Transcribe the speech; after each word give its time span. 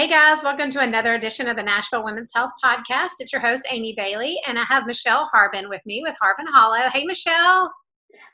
Hey 0.00 0.08
guys, 0.08 0.42
welcome 0.42 0.70
to 0.70 0.80
another 0.80 1.12
edition 1.12 1.46
of 1.46 1.58
the 1.58 1.62
Nashville 1.62 2.02
Women's 2.02 2.32
Health 2.34 2.52
Podcast. 2.64 3.16
It's 3.18 3.34
your 3.34 3.42
host, 3.42 3.68
Amy 3.70 3.92
Bailey, 3.94 4.40
and 4.46 4.58
I 4.58 4.64
have 4.64 4.86
Michelle 4.86 5.28
Harbin 5.30 5.68
with 5.68 5.82
me 5.84 6.00
with 6.02 6.14
Harbin 6.18 6.46
Hollow. 6.50 6.88
Hey, 6.90 7.04
Michelle. 7.04 7.70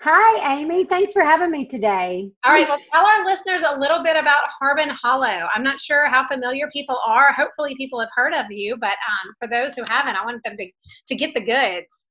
Hi, 0.02 0.58
Amy. 0.60 0.84
Thanks 0.84 1.12
for 1.12 1.22
having 1.22 1.50
me 1.50 1.66
today. 1.66 2.30
All 2.44 2.52
right, 2.52 2.68
well, 2.68 2.78
tell 2.92 3.04
our 3.04 3.26
listeners 3.26 3.64
a 3.64 3.80
little 3.80 4.04
bit 4.04 4.14
about 4.14 4.42
Harbin 4.60 4.90
Hollow. 4.90 5.48
I'm 5.52 5.64
not 5.64 5.80
sure 5.80 6.08
how 6.08 6.24
familiar 6.28 6.70
people 6.72 7.00
are. 7.04 7.32
Hopefully, 7.32 7.74
people 7.76 7.98
have 7.98 8.10
heard 8.14 8.32
of 8.32 8.46
you, 8.48 8.76
but 8.76 8.90
um, 8.90 9.34
for 9.40 9.48
those 9.48 9.74
who 9.74 9.82
haven't, 9.88 10.14
I 10.14 10.24
want 10.24 10.44
them 10.44 10.56
to, 10.56 10.70
to 11.08 11.14
get 11.16 11.34
the 11.34 11.44
goods. 11.44 12.06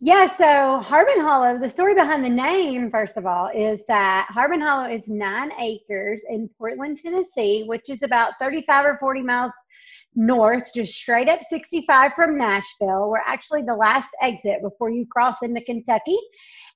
Yeah, 0.00 0.28
so 0.32 0.78
Harbin 0.78 1.20
Hollow, 1.20 1.58
the 1.58 1.68
story 1.68 1.92
behind 1.92 2.24
the 2.24 2.30
name, 2.30 2.88
first 2.88 3.16
of 3.16 3.26
all, 3.26 3.50
is 3.52 3.80
that 3.88 4.28
Harbin 4.30 4.60
Hollow 4.60 4.88
is 4.88 5.08
nine 5.08 5.50
acres 5.60 6.20
in 6.28 6.48
Portland, 6.56 6.98
Tennessee, 6.98 7.64
which 7.66 7.90
is 7.90 8.04
about 8.04 8.34
35 8.40 8.84
or 8.84 8.96
40 8.96 9.22
miles 9.22 9.50
north, 10.14 10.70
just 10.72 10.94
straight 10.94 11.28
up 11.28 11.40
65 11.42 12.12
from 12.14 12.38
Nashville. 12.38 13.10
We're 13.10 13.18
actually 13.26 13.62
the 13.62 13.74
last 13.74 14.10
exit 14.22 14.62
before 14.62 14.90
you 14.90 15.04
cross 15.10 15.42
into 15.42 15.62
Kentucky. 15.62 16.18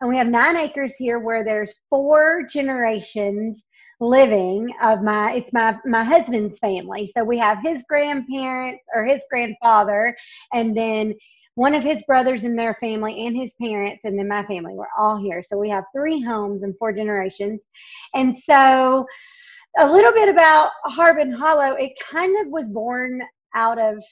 And 0.01 0.11
we 0.11 0.17
have 0.17 0.27
nine 0.27 0.57
acres 0.57 0.95
here 0.99 1.21
where 1.21 1.45
there's 1.45 1.75
four 1.91 2.43
generations 2.53 3.63
living 4.01 4.69
of 4.83 5.01
my 5.01 5.33
it's 5.33 5.53
my 5.53 5.79
my 5.85 6.03
husband's 6.03 6.59
family 6.59 7.09
so 7.15 7.23
we 7.23 7.39
have 7.39 7.59
his 7.63 7.85
grandparents 7.89 8.85
or 8.93 9.05
his 9.05 9.23
grandfather 9.31 10.13
and 10.53 10.77
then 10.77 11.15
one 11.55 11.75
of 11.75 11.83
his 11.83 12.03
brothers 12.05 12.45
and 12.45 12.59
their 12.59 12.75
family 12.81 13.27
and 13.27 13.37
his 13.37 13.55
parents 13.61 14.05
and 14.05 14.19
then 14.19 14.29
my 14.29 14.45
family 14.45 14.75
we're 14.75 14.87
all 14.97 15.19
here. 15.19 15.43
So 15.43 15.59
we 15.59 15.69
have 15.69 15.85
three 15.95 16.21
homes 16.21 16.63
and 16.63 16.77
four 16.79 16.93
generations. 16.93 17.67
And 18.15 18.39
so 18.39 19.05
a 19.79 19.87
little 19.87 20.13
bit 20.13 20.29
about 20.29 20.71
harbin 20.85 21.33
hollow. 21.33 21.75
It 21.77 21.93
kind 22.01 22.35
of 22.45 22.53
was 22.53 22.69
born 22.69 23.23
out 23.55 23.79
of 23.79 24.03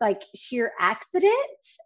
like 0.00 0.22
sheer 0.34 0.72
accident. 0.78 1.32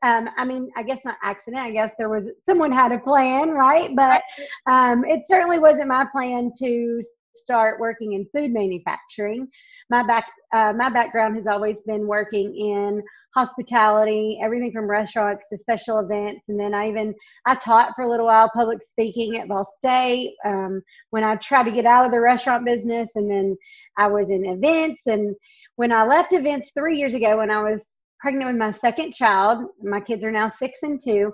Um, 0.03 0.29
i 0.37 0.45
mean 0.45 0.69
i 0.77 0.83
guess 0.83 1.05
not 1.05 1.17
accident. 1.23 1.63
I 1.63 1.71
guess 1.71 1.93
there 1.97 2.09
was 2.09 2.31
someone 2.43 2.73
had 2.73 2.93
a 2.93 2.99
plan 2.99 3.51
right? 3.51 3.95
But 3.95 4.23
um, 4.67 5.05
it 5.05 5.23
certainly 5.27 5.59
wasn't 5.59 5.89
my 5.89 6.05
plan 6.13 6.51
to 6.59 7.03
start 7.35 7.81
working 7.81 8.13
in 8.13 8.27
food 8.35 8.53
manufacturing 8.53 9.49
my 9.91 10.03
back 10.05 10.27
uh, 10.53 10.73
my 10.73 10.89
background 10.89 11.37
has 11.37 11.47
always 11.47 11.81
been 11.83 12.07
working 12.07 12.57
in 12.57 13.03
hospitality, 13.35 14.39
everything 14.43 14.73
from 14.73 14.91
restaurants 14.91 15.49
to 15.49 15.57
special 15.57 16.01
events. 16.01 16.49
And 16.49 16.59
then 16.59 16.75
I 16.75 16.89
even 16.89 17.15
I 17.47 17.55
taught 17.55 17.93
for 17.95 18.03
a 18.03 18.09
little 18.09 18.27
while 18.27 18.51
public 18.53 18.83
speaking 18.83 19.37
at 19.37 19.49
Ball 19.49 19.65
State 19.65 20.35
um, 20.45 20.83
when 21.11 21.23
I 21.23 21.37
tried 21.37 21.65
to 21.65 21.73
get 21.73 21.87
out 21.87 22.05
of 22.05 22.11
the 22.11 22.21
restaurant 22.21 22.65
business. 22.65 23.11
And 23.15 23.31
then 23.31 23.57
I 23.99 24.09
was 24.09 24.31
in 24.31 24.45
events. 24.45 25.07
And 25.07 25.37
when 25.77 25.93
I 25.93 26.05
left 26.05 26.33
events 26.33 26.73
three 26.77 26.99
years 26.99 27.15
ago, 27.15 27.39
when 27.39 27.51
I 27.51 27.63
was 27.63 28.00
pregnant 28.21 28.47
with 28.47 28.57
my 28.57 28.71
second 28.71 29.13
child, 29.13 29.65
my 29.83 30.01
kids 30.01 30.25
are 30.25 30.31
now 30.31 30.49
six 30.49 30.83
and 30.83 31.01
two. 31.03 31.33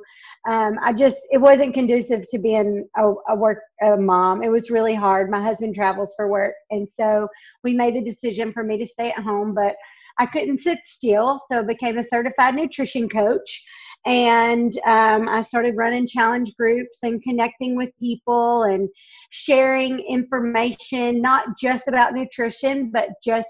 Um, 0.48 0.78
I 0.82 0.92
just 0.92 1.18
it 1.30 1.38
wasn't 1.38 1.74
conducive 1.74 2.28
to 2.30 2.38
being 2.38 2.88
a, 2.96 3.12
a 3.28 3.36
work 3.36 3.58
a 3.82 3.96
mom. 3.96 4.42
It 4.42 4.50
was 4.50 4.70
really 4.70 4.94
hard. 4.94 5.30
My 5.30 5.42
husband 5.42 5.74
travels 5.74 6.14
for 6.16 6.28
work, 6.28 6.54
and 6.70 6.88
so 6.88 7.28
we 7.64 7.74
made 7.74 7.94
the 7.94 8.02
decision 8.02 8.52
for 8.52 8.62
me 8.62 8.78
to 8.78 8.86
stay 8.86 9.10
at 9.10 9.22
home. 9.22 9.54
But 9.54 9.74
I 10.18 10.26
couldn't 10.26 10.58
sit 10.58 10.78
still, 10.84 11.38
so 11.46 11.58
I 11.58 11.62
became 11.62 11.98
a 11.98 12.04
certified 12.04 12.54
nutrition 12.54 13.08
coach. 13.08 13.64
And 14.06 14.78
um, 14.86 15.28
I 15.28 15.42
started 15.42 15.76
running 15.76 16.06
challenge 16.06 16.54
groups 16.56 17.00
and 17.02 17.20
connecting 17.22 17.74
with 17.76 17.98
people 17.98 18.62
and 18.62 18.88
sharing 19.30 19.98
information, 19.98 21.20
not 21.20 21.58
just 21.60 21.88
about 21.88 22.14
nutrition, 22.14 22.90
but 22.92 23.08
just 23.24 23.48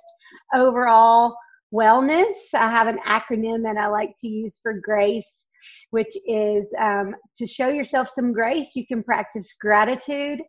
overall 0.54 1.36
wellness. 1.74 2.34
I 2.54 2.70
have 2.70 2.86
an 2.86 2.98
acronym 3.06 3.62
that 3.64 3.76
I 3.76 3.88
like 3.88 4.14
to 4.20 4.28
use 4.28 4.58
for 4.62 4.80
GRACE, 4.80 5.46
which 5.90 6.16
is 6.26 6.66
um, 6.78 7.14
to 7.38 7.46
show 7.46 7.68
yourself 7.68 8.08
some 8.08 8.32
grace, 8.32 8.68
you 8.74 8.86
can 8.86 9.02
practice 9.02 9.54
gratitude, 9.60 10.40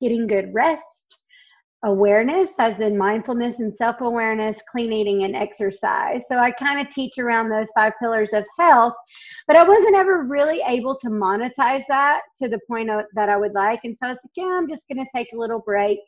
getting 0.00 0.26
good 0.26 0.52
rest, 0.52 1.20
awareness, 1.84 2.50
as 2.58 2.80
in 2.80 2.96
mindfulness 2.98 3.58
and 3.60 3.74
self 3.74 4.00
awareness, 4.00 4.60
clean 4.70 4.92
eating, 4.92 5.24
and 5.24 5.36
exercise. 5.36 6.24
So 6.28 6.38
I 6.38 6.50
kind 6.50 6.84
of 6.84 6.92
teach 6.92 7.18
around 7.18 7.48
those 7.48 7.70
five 7.76 7.92
pillars 8.00 8.32
of 8.32 8.46
health, 8.58 8.94
but 9.46 9.56
I 9.56 9.62
wasn't 9.62 9.96
ever 9.96 10.24
really 10.24 10.60
able 10.66 10.96
to 10.96 11.08
monetize 11.08 11.84
that 11.88 12.22
to 12.42 12.48
the 12.48 12.60
point 12.68 12.90
of, 12.90 13.04
that 13.14 13.28
I 13.28 13.36
would 13.36 13.52
like. 13.54 13.80
And 13.84 13.96
so 13.96 14.06
I 14.06 14.10
was 14.10 14.20
like, 14.24 14.32
yeah, 14.36 14.56
I'm 14.58 14.68
just 14.68 14.88
going 14.88 15.04
to 15.04 15.10
take 15.14 15.32
a 15.32 15.38
little 15.38 15.60
break 15.60 15.98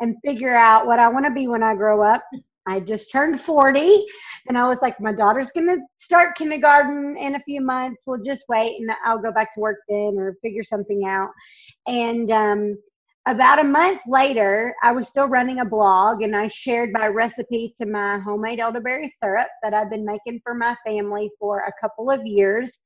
and 0.00 0.16
figure 0.24 0.54
out 0.54 0.86
what 0.86 0.98
I 0.98 1.08
want 1.08 1.26
to 1.26 1.32
be 1.32 1.46
when 1.46 1.62
I 1.62 1.74
grow 1.74 2.02
up. 2.02 2.22
I 2.66 2.80
just 2.80 3.10
turned 3.10 3.40
40 3.40 4.04
and 4.48 4.56
I 4.58 4.68
was 4.68 4.78
like, 4.82 5.00
my 5.00 5.12
daughter's 5.12 5.50
going 5.52 5.66
to 5.66 5.78
start 5.98 6.36
kindergarten 6.36 7.16
in 7.16 7.34
a 7.34 7.40
few 7.40 7.60
months. 7.60 8.02
We'll 8.06 8.22
just 8.22 8.44
wait 8.48 8.76
and 8.80 8.90
I'll 9.04 9.18
go 9.18 9.32
back 9.32 9.54
to 9.54 9.60
work 9.60 9.78
then 9.88 10.16
or 10.18 10.36
figure 10.42 10.64
something 10.64 11.06
out. 11.06 11.30
And 11.86 12.30
um, 12.30 12.76
about 13.26 13.58
a 13.58 13.64
month 13.64 14.02
later, 14.06 14.74
I 14.82 14.92
was 14.92 15.08
still 15.08 15.26
running 15.26 15.60
a 15.60 15.64
blog 15.64 16.22
and 16.22 16.34
I 16.34 16.48
shared 16.48 16.90
my 16.92 17.06
recipe 17.06 17.72
to 17.78 17.86
my 17.86 18.18
homemade 18.18 18.60
elderberry 18.60 19.12
syrup 19.22 19.48
that 19.62 19.74
I've 19.74 19.90
been 19.90 20.04
making 20.04 20.40
for 20.42 20.54
my 20.54 20.74
family 20.86 21.30
for 21.38 21.60
a 21.60 21.72
couple 21.80 22.10
of 22.10 22.24
years. 22.24 22.78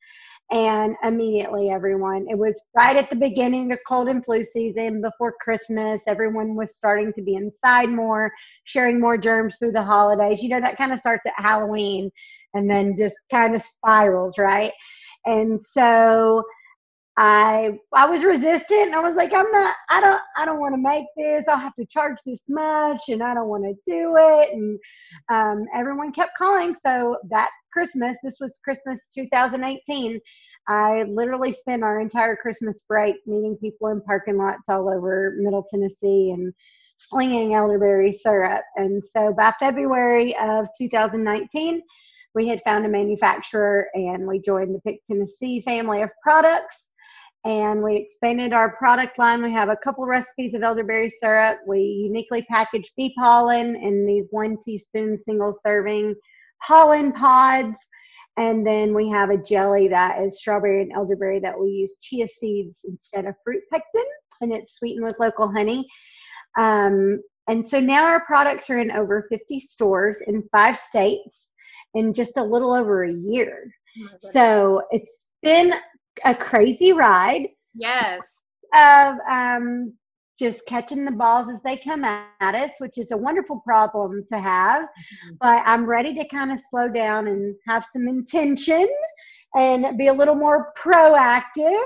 And 0.50 0.94
immediately, 1.03 1.71
everyone, 1.71 2.27
it 2.28 2.38
was 2.38 2.60
right 2.77 2.97
at 2.97 3.09
the 3.10 3.16
beginning 3.16 3.72
of 3.72 3.78
cold 3.88 4.09
and 4.09 4.25
flu 4.25 4.44
season 4.44 5.00
before 5.00 5.34
Christmas. 5.41 6.03
Everyone 6.06 6.55
was 6.55 6.77
starting 6.77 7.12
to 7.15 7.22
be 7.22 7.34
inside 7.34 7.88
more, 7.88 8.31
sharing 8.65 9.00
more 9.00 9.16
germs 9.16 9.56
through 9.59 9.72
the 9.72 9.82
holidays. 9.82 10.43
You 10.43 10.50
know, 10.50 10.60
that 10.60 10.77
kind 10.77 10.93
of 10.93 10.99
starts 10.99 11.27
at 11.27 11.32
Halloween 11.43 12.10
and 12.53 12.71
then 12.71 12.97
just 12.97 13.16
kind 13.31 13.55
of 13.55 13.62
spirals, 13.62 14.38
right? 14.38 14.72
And 15.25 15.60
so, 15.60 16.43
I 17.17 17.79
I 17.93 18.07
was 18.07 18.25
resistant. 18.25 18.93
I 18.93 19.01
was 19.01 19.15
like, 19.15 19.33
I'm 19.33 19.51
not. 19.53 19.75
I 19.91 20.01
don't. 20.01 20.21
I 20.37 20.45
don't 20.45 20.59
want 20.59 20.75
to 20.75 20.81
make 20.81 21.07
this. 21.17 21.47
I'll 21.47 21.59
have 21.59 21.75
to 21.77 21.87
charge 21.87 22.19
this 22.27 22.43
much, 22.49 23.03
and 23.09 23.23
I 23.23 23.35
don't 23.35 23.49
want 23.49 23.65
to 23.65 23.75
do 23.87 24.17
it. 24.19 24.53
And 24.53 24.79
um, 25.29 25.67
everyone 25.75 26.13
kept 26.13 26.37
calling. 26.37 26.75
So 26.75 27.17
that 27.31 27.51
Christmas, 27.73 28.17
this 28.23 28.37
was 28.41 28.59
Christmas 28.65 29.11
2018. 29.15 30.21
I 30.67 31.05
literally 31.05 31.53
spent 31.53 31.85
our 31.85 32.01
entire 32.01 32.37
Christmas 32.37 32.85
break 32.89 33.17
meeting 33.27 33.57
people 33.61 33.89
in 33.89 34.01
parking 34.01 34.39
lots 34.39 34.69
all 34.69 34.89
over 34.89 35.35
Middle 35.39 35.65
Tennessee 35.71 36.31
and 36.31 36.53
slinging 36.97 37.55
elderberry 37.55 38.13
syrup. 38.13 38.63
And 38.77 39.05
so 39.05 39.35
by 39.35 39.53
February 39.61 40.35
of 40.39 40.67
2019, 40.79 41.83
we 42.35 42.49
had 42.49 42.63
found 42.63 42.87
a 42.87 42.89
manufacturer 42.89 43.89
and 43.95 44.27
we 44.27 44.41
joined 44.41 44.75
the 44.75 44.81
Pick 44.81 45.05
Tennessee 45.07 45.61
family 45.61 46.03
of 46.03 46.11
products 46.23 46.93
and 47.44 47.82
we 47.82 47.97
expanded 47.97 48.53
our 48.55 48.77
product 48.77 49.19
line. 49.19 49.43
We 49.43 49.52
have 49.52 49.69
a 49.69 49.76
couple 49.76 50.06
recipes 50.06 50.55
of 50.55 50.62
elderberry 50.62 51.11
syrup. 51.11 51.58
We 51.67 51.81
uniquely 51.81 52.43
package 52.50 52.91
bee 52.96 53.14
pollen 53.19 53.76
in 53.76 54.06
these 54.06 54.26
one 54.31 54.56
teaspoon 54.64 55.19
single 55.19 55.52
serving 55.52 56.14
pollen 56.67 57.12
pods. 57.12 57.79
And 58.38 58.67
then 58.67 58.94
we 58.94 59.08
have 59.11 59.31
a 59.31 59.37
jelly 59.37 59.88
that 59.88 60.23
is 60.23 60.38
strawberry 60.38 60.82
and 60.82 60.93
elderberry 60.93 61.38
that 61.41 61.58
we 61.58 61.69
use 61.69 61.99
chia 62.00 62.26
seeds 62.26 62.81
instead 62.85 63.26
of 63.26 63.35
fruit 63.44 63.62
pectin, 63.70 64.05
and 64.40 64.52
it's 64.52 64.76
sweetened 64.76 65.05
with 65.05 65.20
local 65.20 65.52
honey. 65.52 65.87
Um, 66.58 67.20
and 67.47 67.67
so 67.67 67.79
now 67.79 68.06
our 68.06 68.25
products 68.25 68.70
are 68.70 68.81
in 68.81 68.90
over 68.90 69.23
50 69.29 69.61
stores 69.61 70.17
in 70.26 70.43
five 70.56 70.76
states 70.76 71.52
in 71.93 72.14
just 72.14 72.37
a 72.37 72.43
little 72.43 72.73
over 72.73 73.05
a 73.05 73.12
year. 73.12 73.70
Oh 74.00 74.31
so 74.32 74.82
it's 74.90 75.26
been 75.43 75.75
a 76.25 76.34
crazy 76.34 76.93
ride. 76.93 77.49
Yes. 77.75 78.43
Of 78.75 79.16
um, 79.31 79.94
just 80.38 80.66
catching 80.66 81.05
the 81.05 81.12
balls 81.12 81.49
as 81.49 81.62
they 81.62 81.76
come 81.76 82.05
at 82.05 82.55
us, 82.55 82.70
which 82.78 82.99
is 82.99 83.12
a 83.12 83.16
wonderful 83.16 83.61
problem 83.61 84.25
to 84.28 84.38
have. 84.38 84.82
Mm-hmm. 84.82 85.34
But 85.40 85.62
I'm 85.64 85.87
ready 85.87 86.14
to 86.14 86.28
kind 86.28 86.52
of 86.52 86.58
slow 86.70 86.88
down 86.88 87.28
and 87.28 87.55
have 87.69 87.84
some 87.93 88.08
intention 88.08 88.88
and 89.55 89.96
be 89.96 90.08
a 90.08 90.12
little 90.12 90.34
more 90.34 90.72
proactive. 90.76 91.84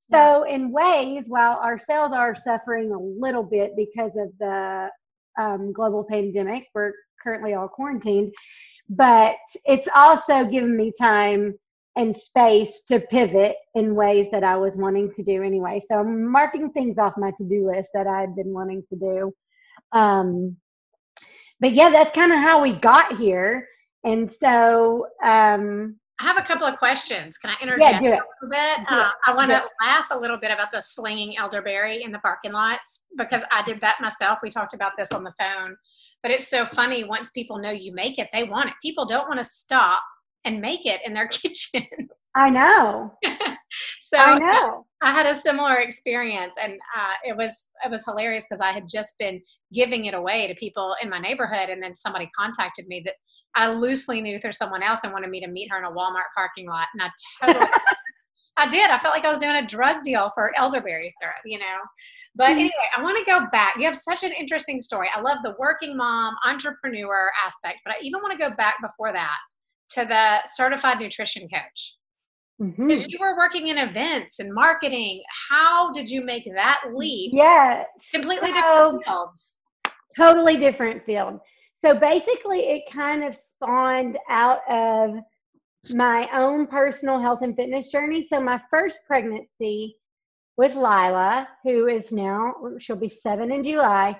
So, 0.00 0.44
in 0.44 0.72
ways, 0.72 1.26
while 1.28 1.58
our 1.58 1.78
sales 1.78 2.12
are 2.12 2.34
suffering 2.34 2.92
a 2.92 2.98
little 2.98 3.42
bit 3.42 3.72
because 3.76 4.16
of 4.16 4.30
the 4.40 4.88
um, 5.38 5.72
global 5.72 6.04
pandemic, 6.08 6.68
we're 6.74 6.92
currently 7.22 7.54
all 7.54 7.68
quarantined, 7.68 8.32
but 8.88 9.36
it's 9.66 9.88
also 9.94 10.44
given 10.46 10.76
me 10.76 10.92
time 10.98 11.58
and 11.98 12.14
space 12.14 12.82
to 12.86 13.00
pivot 13.00 13.56
in 13.74 13.96
ways 13.96 14.30
that 14.30 14.44
I 14.44 14.56
was 14.56 14.76
wanting 14.76 15.12
to 15.14 15.22
do 15.24 15.42
anyway. 15.42 15.82
So 15.86 15.96
I'm 15.96 16.30
marking 16.30 16.70
things 16.70 16.96
off 16.96 17.14
my 17.18 17.32
to 17.32 17.44
do 17.44 17.68
list 17.68 17.90
that 17.92 18.06
I 18.06 18.20
had 18.20 18.36
been 18.36 18.54
wanting 18.54 18.84
to 18.88 18.96
do. 18.96 19.32
Um, 19.92 20.56
but 21.60 21.72
yeah, 21.72 21.90
that's 21.90 22.12
kind 22.12 22.32
of 22.32 22.38
how 22.38 22.62
we 22.62 22.72
got 22.72 23.18
here. 23.18 23.66
And 24.04 24.30
so 24.30 25.08
um, 25.24 25.96
I 26.20 26.26
have 26.28 26.38
a 26.38 26.42
couple 26.42 26.68
of 26.68 26.78
questions. 26.78 27.36
Can 27.36 27.50
I 27.50 27.60
interject 27.60 28.00
yeah, 28.00 28.10
a 28.10 28.22
little 28.44 28.48
bit? 28.48 28.86
Uh, 28.88 29.10
I 29.26 29.34
want 29.34 29.50
to 29.50 29.64
laugh 29.80 30.06
a 30.12 30.18
little 30.18 30.38
bit 30.38 30.52
about 30.52 30.68
the 30.72 30.80
slinging 30.80 31.36
elderberry 31.36 32.04
in 32.04 32.12
the 32.12 32.20
parking 32.20 32.52
lots 32.52 33.06
because 33.16 33.42
I 33.50 33.62
did 33.64 33.80
that 33.80 33.96
myself. 34.00 34.38
We 34.40 34.50
talked 34.50 34.72
about 34.72 34.92
this 34.96 35.10
on 35.10 35.24
the 35.24 35.32
phone. 35.36 35.76
But 36.22 36.30
it's 36.30 36.48
so 36.48 36.64
funny 36.64 37.02
once 37.02 37.30
people 37.30 37.58
know 37.58 37.70
you 37.70 37.92
make 37.92 38.20
it, 38.20 38.28
they 38.32 38.44
want 38.44 38.68
it. 38.68 38.74
People 38.82 39.04
don't 39.04 39.28
want 39.28 39.38
to 39.38 39.44
stop 39.44 40.02
and 40.48 40.62
make 40.62 40.86
it 40.86 41.00
in 41.04 41.12
their 41.12 41.28
kitchens. 41.28 42.22
I 42.34 42.48
know. 42.48 43.12
so 44.00 44.18
I 44.18 44.38
know. 44.38 44.86
I 45.02 45.12
had 45.12 45.26
a 45.26 45.34
similar 45.34 45.76
experience, 45.76 46.56
and 46.60 46.72
uh, 46.72 47.14
it 47.24 47.36
was 47.36 47.68
it 47.84 47.90
was 47.90 48.04
hilarious 48.04 48.46
because 48.48 48.60
I 48.60 48.72
had 48.72 48.88
just 48.88 49.18
been 49.18 49.40
giving 49.72 50.06
it 50.06 50.14
away 50.14 50.48
to 50.48 50.54
people 50.54 50.96
in 51.02 51.10
my 51.10 51.18
neighborhood, 51.18 51.68
and 51.68 51.82
then 51.82 51.94
somebody 51.94 52.28
contacted 52.36 52.88
me 52.88 53.02
that 53.04 53.14
I 53.54 53.70
loosely 53.70 54.20
knew 54.20 54.40
through 54.40 54.52
someone 54.52 54.82
else 54.82 55.00
and 55.04 55.12
wanted 55.12 55.30
me 55.30 55.40
to 55.40 55.48
meet 55.48 55.70
her 55.70 55.78
in 55.78 55.84
a 55.84 55.90
Walmart 55.90 56.32
parking 56.34 56.66
lot, 56.66 56.88
and 56.94 57.02
I 57.02 57.46
totally. 57.46 57.70
I 58.60 58.68
did. 58.68 58.90
I 58.90 58.98
felt 58.98 59.14
like 59.14 59.24
I 59.24 59.28
was 59.28 59.38
doing 59.38 59.54
a 59.54 59.66
drug 59.66 60.02
deal 60.02 60.32
for 60.34 60.52
elderberry 60.58 61.10
syrup, 61.20 61.36
you 61.44 61.60
know. 61.60 61.78
But 62.34 62.50
mm-hmm. 62.50 62.58
anyway, 62.58 62.88
I 62.96 63.02
want 63.02 63.16
to 63.16 63.24
go 63.24 63.46
back. 63.52 63.76
You 63.76 63.84
have 63.84 63.94
such 63.94 64.24
an 64.24 64.32
interesting 64.32 64.80
story. 64.80 65.08
I 65.14 65.20
love 65.20 65.38
the 65.44 65.54
working 65.60 65.96
mom, 65.96 66.34
entrepreneur 66.44 67.30
aspect, 67.44 67.78
but 67.84 67.94
I 67.94 67.98
even 68.02 68.20
want 68.20 68.32
to 68.32 68.38
go 68.38 68.56
back 68.56 68.78
before 68.82 69.12
that 69.12 69.38
to 69.90 70.04
the 70.04 70.38
certified 70.44 70.98
nutrition 70.98 71.48
coach. 71.48 71.94
Because 72.58 73.02
mm-hmm. 73.02 73.06
you 73.08 73.18
were 73.20 73.36
working 73.36 73.68
in 73.68 73.78
events 73.78 74.40
and 74.40 74.52
marketing. 74.52 75.22
How 75.48 75.92
did 75.92 76.10
you 76.10 76.24
make 76.24 76.44
that 76.52 76.80
leap? 76.92 77.30
Yeah. 77.32 77.84
Completely 78.12 78.52
so, 78.52 78.54
different 78.54 79.04
fields. 79.04 79.56
Totally 80.16 80.56
different 80.56 81.04
field. 81.04 81.38
So 81.74 81.94
basically, 81.94 82.60
it 82.60 82.82
kind 82.92 83.22
of 83.22 83.36
spawned 83.36 84.18
out 84.28 84.60
of 84.68 85.14
my 85.90 86.28
own 86.32 86.66
personal 86.66 87.20
health 87.20 87.42
and 87.42 87.54
fitness 87.54 87.88
journey. 87.88 88.26
So 88.28 88.40
my 88.40 88.60
first 88.70 88.98
pregnancy 89.06 89.96
with 90.56 90.74
Lila, 90.74 91.48
who 91.62 91.86
is 91.86 92.10
now, 92.10 92.54
she'll 92.80 92.96
be 92.96 93.08
seven 93.08 93.52
in 93.52 93.62
July. 93.62 94.18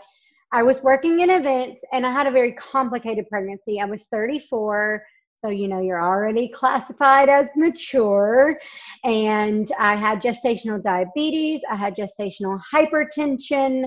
I 0.53 0.63
was 0.63 0.83
working 0.83 1.21
in 1.21 1.31
events 1.31 1.83
and 1.93 2.07
I 2.07 2.13
had 2.13 2.29
a 2.29 2.31
very 2.31 2.53
complicated 2.53 3.29
pregnancy. 3.29 3.81
I 3.81 3.85
was 3.85 4.07
34. 4.07 5.03
So, 5.45 5.51
you 5.51 5.69
know, 5.69 5.81
you're 5.81 6.03
already 6.03 6.49
classified 6.49 7.29
as 7.29 7.51
mature. 7.57 8.59
And 9.05 9.71
I 9.79 9.95
had 9.95 10.21
gestational 10.21 10.83
diabetes, 10.83 11.61
I 11.71 11.77
had 11.77 11.97
gestational 11.97 12.61
hypertension. 12.73 13.85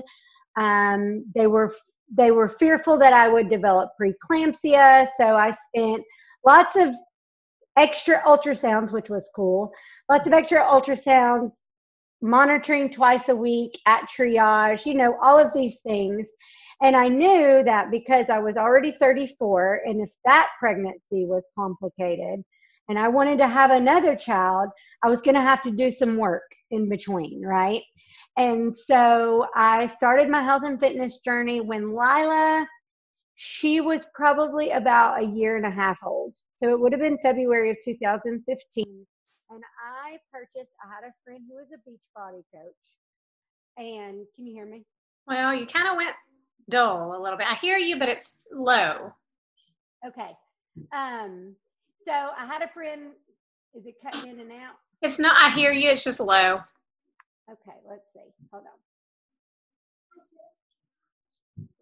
Um, 0.58 1.24
they 1.34 1.46
were 1.46 1.74
they 2.14 2.30
were 2.30 2.48
fearful 2.48 2.98
that 2.98 3.12
I 3.14 3.28
would 3.28 3.48
develop 3.48 3.90
preeclampsia. 4.00 5.08
So 5.16 5.36
I 5.36 5.52
spent 5.52 6.02
lots 6.46 6.76
of 6.76 6.94
extra 7.76 8.18
ultrasounds, 8.20 8.92
which 8.92 9.08
was 9.08 9.30
cool. 9.34 9.72
Lots 10.10 10.26
of 10.26 10.34
extra 10.34 10.60
ultrasounds, 10.60 11.52
monitoring 12.20 12.90
twice 12.90 13.28
a 13.28 13.36
week 13.36 13.78
at 13.86 14.06
triage, 14.08 14.84
you 14.84 14.94
know, 14.94 15.16
all 15.22 15.38
of 15.38 15.52
these 15.54 15.80
things. 15.80 16.28
And 16.82 16.96
I 16.96 17.08
knew 17.08 17.62
that 17.64 17.90
because 17.90 18.28
I 18.28 18.40
was 18.40 18.56
already 18.56 18.90
34, 18.92 19.82
and 19.86 20.00
if 20.00 20.10
that 20.24 20.48
pregnancy 20.58 21.24
was 21.24 21.44
complicated 21.56 22.42
and 22.88 22.98
I 22.98 23.08
wanted 23.08 23.38
to 23.38 23.46
have 23.46 23.70
another 23.70 24.16
child, 24.16 24.68
I 25.04 25.08
was 25.08 25.20
going 25.20 25.36
to 25.36 25.40
have 25.40 25.62
to 25.62 25.70
do 25.70 25.90
some 25.92 26.16
work 26.16 26.42
in 26.72 26.88
between, 26.88 27.40
right? 27.44 27.82
And 28.36 28.76
so 28.76 29.46
I 29.54 29.86
started 29.86 30.28
my 30.28 30.42
health 30.42 30.62
and 30.64 30.80
fitness 30.80 31.18
journey 31.18 31.60
when 31.60 31.90
Lila, 31.90 32.66
she 33.36 33.80
was 33.80 34.06
probably 34.14 34.70
about 34.70 35.22
a 35.22 35.26
year 35.26 35.56
and 35.56 35.66
a 35.66 35.70
half 35.70 35.98
old. 36.04 36.34
So 36.56 36.70
it 36.70 36.80
would 36.80 36.92
have 36.92 37.00
been 37.00 37.18
February 37.22 37.70
of 37.70 37.76
2015 37.84 39.06
and 39.50 39.62
I 39.84 40.16
purchased. 40.32 40.72
I 40.82 40.88
had 40.88 41.08
a 41.08 41.12
friend 41.24 41.42
who 41.48 41.56
was 41.56 41.66
a 41.74 41.78
beach 41.88 42.00
body 42.16 42.42
coach. 42.54 42.74
And 43.76 44.26
can 44.34 44.46
you 44.46 44.54
hear 44.54 44.66
me? 44.66 44.82
Well, 45.26 45.54
you 45.54 45.66
kind 45.66 45.88
of 45.88 45.96
went 45.96 46.14
dull 46.68 47.16
a 47.16 47.20
little 47.20 47.38
bit. 47.38 47.46
I 47.46 47.56
hear 47.56 47.76
you, 47.76 47.98
but 47.98 48.08
it's 48.08 48.38
low. 48.52 49.12
Okay. 50.06 50.30
Um. 50.92 51.54
So 52.06 52.12
I 52.12 52.46
had 52.46 52.62
a 52.62 52.68
friend. 52.68 53.12
Is 53.74 53.86
it 53.86 53.94
cutting 54.02 54.30
in 54.30 54.40
and 54.40 54.52
out? 54.52 54.74
It's 55.00 55.18
not. 55.18 55.36
I 55.38 55.50
hear 55.54 55.72
you. 55.72 55.88
It's 55.90 56.04
just 56.04 56.20
low. 56.20 56.54
Okay. 57.50 57.76
Let's 57.88 58.06
see. 58.12 58.20
Hold 58.52 58.64
on. 58.64 58.78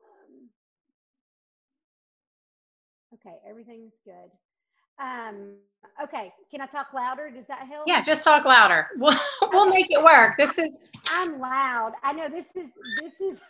Um, 0.03 0.49
okay, 3.15 3.37
everything's 3.49 3.93
good. 4.05 4.31
Um, 5.01 5.55
okay, 6.03 6.33
can 6.51 6.61
I 6.61 6.67
talk 6.67 6.89
louder? 6.93 7.31
Does 7.31 7.47
that 7.49 7.67
help? 7.67 7.85
Yeah, 7.87 8.03
just 8.03 8.23
talk 8.23 8.45
louder. 8.45 8.89
We'll 8.99 9.17
we'll 9.53 9.71
make 9.71 9.91
it 9.91 10.03
work. 10.03 10.37
This 10.37 10.59
is 10.59 10.85
I'm 11.09 11.39
loud. 11.41 11.93
I 12.03 12.13
know 12.13 12.29
this 12.29 12.47
is 12.55 12.69
this 13.01 13.15
is 13.21 13.41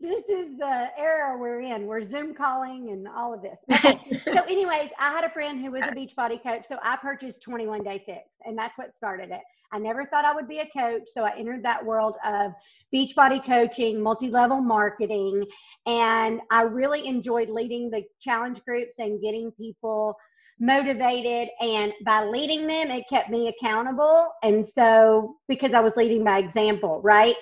this 0.00 0.24
is 0.28 0.58
the 0.58 0.88
era 0.98 1.36
we're 1.38 1.60
in. 1.60 1.86
We're 1.86 2.02
Zoom 2.02 2.34
calling 2.34 2.90
and 2.90 3.06
all 3.06 3.34
of 3.34 3.42
this. 3.42 3.58
Okay. 3.80 4.20
so, 4.24 4.42
anyways, 4.44 4.90
I 4.98 5.10
had 5.10 5.24
a 5.24 5.30
friend 5.30 5.64
who 5.64 5.72
was 5.72 5.82
a 5.88 5.92
beach 5.94 6.14
body 6.14 6.38
coach, 6.38 6.66
so 6.66 6.78
I 6.82 6.96
purchased 6.96 7.42
21 7.42 7.82
Day 7.82 8.02
Fix, 8.04 8.28
and 8.44 8.56
that's 8.58 8.76
what 8.76 8.94
started 8.94 9.30
it. 9.30 9.40
I 9.72 9.78
never 9.78 10.04
thought 10.04 10.24
I 10.24 10.34
would 10.34 10.48
be 10.48 10.58
a 10.58 10.66
coach, 10.66 11.08
so 11.12 11.24
I 11.24 11.36
entered 11.36 11.62
that 11.64 11.84
world 11.84 12.16
of 12.26 12.52
beach 12.92 13.14
body 13.14 13.40
coaching, 13.40 14.00
multi 14.00 14.28
level 14.28 14.60
marketing, 14.60 15.44
and 15.86 16.40
I 16.50 16.62
really 16.62 17.06
enjoyed 17.06 17.48
leading 17.48 17.90
the 17.90 18.02
challenge 18.20 18.64
groups 18.64 18.96
and 18.98 19.20
getting 19.20 19.50
people 19.52 20.16
motivated 20.60 21.48
and 21.62 21.90
by 22.04 22.22
leading 22.22 22.66
them 22.66 22.90
it 22.90 23.08
kept 23.08 23.30
me 23.30 23.48
accountable 23.48 24.30
and 24.42 24.66
so 24.66 25.34
because 25.48 25.72
i 25.72 25.80
was 25.80 25.96
leading 25.96 26.22
by 26.22 26.38
example 26.38 27.00
right 27.00 27.34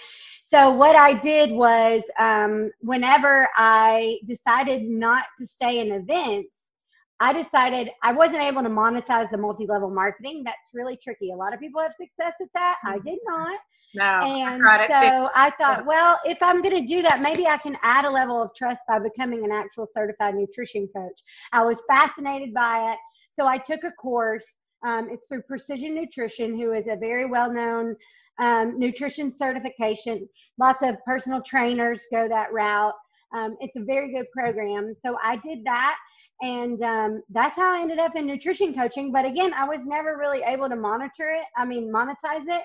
so 0.49 0.71
what 0.71 0.97
i 0.97 1.13
did 1.13 1.51
was 1.51 2.03
um, 2.19 2.71
whenever 2.81 3.49
i 3.57 4.19
decided 4.27 4.83
not 4.83 5.25
to 5.39 5.47
stay 5.47 5.81
in 5.81 5.93
events 5.93 6.73
i 7.21 7.33
decided 7.33 7.91
i 8.03 8.13
wasn't 8.13 8.43
able 8.43 8.63
to 8.63 8.71
monetize 8.71 9.31
the 9.31 9.39
multi-level 9.39 9.91
marketing 9.91 10.43
that's 10.45 10.71
really 10.75 10.97
tricky 10.97 11.33
a 11.33 11.37
lot 11.37 11.53
of 11.53 11.61
people 11.61 11.81
have 11.81 11.93
success 11.93 12.35
at 12.41 12.49
that 12.55 12.77
i 12.85 12.99
did 13.01 13.19
not 13.27 13.59
no, 13.95 14.03
and 14.03 14.61
so 14.87 15.31
I 15.35 15.51
thought, 15.59 15.87
well, 15.87 16.21
if 16.25 16.43
I'm 16.43 16.61
going 16.61 16.75
to 16.75 16.87
do 16.87 17.01
that, 17.03 17.23
maybe 17.23 17.47
I 17.47 17.57
can 17.57 17.77
add 17.83 18.05
a 18.05 18.11
level 18.11 18.43
of 18.43 18.55
trust 18.55 18.83
by 18.87 18.99
becoming 18.99 19.45
an 19.45 19.53
actual 19.53 19.87
certified 19.87 20.35
nutrition 20.35 20.89
coach. 20.95 21.21
I 21.53 21.65
was 21.65 21.83
fascinated 21.89 22.53
by 22.53 22.93
it. 22.93 22.99
So 23.33 23.47
I 23.47 23.57
took 23.57 23.85
a 23.85 23.93
course. 23.93 24.57
Um, 24.87 25.09
it's 25.11 25.27
through 25.27 25.43
Precision 25.43 25.95
Nutrition, 25.95 26.57
who 26.57 26.73
is 26.73 26.87
a 26.87 26.97
very 26.97 27.27
well 27.27 27.53
known 27.53 27.97
um, 28.39 28.79
nutrition 28.79 29.35
certification. 29.35 30.29
Lots 30.59 30.83
of 30.83 30.97
personal 31.05 31.43
trainers 31.43 32.07
go 32.13 32.29
that 32.29 32.53
route. 32.53 32.95
Um, 33.37 33.57
it's 33.61 33.77
a 33.77 33.83
very 33.83 34.13
good 34.13 34.27
program. 34.33 34.95
So 35.01 35.17
I 35.23 35.37
did 35.37 35.65
that. 35.65 35.99
And 36.41 36.81
um, 36.83 37.23
that's 37.31 37.57
how 37.57 37.75
I 37.75 37.81
ended 37.81 37.99
up 37.99 38.15
in 38.15 38.27
nutrition 38.27 38.73
coaching. 38.73 39.11
But 39.11 39.25
again, 39.25 39.53
I 39.55 39.65
was 39.65 39.85
never 39.85 40.17
really 40.17 40.41
able 40.47 40.69
to 40.69 40.77
monitor 40.77 41.31
it. 41.31 41.45
I 41.57 41.65
mean, 41.65 41.93
monetize 41.93 42.47
it. 42.47 42.63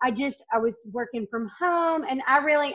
I 0.00 0.12
just, 0.12 0.42
I 0.52 0.58
was 0.58 0.76
working 0.92 1.26
from 1.28 1.50
home 1.58 2.04
and 2.08 2.22
I 2.28 2.38
really, 2.38 2.74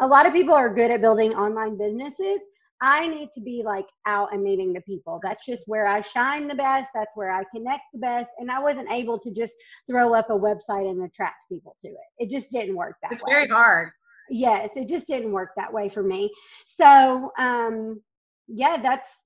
a 0.00 0.06
lot 0.06 0.26
of 0.26 0.32
people 0.34 0.54
are 0.54 0.72
good 0.72 0.90
at 0.90 1.00
building 1.00 1.34
online 1.34 1.78
businesses 1.78 2.40
I 2.80 3.08
need 3.08 3.30
to 3.34 3.40
be 3.40 3.62
like 3.64 3.86
out 4.06 4.32
and 4.32 4.42
meeting 4.42 4.72
the 4.72 4.80
people. 4.82 5.20
That's 5.22 5.44
just 5.44 5.64
where 5.66 5.86
I 5.86 6.00
shine 6.00 6.46
the 6.46 6.54
best. 6.54 6.90
That's 6.94 7.16
where 7.16 7.32
I 7.32 7.42
connect 7.54 7.82
the 7.92 7.98
best. 7.98 8.30
And 8.38 8.50
I 8.50 8.60
wasn't 8.60 8.90
able 8.90 9.18
to 9.18 9.32
just 9.32 9.54
throw 9.88 10.14
up 10.14 10.30
a 10.30 10.34
website 10.34 10.88
and 10.88 11.02
attract 11.02 11.36
people 11.50 11.74
to 11.80 11.88
it. 11.88 11.96
It 12.18 12.30
just 12.30 12.50
didn't 12.50 12.76
work 12.76 12.96
that 13.02 13.12
it's 13.12 13.22
way. 13.22 13.32
It's 13.32 13.34
very 13.34 13.48
hard. 13.48 13.90
Yes, 14.30 14.70
it 14.76 14.88
just 14.88 15.06
didn't 15.06 15.32
work 15.32 15.50
that 15.56 15.72
way 15.72 15.88
for 15.88 16.02
me. 16.02 16.30
So, 16.66 17.32
um, 17.38 18.00
yeah, 18.46 18.76
that's, 18.76 19.22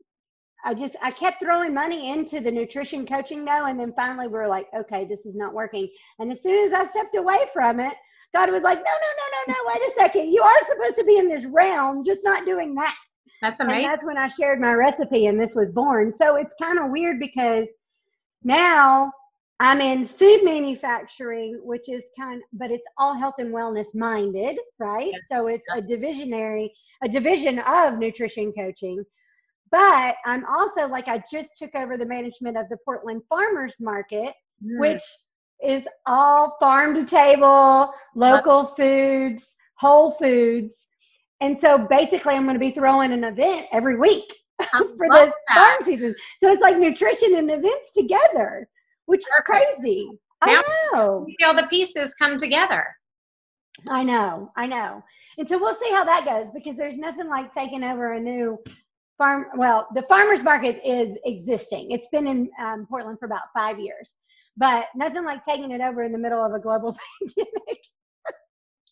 I 0.64 0.74
just, 0.74 0.96
I 1.02 1.10
kept 1.10 1.40
throwing 1.40 1.74
money 1.74 2.10
into 2.12 2.40
the 2.40 2.52
nutrition 2.52 3.04
coaching 3.04 3.44
though. 3.44 3.66
And 3.66 3.78
then 3.78 3.92
finally 3.94 4.28
we 4.28 4.34
were 4.34 4.48
like, 4.48 4.68
okay, 4.74 5.04
this 5.04 5.26
is 5.26 5.34
not 5.34 5.52
working. 5.52 5.88
And 6.20 6.30
as 6.32 6.42
soon 6.42 6.64
as 6.64 6.72
I 6.72 6.84
stepped 6.84 7.16
away 7.16 7.38
from 7.52 7.80
it, 7.80 7.94
God 8.34 8.50
was 8.50 8.62
like, 8.62 8.78
no, 8.78 8.84
no, 8.84 9.52
no, 9.52 9.54
no, 9.54 9.54
no, 9.54 9.70
wait 9.74 9.90
a 9.90 9.94
second. 9.98 10.32
You 10.32 10.42
are 10.42 10.62
supposed 10.62 10.96
to 10.96 11.04
be 11.04 11.18
in 11.18 11.28
this 11.28 11.44
realm, 11.44 12.04
just 12.04 12.20
not 12.24 12.46
doing 12.46 12.74
that. 12.76 12.94
That's 13.42 13.60
amazing. 13.60 13.84
And 13.84 13.92
that's 13.92 14.06
when 14.06 14.16
I 14.16 14.28
shared 14.28 14.60
my 14.60 14.72
recipe 14.72 15.26
and 15.26 15.38
this 15.38 15.54
was 15.54 15.72
born. 15.72 16.14
So 16.14 16.36
it's 16.36 16.54
kind 16.60 16.78
of 16.78 16.90
weird 16.90 17.18
because 17.20 17.68
now 18.42 19.12
I'm 19.60 19.80
in 19.80 20.04
food 20.04 20.44
manufacturing, 20.44 21.60
which 21.62 21.88
is 21.88 22.04
kind, 22.18 22.40
but 22.54 22.70
it's 22.70 22.84
all 22.96 23.14
health 23.14 23.34
and 23.38 23.52
wellness 23.52 23.94
minded, 23.94 24.58
right? 24.78 25.12
Yes. 25.12 25.20
So 25.30 25.48
it's 25.48 25.66
a 25.76 25.82
divisionary, 25.82 26.70
a 27.02 27.08
division 27.08 27.58
of 27.60 27.98
nutrition 27.98 28.52
coaching. 28.52 29.04
But 29.70 30.16
I'm 30.24 30.44
also 30.46 30.88
like 30.88 31.08
I 31.08 31.22
just 31.30 31.58
took 31.58 31.74
over 31.74 31.96
the 31.96 32.06
management 32.06 32.56
of 32.56 32.68
the 32.70 32.76
Portland 32.84 33.22
Farmers 33.28 33.76
Market, 33.80 34.34
Mm. 34.64 34.78
which 34.78 35.02
is 35.64 35.88
all 36.06 36.56
farm 36.60 36.94
to 36.94 37.04
table, 37.04 37.92
local 38.14 38.64
foods, 38.64 39.56
whole 39.74 40.12
foods. 40.12 40.86
And 41.42 41.58
so 41.58 41.76
basically, 41.76 42.34
I'm 42.34 42.44
going 42.44 42.54
to 42.54 42.60
be 42.60 42.70
throwing 42.70 43.12
an 43.12 43.24
event 43.24 43.66
every 43.72 43.98
week 43.98 44.32
for 44.70 45.08
the 45.08 45.32
that. 45.48 45.56
farm 45.56 45.76
season. 45.82 46.14
So 46.40 46.52
it's 46.52 46.62
like 46.62 46.78
nutrition 46.78 47.34
and 47.36 47.50
events 47.50 47.92
together, 47.92 48.68
which 49.06 49.22
is 49.22 49.42
crazy. 49.44 50.08
Now- 50.46 50.60
I 50.60 50.62
know. 50.92 51.26
See 51.28 51.44
all 51.44 51.54
the 51.56 51.66
pieces 51.68 52.14
come 52.14 52.36
together. 52.36 52.86
I 53.88 54.04
know. 54.04 54.52
I 54.56 54.66
know. 54.66 55.02
And 55.36 55.48
so 55.48 55.58
we'll 55.58 55.74
see 55.74 55.90
how 55.90 56.04
that 56.04 56.24
goes 56.24 56.52
because 56.54 56.76
there's 56.76 56.96
nothing 56.96 57.28
like 57.28 57.52
taking 57.52 57.82
over 57.82 58.12
a 58.12 58.20
new 58.20 58.56
farm. 59.18 59.46
Well, 59.56 59.88
the 59.94 60.02
farmers 60.02 60.44
market 60.44 60.80
is 60.84 61.16
existing. 61.24 61.90
It's 61.90 62.08
been 62.08 62.28
in 62.28 62.50
um, 62.60 62.86
Portland 62.88 63.18
for 63.18 63.26
about 63.26 63.52
five 63.56 63.80
years, 63.80 64.10
but 64.56 64.86
nothing 64.94 65.24
like 65.24 65.44
taking 65.44 65.72
it 65.72 65.80
over 65.80 66.04
in 66.04 66.12
the 66.12 66.18
middle 66.18 66.44
of 66.44 66.52
a 66.54 66.60
global 66.60 66.94
pandemic. 67.20 67.80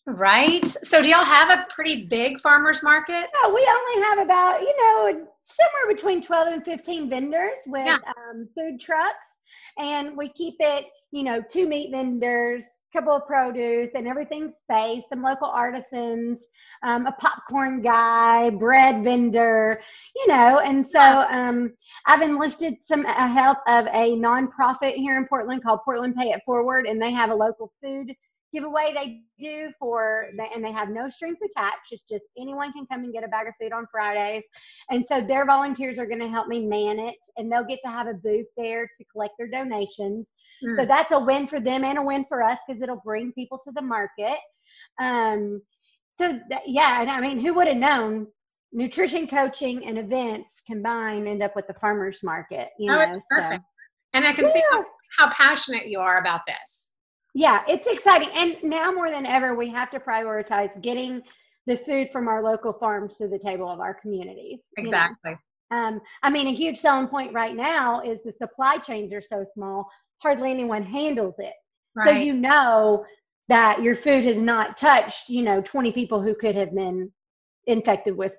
Right. 0.07 0.67
So 0.67 1.01
do 1.01 1.09
y'all 1.09 1.23
have 1.23 1.49
a 1.49 1.67
pretty 1.69 2.07
big 2.07 2.41
farmers 2.41 2.81
market? 2.81 3.27
No, 3.43 3.49
we 3.49 3.67
only 3.69 4.03
have 4.07 4.19
about, 4.19 4.61
you 4.61 4.75
know, 4.77 5.27
somewhere 5.43 5.95
between 5.95 6.23
12 6.23 6.47
and 6.47 6.65
15 6.65 7.09
vendors 7.09 7.59
with 7.67 7.85
Yeah. 7.85 7.97
um, 8.17 8.49
food 8.57 8.79
trucks. 8.79 9.35
And 9.77 10.17
we 10.17 10.29
keep 10.29 10.55
it, 10.59 10.87
you 11.11 11.23
know, 11.23 11.41
two 11.41 11.67
meat 11.67 11.91
vendors, 11.91 12.65
couple 12.93 13.13
of 13.13 13.25
produce, 13.27 13.91
and 13.93 14.07
everything 14.07 14.51
spaced, 14.51 15.09
some 15.09 15.21
local 15.21 15.47
artisans, 15.47 16.45
um, 16.83 17.05
a 17.05 17.11
popcorn 17.13 17.81
guy, 17.81 18.49
bread 18.49 19.03
vendor, 19.03 19.81
you 20.15 20.27
know. 20.27 20.59
And 20.59 20.85
so 20.85 20.99
um, 20.99 21.73
I've 22.05 22.21
enlisted 22.21 22.81
some 22.81 23.05
uh, 23.05 23.27
help 23.27 23.59
of 23.67 23.85
a 23.87 24.15
nonprofit 24.17 24.95
here 24.95 25.17
in 25.17 25.27
Portland 25.27 25.63
called 25.63 25.81
Portland 25.85 26.15
Pay 26.15 26.31
It 26.31 26.41
Forward, 26.45 26.85
and 26.87 27.01
they 27.01 27.11
have 27.11 27.29
a 27.29 27.35
local 27.35 27.71
food 27.81 28.13
giveaway 28.53 28.93
they 28.93 29.21
do 29.39 29.71
for 29.79 30.27
and 30.53 30.63
they 30.63 30.71
have 30.71 30.89
no 30.89 31.09
strings 31.09 31.37
attached. 31.43 31.91
It's 31.91 32.03
just 32.09 32.25
anyone 32.37 32.71
can 32.73 32.85
come 32.85 33.03
and 33.03 33.13
get 33.13 33.23
a 33.23 33.27
bag 33.27 33.47
of 33.47 33.53
food 33.61 33.71
on 33.71 33.85
fridays. 33.91 34.43
And 34.89 35.05
so 35.07 35.21
their 35.21 35.45
volunteers 35.45 35.97
are 35.99 36.05
going 36.05 36.19
to 36.19 36.29
help 36.29 36.47
me 36.47 36.65
man 36.65 36.99
it 36.99 37.15
and 37.37 37.51
they'll 37.51 37.65
get 37.65 37.79
to 37.83 37.89
have 37.89 38.07
a 38.07 38.13
booth 38.13 38.47
there 38.57 38.87
to 38.97 39.03
collect 39.11 39.33
their 39.37 39.47
donations. 39.47 40.33
Mm. 40.63 40.75
so 40.75 40.85
that's 40.85 41.11
a 41.11 41.19
win 41.19 41.47
for 41.47 41.59
them 41.59 41.83
and 41.83 41.97
a 41.97 42.01
win 42.01 42.25
for 42.27 42.43
us 42.43 42.59
because 42.67 42.81
it'll 42.81 43.01
bring 43.03 43.31
people 43.33 43.59
to 43.63 43.71
the 43.73 43.81
market. 43.81 44.37
Um 44.99 45.61
so 46.17 46.39
that, 46.49 46.63
yeah 46.67 47.01
and 47.01 47.09
i 47.09 47.19
mean 47.21 47.39
who 47.39 47.53
would 47.53 47.67
have 47.67 47.77
known? 47.77 48.27
Nutrition 48.73 49.27
coaching 49.27 49.85
and 49.85 49.97
events 49.97 50.61
combined 50.65 51.27
end 51.27 51.43
up 51.43 51.55
with 51.55 51.67
the 51.67 51.73
farmers 51.73 52.19
market 52.23 52.69
you 52.79 52.91
Oh, 52.91 52.95
know 52.95 53.01
it's 53.01 53.25
perfect. 53.29 53.63
And 54.13 54.25
I 54.25 54.33
can 54.33 54.45
so 54.45 54.53
see 54.53 54.63
how, 54.71 54.83
how 55.17 55.29
passionate 55.31 55.87
you 55.87 55.99
are 55.99 56.19
about 56.19 56.41
this. 56.45 56.90
Yeah, 57.33 57.63
it's 57.67 57.87
exciting. 57.87 58.29
And 58.35 58.57
now 58.63 58.91
more 58.91 59.09
than 59.09 59.25
ever, 59.25 59.55
we 59.55 59.69
have 59.69 59.89
to 59.91 59.99
prioritize 59.99 60.79
getting 60.81 61.21
the 61.67 61.77
food 61.77 62.09
from 62.09 62.27
our 62.27 62.43
local 62.43 62.73
farms 62.73 63.17
to 63.17 63.27
the 63.27 63.39
table 63.39 63.69
of 63.69 63.79
our 63.79 63.93
communities. 63.93 64.69
you 64.77 64.83
know. 64.83 64.89
Exactly. 64.89 65.37
Um, 65.71 66.01
I 66.23 66.29
mean, 66.29 66.47
a 66.47 66.53
huge 66.53 66.79
selling 66.79 67.07
point 67.07 67.33
right 67.33 67.55
now 67.55 68.01
is 68.01 68.21
the 68.23 68.31
supply 68.31 68.77
chains 68.77 69.13
are 69.13 69.21
so 69.21 69.45
small, 69.53 69.89
hardly 70.17 70.51
anyone 70.51 70.83
handles 70.83 71.35
it. 71.39 71.53
Right. 71.95 72.09
So 72.09 72.11
you 72.19 72.33
know 72.33 73.05
that 73.47 73.81
your 73.81 73.95
food 73.95 74.25
has 74.25 74.37
not 74.37 74.77
touched, 74.77 75.29
you 75.29 75.43
know, 75.43 75.61
20 75.61 75.91
people 75.93 76.21
who 76.21 76.35
could 76.35 76.55
have 76.55 76.73
been 76.73 77.11
infected 77.67 78.17
with 78.17 78.37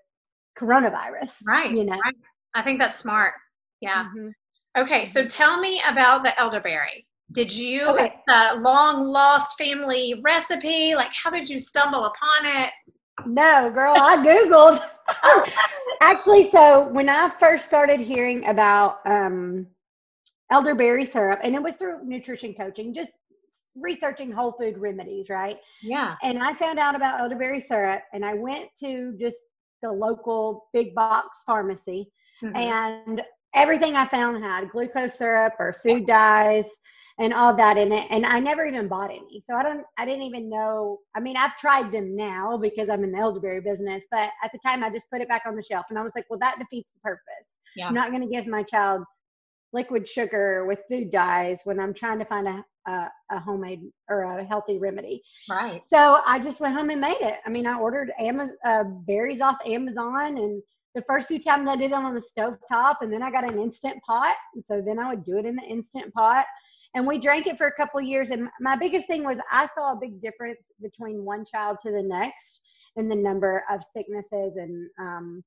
coronavirus. 0.59 1.39
right. 1.47 1.71
You 1.71 1.85
know. 1.85 1.99
Right. 2.05 2.15
I 2.55 2.63
think 2.63 2.79
that's 2.79 2.99
smart. 2.99 3.35
Yeah. 3.81 4.05
Mhm. 4.15 4.33
Okay. 4.77 5.05
So 5.07 5.25
tell 5.25 5.59
me 5.61 5.81
about 5.87 6.23
the 6.23 6.39
elderberry. 6.39 7.07
Did 7.33 7.53
you 7.53 7.87
Okay. 7.89 8.15
the 8.27 8.59
long 8.61 9.07
lost 9.09 9.57
family 9.59 10.21
recipe? 10.23 10.95
Like, 10.95 11.11
how 11.13 11.31
did 11.31 11.49
you 11.49 11.59
stumble 11.59 12.05
upon 12.05 12.47
it? 12.47 12.71
No, 13.27 13.71
girl, 13.71 13.95
I 13.97 14.17
Googled. 14.17 14.83
Actually, 16.01 16.51
so 16.51 16.89
when 16.89 17.09
I 17.09 17.29
first 17.31 17.65
started 17.65 18.01
hearing 18.01 18.47
about 18.47 18.99
um, 19.07 19.67
elderberry 20.51 21.05
syrup, 21.05 21.41
and 21.43 21.55
it 21.55 21.63
was 21.63 21.77
through 21.77 22.05
nutrition 22.05 22.55
coaching, 22.55 22.93
just 22.95 23.11
researching 23.77 24.31
whole 24.31 24.53
food 24.53 24.77
remedies, 24.79 25.29
right? 25.31 25.59
Yeah. 25.83 26.17
And 26.23 26.43
I 26.43 26.53
found 26.55 26.79
out 26.79 26.95
about 26.95 27.21
elderberry 27.21 27.61
syrup, 27.61 28.03
and 28.13 28.25
I 28.25 28.35
went 28.35 28.69
to 28.81 29.17
just 29.19 29.39
the 29.83 29.91
local 29.91 30.69
big 30.73 30.95
box 30.95 31.29
pharmacy, 31.47 32.11
Mhm. 32.43 32.57
and 32.57 33.23
everything 33.55 33.95
I 33.97 34.07
found 34.07 34.43
had 34.43 34.71
glucose 34.71 35.15
syrup 35.17 35.55
or 35.59 35.73
food 35.73 36.07
dyes 36.07 36.67
and 37.19 37.33
all 37.33 37.55
that 37.55 37.79
in 37.79 37.93
it. 37.93 38.07
And 38.11 38.25
I 38.25 38.41
never 38.41 38.67
even 38.67 38.89
bought 38.89 39.11
any. 39.11 39.41
So 39.41 39.55
I 39.55 39.63
don't, 39.63 39.85
I 39.99 40.05
didn't 40.05 40.23
even 40.23 40.49
know. 40.49 40.99
I 41.15 41.21
mean, 41.21 41.37
I've 41.37 41.57
tried 41.57 41.93
them 41.93 42.17
now 42.17 42.57
because 42.57 42.89
I'm 42.89 43.05
in 43.05 43.13
the 43.13 43.19
elderberry 43.19 43.61
business, 43.61 44.03
but 44.11 44.31
at 44.43 44.53
the 44.53 44.59
time 44.65 44.83
I 44.83 44.91
just 44.91 45.11
put 45.11 45.21
it 45.21 45.29
back 45.29 45.43
on 45.47 45.57
the 45.57 45.63
shelf 45.63 45.87
and 45.91 45.99
I 45.99 46.03
was 46.03 46.13
like, 46.15 46.27
well, 46.31 46.39
that 46.41 46.59
defeats 46.59 46.93
the 46.93 47.01
purpose. 47.01 47.49
Yeah. 47.77 47.89
I'm 47.89 47.95
not 47.95 48.11
going 48.11 48.23
to 48.23 48.29
give 48.29 48.47
my 48.47 48.63
child 48.63 49.05
liquid 49.73 50.07
sugar 50.07 50.67
with 50.67 50.81
food 50.89 51.11
dyes 51.11 51.61
when 51.65 51.81
I'm 51.81 51.95
trying 51.95 52.19
to 52.19 52.25
find 52.25 52.47
a, 52.47 52.65
a, 52.87 53.09
a 53.31 53.41
homemade 53.41 53.83
or 54.09 54.23
a 54.23 54.45
healthy 54.45 54.79
remedy. 54.79 55.23
Right. 55.49 55.83
So 55.85 56.21
I 56.27 56.39
just 56.39 56.61
went 56.61 56.75
home 56.75 56.91
and 56.91 57.01
made 57.01 57.21
it. 57.21 57.37
I 57.47 57.51
mean, 57.51 57.67
I 57.67 57.79
ordered 57.79 58.13
Amazon, 58.19 58.57
uh, 58.65 58.85
berries 58.85 59.41
off 59.41 59.57
Amazon, 59.67 60.37
and 60.37 60.63
the 60.95 61.03
first 61.03 61.29
few 61.29 61.39
times 61.39 61.69
I 61.69 61.77
did 61.77 61.93
it 61.93 61.95
on 61.95 62.15
the 62.15 62.21
stove 62.21 62.59
top, 62.69 63.01
and 63.01 63.11
then 63.11 63.23
I 63.23 63.31
got 63.31 63.51
an 63.51 63.59
instant 63.59 64.03
pot, 64.03 64.37
and 64.55 64.65
so 64.65 64.83
then 64.85 64.99
I 64.99 65.09
would 65.09 65.25
do 65.25 65.39
it 65.39 65.47
in 65.47 65.57
the 65.57 65.63
instant 65.63 66.13
pot. 66.13 66.45
And 66.95 67.07
we 67.07 67.19
drank 67.19 67.47
it 67.47 67.57
for 67.57 67.67
a 67.67 67.73
couple 67.73 68.01
years. 68.01 68.31
And 68.31 68.49
my 68.61 68.77
biggest 68.77 69.07
thing 69.07 69.25
was 69.25 69.39
I 69.51 69.69
saw 69.75 69.93
a 69.93 69.99
big 70.01 70.21
difference 70.21 70.71
between 70.81 71.25
one 71.25 71.45
child 71.45 71.79
to 71.87 71.93
the 71.93 72.03
next 72.03 72.61
in 72.97 73.09
the 73.09 73.17
number 73.17 73.65
of 73.71 73.83
sicknesses 73.83 74.57
and 74.57 74.89
um, 75.01 75.43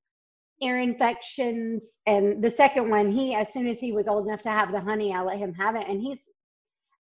ear 0.62 0.80
infections. 0.80 2.00
And 2.08 2.44
the 2.44 2.50
second 2.50 2.90
one, 2.90 3.12
he, 3.12 3.36
as 3.36 3.54
soon 3.54 3.68
as 3.68 3.80
he 3.80 3.92
was 3.92 4.08
old 4.08 4.28
enough 4.28 4.42
to 4.44 4.50
have 4.50 4.72
the 4.72 4.80
honey, 4.80 5.14
I 5.14 5.22
let 5.22 5.38
him 5.38 5.54
have 5.54 5.76
it. 5.76 5.88
And 5.88 6.02
he's, 6.02 6.28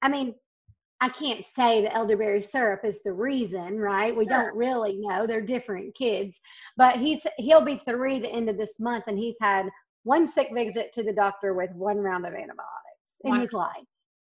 I 0.02 0.08
mean, 0.08 0.34
I 1.00 1.08
can't 1.08 1.44
say 1.44 1.82
the 1.82 1.92
elderberry 1.92 2.42
syrup 2.42 2.84
is 2.84 3.00
the 3.04 3.12
reason, 3.12 3.76
right? 3.76 4.14
We 4.16 4.24
Sure. 4.24 4.36
don't 4.38 4.56
really 4.56 4.96
know. 4.98 5.26
They're 5.26 5.40
different 5.40 5.96
kids. 5.96 6.40
But 6.76 6.96
he's 6.96 7.26
he'll 7.38 7.60
be 7.60 7.76
three 7.76 8.20
the 8.20 8.30
end 8.30 8.48
of 8.48 8.56
this 8.56 8.78
month, 8.78 9.08
and 9.08 9.18
he's 9.18 9.36
had 9.40 9.66
one 10.04 10.28
sick 10.28 10.50
visit 10.54 10.92
to 10.92 11.02
the 11.02 11.12
doctor 11.12 11.54
with 11.54 11.70
one 11.72 11.98
round 11.98 12.24
of 12.24 12.34
antibiotics 12.34 13.00
in 13.24 13.34
his 13.40 13.52
life, 13.52 13.84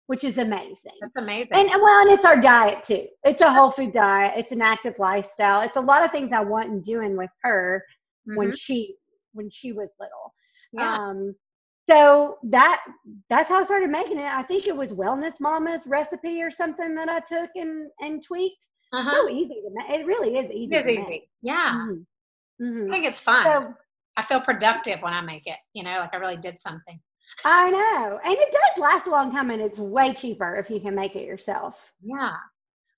which 0.07 0.23
is 0.23 0.37
amazing. 0.37 0.91
That's 1.01 1.15
amazing. 1.15 1.57
And 1.57 1.69
well, 1.81 2.01
and 2.01 2.11
it's 2.11 2.25
our 2.25 2.39
diet 2.39 2.83
too. 2.83 3.07
It's 3.23 3.41
a 3.41 3.51
whole 3.51 3.71
food 3.71 3.93
diet. 3.93 4.33
It's 4.37 4.51
an 4.51 4.61
active 4.61 4.95
lifestyle. 4.99 5.61
It's 5.61 5.77
a 5.77 5.81
lot 5.81 6.03
of 6.03 6.11
things 6.11 6.33
I 6.33 6.41
wasn't 6.41 6.83
doing 6.83 7.15
with 7.17 7.29
her 7.41 7.83
when 8.25 8.49
Mhm. 8.51 8.57
she 8.59 8.95
when 9.33 9.49
she 9.49 9.71
was 9.71 9.89
little. 9.99 10.33
yeah. 10.73 10.95
Um, 11.09 11.35
so 11.89 12.37
that 12.43 12.83
that's 13.29 13.49
how 13.49 13.59
I 13.59 13.63
started 13.65 13.89
making 13.89 14.17
it. 14.19 14.31
I 14.31 14.43
think 14.43 14.67
it 14.67 14.75
was 14.75 14.93
Wellness 14.93 15.39
Mama's 15.39 15.85
recipe 15.87 16.41
or 16.41 16.49
something 16.51 16.95
that 16.95 17.09
I 17.09 17.19
took 17.19 17.49
and 17.55 17.89
and 17.99 18.23
tweaked. 18.23 18.67
uh-huh. 18.93 19.09
So 19.09 19.29
easy 19.29 19.55
to 19.55 19.69
make. 19.73 19.89
It 19.99 20.05
really 20.05 20.37
is 20.37 20.51
easy. 20.51 20.75
It 20.75 20.79
is 20.81 20.87
easy. 20.87 21.09
Make. 21.09 21.29
Yeah. 21.41 21.71
Mhm. 21.73 22.05
Mhm. 22.61 22.89
I 22.89 22.93
think 22.93 23.05
it's 23.07 23.19
fun. 23.19 23.43
So 23.43 23.73
I 24.15 24.21
feel 24.21 24.39
productive 24.41 25.01
when 25.01 25.13
I 25.13 25.21
make 25.21 25.47
it. 25.47 25.57
You 25.73 25.83
know, 25.83 25.97
like 25.99 26.13
I 26.13 26.17
really 26.17 26.37
did 26.37 26.59
something. 26.59 27.01
I 27.45 27.69
know, 27.69 28.19
and 28.23 28.33
it 28.37 28.51
does 28.51 28.81
last 28.81 29.07
a 29.07 29.09
long 29.09 29.31
time, 29.31 29.49
and 29.51 29.61
it's 29.61 29.79
way 29.79 30.13
cheaper 30.13 30.55
if 30.55 30.69
you 30.69 30.79
can 30.79 30.95
make 30.95 31.15
it 31.15 31.25
yourself. 31.25 31.91
Yeah. 32.01 32.35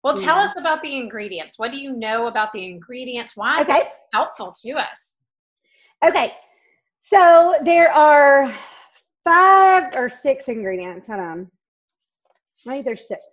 Well, 0.03 0.15
tell 0.15 0.37
Yeah. 0.37 0.43
us 0.43 0.55
about 0.57 0.83
the 0.83 0.95
ingredients. 0.97 1.57
What 1.57 1.71
do 1.71 1.77
you 1.77 1.93
know 1.93 2.27
about 2.27 2.53
the 2.53 2.63
ingredients? 2.65 3.35
Why 3.35 3.59
is 3.59 3.69
Okay. 3.69 3.81
it 3.81 3.93
helpful 4.13 4.53
to 4.61 4.71
us? 4.73 5.17
Okay. 6.03 6.37
So 6.99 7.55
there 7.63 7.91
are 7.91 8.53
five 9.23 9.95
or 9.95 10.09
six 10.09 10.47
ingredients. 10.47 11.07
Hold 11.07 11.19
on. 11.19 11.51
Maybe 12.65 12.83
there's 12.83 13.07
six. 13.07 13.23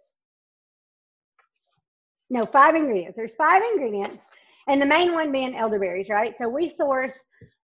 No, 2.30 2.46
five 2.46 2.74
ingredients. 2.74 3.16
There's 3.16 3.34
five 3.34 3.62
ingredients, 3.72 4.34
and 4.68 4.80
the 4.80 4.86
main 4.86 5.12
one 5.12 5.32
being 5.32 5.56
elderberries, 5.56 6.08
right? 6.08 6.34
So 6.38 6.48
we 6.48 6.68
source 6.68 7.18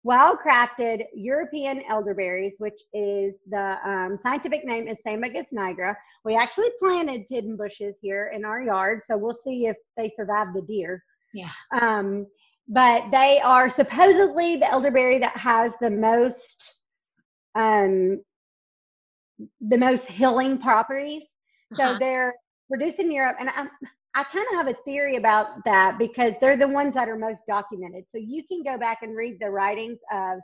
wild 0.04 0.38
crafted 0.38 1.04
European 1.14 1.82
elderberries, 1.88 2.56
which 2.58 2.80
is 2.94 3.36
the 3.48 3.76
um, 3.84 4.16
scientific 4.16 4.64
name 4.64 4.88
is 4.88 4.98
Sambucus 5.06 5.52
nigra. 5.52 5.94
We 6.24 6.36
actually 6.36 6.70
planted 6.78 7.24
hidden 7.28 7.56
bushes 7.56 7.98
here 8.00 8.32
in 8.34 8.44
our 8.44 8.62
yard, 8.62 9.02
so 9.04 9.16
we'll 9.16 9.36
see 9.44 9.66
if 9.66 9.76
they 9.96 10.08
survive 10.08 10.48
the 10.54 10.62
deer. 10.62 11.02
Yeah. 11.34 11.50
Um, 11.80 12.26
but 12.68 13.10
they 13.10 13.40
are 13.42 13.68
supposedly 13.68 14.56
the 14.56 14.70
elderberry 14.70 15.18
that 15.18 15.36
has 15.36 15.74
the 15.80 15.90
most 15.90 16.78
um, 17.54 18.22
the 19.60 19.78
most 19.78 20.06
healing 20.06 20.58
properties. 20.58 21.22
Uh-huh. 21.72 21.94
So 21.94 21.98
they're 21.98 22.34
produced 22.68 22.98
in 22.98 23.10
Europe, 23.10 23.36
and 23.40 23.50
I'm, 23.50 23.70
I 24.18 24.24
kind 24.24 24.44
of 24.50 24.56
have 24.56 24.66
a 24.66 24.74
theory 24.82 25.14
about 25.14 25.64
that 25.64 25.96
because 25.96 26.34
they're 26.40 26.56
the 26.56 26.66
ones 26.66 26.94
that 26.94 27.08
are 27.08 27.16
most 27.16 27.44
documented. 27.46 28.02
So 28.10 28.18
you 28.18 28.42
can 28.48 28.64
go 28.64 28.76
back 28.76 28.98
and 29.02 29.16
read 29.16 29.38
the 29.40 29.48
writings 29.48 30.00
of 30.12 30.40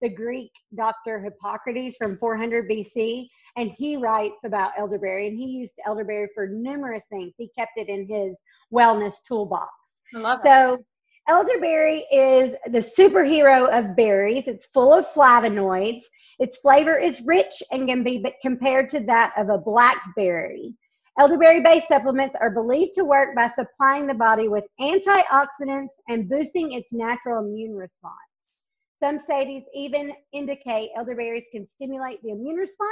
the 0.00 0.08
Greek 0.08 0.50
doctor 0.74 1.20
Hippocrates 1.20 1.98
from 1.98 2.16
400 2.16 2.70
BC, 2.70 3.28
and 3.58 3.70
he 3.76 3.98
writes 3.98 4.38
about 4.46 4.70
elderberry, 4.78 5.28
and 5.28 5.36
he 5.36 5.44
used 5.44 5.74
elderberry 5.84 6.28
for 6.34 6.46
numerous 6.46 7.04
things. 7.10 7.34
He 7.36 7.48
kept 7.48 7.72
it 7.76 7.90
in 7.90 8.08
his 8.08 8.34
wellness 8.72 9.16
toolbox. 9.26 10.00
I 10.14 10.18
love 10.20 10.38
it. 10.38 10.44
So, 10.44 10.82
elderberry 11.28 12.06
is 12.10 12.54
the 12.70 12.78
superhero 12.78 13.68
of 13.78 13.94
berries. 13.94 14.48
It's 14.48 14.64
full 14.68 14.94
of 14.94 15.06
flavonoids. 15.06 16.04
Its 16.38 16.56
flavor 16.56 16.96
is 16.96 17.20
rich 17.26 17.62
and 17.72 17.88
can 17.88 18.02
be 18.02 18.24
compared 18.40 18.88
to 18.92 19.00
that 19.00 19.34
of 19.36 19.50
a 19.50 19.58
blackberry. 19.58 20.72
Elderberry 21.18 21.62
based 21.62 21.88
supplements 21.88 22.36
are 22.40 22.50
believed 22.50 22.94
to 22.94 23.04
work 23.04 23.34
by 23.34 23.48
supplying 23.48 24.06
the 24.06 24.14
body 24.14 24.48
with 24.48 24.64
antioxidants 24.80 25.94
and 26.08 26.28
boosting 26.28 26.72
its 26.72 26.92
natural 26.92 27.44
immune 27.44 27.74
response. 27.74 28.14
Some 29.00 29.18
studies 29.18 29.64
even 29.74 30.12
indicate 30.32 30.90
elderberries 30.96 31.46
can 31.52 31.66
stimulate 31.66 32.22
the 32.22 32.30
immune 32.30 32.56
response 32.56 32.90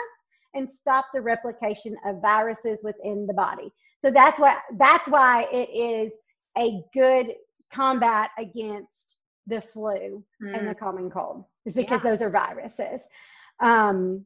and 0.54 0.72
stop 0.72 1.06
the 1.12 1.20
replication 1.20 1.96
of 2.04 2.20
viruses 2.20 2.80
within 2.82 3.26
the 3.26 3.34
body. 3.34 3.70
So 4.00 4.10
that's 4.10 4.40
why 4.40 4.58
that's 4.78 5.08
why 5.08 5.46
it 5.52 5.68
is 5.72 6.12
a 6.58 6.80
good 6.94 7.32
combat 7.72 8.30
against 8.38 9.16
the 9.46 9.60
flu 9.60 10.24
mm. 10.42 10.58
and 10.58 10.68
the 10.68 10.74
common 10.74 11.10
cold. 11.10 11.44
Is 11.64 11.74
because 11.74 12.02
yeah. 12.02 12.10
those 12.10 12.22
are 12.22 12.30
viruses. 12.30 13.06
Um, 13.60 14.24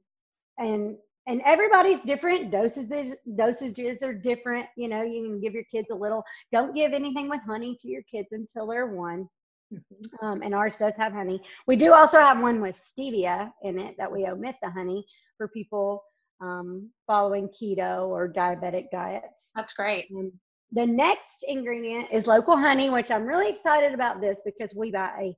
and 0.58 0.96
and 1.26 1.40
everybody's 1.44 2.02
different 2.02 2.50
dosages 2.50 3.14
dosages 3.34 4.02
are 4.02 4.14
different 4.14 4.66
you 4.76 4.88
know 4.88 5.02
you 5.02 5.22
can 5.24 5.40
give 5.40 5.52
your 5.52 5.64
kids 5.64 5.88
a 5.90 5.94
little 5.94 6.24
don't 6.52 6.74
give 6.74 6.92
anything 6.92 7.28
with 7.28 7.40
honey 7.46 7.78
to 7.80 7.88
your 7.88 8.02
kids 8.02 8.28
until 8.32 8.66
they're 8.66 8.86
one. 8.86 9.28
Mm-hmm. 9.72 10.26
um, 10.26 10.42
and 10.42 10.52
ours 10.52 10.74
does 10.80 10.94
have 10.96 11.12
honey. 11.12 11.40
We 11.68 11.76
do 11.76 11.92
also 11.92 12.18
have 12.18 12.40
one 12.40 12.60
with 12.60 12.76
stevia 12.76 13.52
in 13.62 13.78
it 13.78 13.94
that 13.98 14.10
we 14.10 14.26
omit 14.26 14.56
the 14.60 14.68
honey 14.68 15.06
for 15.38 15.46
people 15.46 16.02
um, 16.40 16.90
following 17.06 17.48
keto 17.48 18.08
or 18.08 18.28
diabetic 18.28 18.86
diets. 18.90 19.50
That's 19.54 19.72
great. 19.72 20.06
Um, 20.16 20.32
the 20.72 20.86
next 20.86 21.44
ingredient 21.46 22.06
is 22.12 22.26
local 22.26 22.56
honey 22.56 22.90
which 22.90 23.10
i'm 23.10 23.24
really 23.24 23.50
excited 23.50 23.92
about 23.92 24.20
this 24.20 24.40
because 24.44 24.74
we 24.74 24.90
buy 24.90 25.10
a 25.20 25.36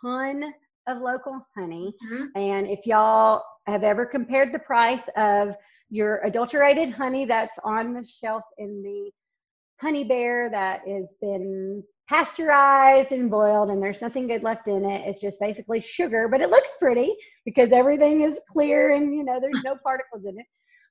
ton 0.00 0.52
of 0.86 0.98
local 0.98 1.46
honey. 1.56 1.94
Mm-hmm. 2.12 2.24
And 2.36 2.68
if 2.68 2.86
y'all 2.86 3.42
have 3.66 3.84
ever 3.84 4.04
compared 4.04 4.52
the 4.52 4.58
price 4.58 5.08
of 5.16 5.54
your 5.90 6.20
adulterated 6.24 6.90
honey 6.90 7.24
that's 7.26 7.58
on 7.64 7.92
the 7.92 8.04
shelf 8.04 8.42
in 8.58 8.82
the 8.82 9.10
honey 9.80 10.04
bear 10.04 10.48
that 10.50 10.80
has 10.88 11.14
been 11.20 11.82
pasteurized 12.08 13.12
and 13.12 13.30
boiled 13.30 13.70
and 13.70 13.82
there's 13.82 14.00
nothing 14.00 14.26
good 14.26 14.42
left 14.42 14.66
in 14.68 14.84
it 14.84 15.06
it's 15.06 15.20
just 15.20 15.38
basically 15.38 15.80
sugar 15.80 16.28
but 16.28 16.40
it 16.40 16.50
looks 16.50 16.72
pretty 16.78 17.14
because 17.44 17.70
everything 17.72 18.22
is 18.22 18.40
clear 18.48 18.92
and 18.92 19.14
you 19.14 19.22
know 19.22 19.38
there's 19.40 19.62
no 19.64 19.76
particles 19.84 20.24
in 20.24 20.38
it 20.38 20.46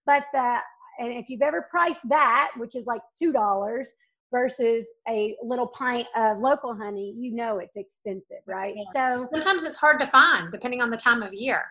but 0.06 0.26
uh, 0.36 0.60
and 1.00 1.12
if 1.14 1.30
you've 1.30 1.42
ever 1.42 1.68
priced 1.70 2.08
that 2.08 2.52
which 2.58 2.76
is 2.76 2.86
like 2.86 3.02
two 3.18 3.32
dollars 3.32 3.90
versus 4.32 4.86
a 5.08 5.36
little 5.44 5.68
pint 5.68 6.08
of 6.16 6.40
local 6.40 6.74
honey, 6.74 7.14
you 7.18 7.34
know 7.34 7.60
it's 7.60 7.76
expensive, 7.76 8.42
right? 8.48 8.74
Yes. 8.76 8.88
So 8.96 9.28
sometimes 9.32 9.64
it's 9.64 9.78
hard 9.78 10.00
to 10.00 10.08
find 10.08 10.52
depending 10.52 10.82
on 10.82 10.90
the 10.90 10.98
time 10.98 11.22
of 11.22 11.34
year. 11.34 11.64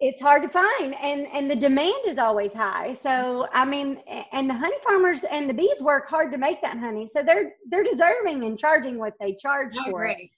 It's 0.00 0.20
hard 0.20 0.42
to 0.42 0.48
find 0.48 0.94
and 1.02 1.26
and 1.32 1.50
the 1.50 1.56
demand 1.56 1.94
is 2.06 2.18
always 2.18 2.52
high. 2.52 2.94
So 2.94 3.48
I 3.52 3.64
mean 3.64 4.00
and 4.32 4.48
the 4.48 4.54
honey 4.54 4.76
farmers 4.86 5.24
and 5.24 5.48
the 5.48 5.54
bees 5.54 5.80
work 5.80 6.08
hard 6.08 6.32
to 6.32 6.38
make 6.38 6.62
that 6.62 6.78
honey. 6.78 7.08
So 7.12 7.22
they're 7.22 7.52
they're 7.68 7.84
deserving 7.84 8.44
and 8.44 8.58
charging 8.58 8.98
what 8.98 9.14
they 9.20 9.34
charge 9.34 9.76
I 9.78 9.90
for 9.90 10.04
agree. 10.04 10.24
it. 10.24 10.30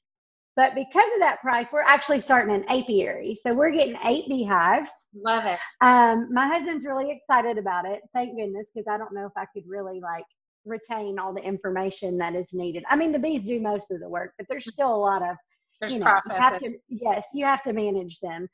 But 0.56 0.74
because 0.74 1.04
of 1.14 1.20
that 1.20 1.42
price, 1.42 1.70
we're 1.70 1.82
actually 1.82 2.20
starting 2.20 2.54
an 2.54 2.64
apiary. 2.70 3.38
So 3.42 3.52
we're 3.52 3.70
getting 3.70 3.98
eight 4.04 4.26
beehives. 4.26 4.90
Love 5.14 5.44
it. 5.44 5.58
Um, 5.82 6.32
my 6.32 6.46
husband's 6.46 6.86
really 6.86 7.10
excited 7.10 7.58
about 7.58 7.84
it. 7.84 8.00
Thank 8.14 8.38
goodness, 8.38 8.70
because 8.74 8.88
I 8.90 8.96
don't 8.96 9.12
know 9.12 9.26
if 9.26 9.36
I 9.36 9.44
could 9.52 9.64
really 9.66 10.00
like 10.00 10.24
retain 10.66 11.18
all 11.18 11.32
the 11.32 11.42
information 11.42 12.18
that 12.18 12.34
is 12.34 12.52
needed. 12.52 12.84
I 12.88 12.96
mean, 12.96 13.12
the 13.12 13.18
bees 13.18 13.42
do 13.42 13.60
most 13.60 13.90
of 13.90 14.00
the 14.00 14.08
work, 14.08 14.34
but 14.38 14.46
there's 14.48 14.70
still 14.70 14.94
a 14.94 14.96
lot 14.96 15.22
of 15.22 15.36
there's 15.80 15.92
you 15.92 15.98
know, 15.98 16.06
process. 16.06 16.36
You 16.36 16.40
have 16.40 16.58
to, 16.60 16.74
yes, 16.88 17.24
you 17.34 17.44
have 17.44 17.62
to 17.64 17.72
manage 17.72 18.20
them. 18.20 18.48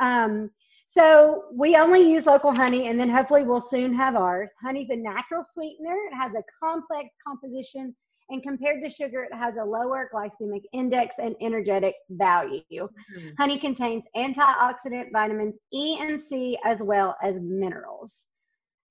Um, 0.00 0.50
so 0.86 1.44
we 1.52 1.76
only 1.76 2.10
use 2.10 2.26
local 2.26 2.54
honey, 2.54 2.88
and 2.88 2.98
then 2.98 3.10
hopefully 3.10 3.42
we'll 3.42 3.60
soon 3.60 3.92
have 3.94 4.16
ours. 4.16 4.48
Honey's 4.62 4.88
a 4.90 4.96
natural 4.96 5.42
sweetener. 5.42 5.96
It 6.10 6.14
has 6.14 6.32
a 6.34 6.42
complex 6.62 7.10
composition, 7.26 7.94
and 8.30 8.42
compared 8.42 8.82
to 8.82 8.90
sugar, 8.90 9.22
it 9.22 9.34
has 9.34 9.56
a 9.56 9.64
lower 9.64 10.10
glycemic 10.12 10.62
index 10.72 11.16
and 11.18 11.34
energetic 11.40 11.94
value. 12.10 12.62
Mm-hmm. 12.70 13.28
Honey 13.38 13.58
contains 13.58 14.04
antioxidant 14.16 15.12
vitamins 15.12 15.56
E 15.72 15.98
and 16.00 16.20
C 16.20 16.58
as 16.64 16.82
well 16.82 17.16
as 17.22 17.40
minerals. 17.40 18.28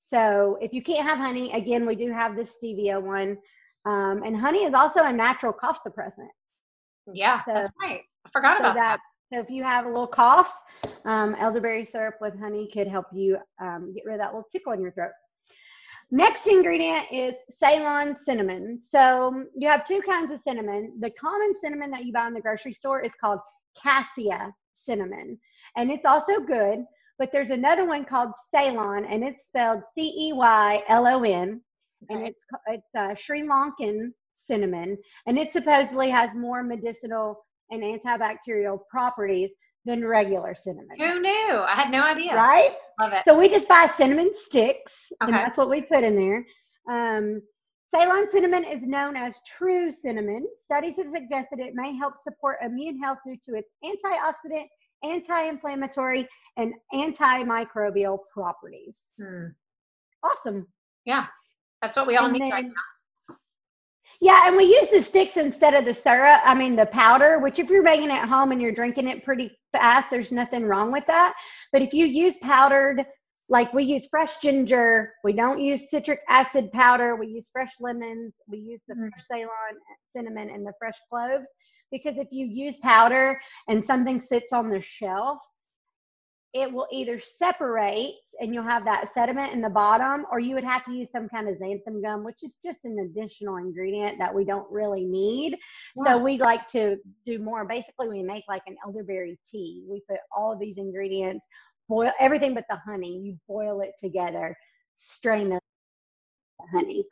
So 0.07 0.57
if 0.61 0.73
you 0.73 0.81
can't 0.81 1.05
have 1.05 1.17
honey, 1.17 1.51
again, 1.51 1.85
we 1.85 1.95
do 1.95 2.11
have 2.11 2.35
this 2.35 2.57
stevia 2.57 3.01
one. 3.01 3.37
Um, 3.85 4.23
and 4.23 4.37
honey 4.37 4.63
is 4.63 4.73
also 4.73 5.03
a 5.03 5.11
natural 5.11 5.51
cough 5.51 5.81
suppressant. 5.85 6.29
Yeah, 7.13 7.37
so, 7.43 7.51
that's 7.53 7.69
right. 7.81 8.01
I 8.25 8.29
forgot 8.31 8.57
so 8.57 8.63
about 8.63 8.75
that. 8.75 8.99
So 9.33 9.39
if 9.39 9.49
you 9.49 9.63
have 9.63 9.85
a 9.85 9.89
little 9.89 10.07
cough, 10.07 10.53
um, 11.03 11.35
elderberry 11.35 11.83
syrup 11.83 12.15
with 12.21 12.39
honey 12.39 12.69
could 12.71 12.87
help 12.87 13.07
you 13.13 13.37
um, 13.59 13.93
get 13.93 14.05
rid 14.05 14.15
of 14.15 14.19
that 14.19 14.33
little 14.33 14.47
tickle 14.49 14.71
in 14.71 14.81
your 14.81 14.91
throat. 14.91 15.11
Next 16.09 16.47
ingredient 16.47 17.05
is 17.11 17.33
Ceylon 17.49 18.15
cinnamon. 18.15 18.79
So 18.81 19.43
you 19.57 19.67
have 19.67 19.85
two 19.85 20.01
kinds 20.01 20.31
of 20.31 20.39
cinnamon. 20.39 20.93
The 21.01 21.11
common 21.11 21.53
cinnamon 21.59 21.91
that 21.91 22.05
you 22.05 22.13
buy 22.13 22.27
in 22.27 22.33
the 22.33 22.39
grocery 22.39 22.71
store 22.71 23.01
is 23.01 23.13
called 23.13 23.39
cassia 23.81 24.53
cinnamon, 24.73 25.37
and 25.75 25.91
it's 25.91 26.05
also 26.05 26.39
good. 26.39 26.85
But 27.19 27.31
there's 27.31 27.49
another 27.49 27.85
one 27.85 28.05
called 28.05 28.33
Ceylon, 28.51 29.05
and 29.05 29.23
it's 29.23 29.47
spelled 29.47 29.81
C 29.93 30.13
E 30.29 30.33
Y 30.33 30.83
L 30.87 31.07
O 31.07 31.23
N, 31.23 31.61
and 32.09 32.27
it's 32.27 32.45
it's 32.67 32.95
uh, 32.97 33.15
Sri 33.15 33.41
Lankan 33.41 34.11
cinnamon, 34.35 34.97
and 35.25 35.37
it 35.37 35.51
supposedly 35.51 36.09
has 36.09 36.35
more 36.35 36.63
medicinal 36.63 37.43
and 37.71 37.83
antibacterial 37.83 38.79
properties 38.89 39.51
than 39.85 40.05
regular 40.05 40.53
cinnamon. 40.53 40.97
Who 40.97 41.19
knew? 41.21 41.53
I 41.65 41.73
had 41.75 41.91
no 41.91 42.01
idea. 42.01 42.35
Right? 42.35 42.75
Love 43.01 43.13
it. 43.13 43.23
So 43.25 43.37
we 43.37 43.49
just 43.49 43.67
buy 43.67 43.87
cinnamon 43.97 44.31
sticks, 44.33 45.11
Okay. 45.21 45.31
and 45.31 45.33
that's 45.33 45.57
what 45.57 45.69
we 45.69 45.81
put 45.81 46.03
in 46.03 46.15
there. 46.15 46.45
Um, 46.89 47.41
Ceylon 47.93 48.29
cinnamon 48.29 48.65
is 48.65 48.85
known 48.85 49.15
as 49.15 49.39
true 49.47 49.91
cinnamon. 49.91 50.45
Studies 50.57 50.97
have 50.97 51.07
suggested 51.07 51.59
it 51.59 51.73
may 51.73 51.95
help 51.95 52.15
support 52.17 52.57
immune 52.63 53.01
health 53.01 53.19
due 53.25 53.37
to 53.45 53.55
its 53.55 53.69
antioxidant 53.83 54.67
anti-inflammatory, 55.03 56.27
and 56.57 56.73
antimicrobial 56.93 58.19
properties. 58.33 59.01
Hmm. 59.19 59.47
Awesome. 60.23 60.67
Yeah, 61.05 61.27
that's 61.81 61.95
what 61.95 62.07
we 62.07 62.17
all 62.17 62.25
And 62.25 62.33
need 62.33 62.41
then- 62.43 62.51
right 62.51 62.65
now. 62.65 63.35
Yeah, 64.19 64.47
and 64.47 64.57
we 64.57 64.63
use 64.63 64.87
the 64.89 65.01
sticks 65.03 65.37
instead 65.37 65.75
of 65.75 65.85
the 65.85 65.93
syrup. 65.93 66.41
I 66.43 66.55
mean, 66.55 66.75
the 66.75 66.87
powder, 66.87 67.37
which 67.37 67.59
if 67.59 67.69
you're 67.69 67.83
making 67.83 68.09
it 68.09 68.13
at 68.13 68.27
home 68.27 68.51
and 68.51 68.59
you're 68.59 68.71
drinking 68.71 69.07
it 69.07 69.23
pretty 69.23 69.55
fast, 69.71 70.09
there's 70.09 70.31
nothing 70.31 70.65
wrong 70.65 70.91
with 70.91 71.05
that. 71.05 71.35
But 71.71 71.83
if 71.83 71.93
you 71.93 72.07
use 72.07 72.35
powdered, 72.39 73.05
like 73.49 73.73
we 73.73 73.83
use 73.83 74.07
fresh 74.07 74.37
ginger, 74.39 75.13
we 75.23 75.33
don't 75.33 75.61
use 75.61 75.89
citric 75.89 76.19
acid 76.27 76.71
powder, 76.71 77.15
we 77.15 77.27
use 77.27 77.49
fresh 77.51 77.71
lemons, 77.79 78.33
we 78.47 78.57
use 78.57 78.83
the 78.87 78.95
Mm. 78.95 79.09
fresh 79.09 79.25
Ceylon 79.25 79.79
cinnamon 80.09 80.49
and 80.49 80.65
the 80.65 80.73
fresh 80.79 80.97
cloves. 81.09 81.47
Because 81.91 82.17
if 82.17 82.27
you 82.31 82.45
use 82.45 82.77
powder 82.77 83.39
and 83.69 83.83
something 83.83 84.21
sits 84.21 84.51
on 84.51 84.69
the 84.69 84.81
shelf, 84.81 85.39
it 86.53 86.71
will 86.71 86.87
either 86.91 87.19
separate 87.19 88.15
and 88.41 88.53
you'll 88.53 88.63
have 88.63 88.85
that 88.85 89.07
sediment 89.13 89.53
in 89.53 89.61
the 89.61 89.69
bottom, 89.69 90.25
or 90.31 90.39
you 90.39 90.55
would 90.55 90.63
have 90.63 90.83
to 90.85 90.93
use 90.93 91.09
some 91.11 91.29
kind 91.29 91.47
of 91.47 91.55
xanthan 91.57 92.01
gum, 92.01 92.23
which 92.23 92.41
is 92.41 92.57
just 92.63 92.85
an 92.85 92.97
additional 92.99 93.57
ingredient 93.57 94.17
that 94.17 94.33
we 94.33 94.43
don't 94.43 94.69
really 94.71 95.05
need. 95.05 95.57
Yeah. 95.95 96.13
So 96.13 96.17
we 96.17 96.37
like 96.37 96.67
to 96.69 96.97
do 97.25 97.39
more. 97.39 97.65
Basically, 97.65 98.09
we 98.09 98.23
make 98.23 98.45
like 98.47 98.63
an 98.65 98.77
elderberry 98.83 99.37
tea. 99.49 99.83
We 99.87 100.01
put 100.09 100.19
all 100.35 100.51
of 100.53 100.59
these 100.59 100.77
ingredients, 100.77 101.45
boil 101.87 102.11
everything 102.19 102.53
but 102.53 102.65
the 102.69 102.77
honey. 102.77 103.19
You 103.19 103.37
boil 103.47 103.81
it 103.81 103.93
together, 103.99 104.55
strain 104.95 105.49
the 105.49 105.59
honey. 106.71 107.05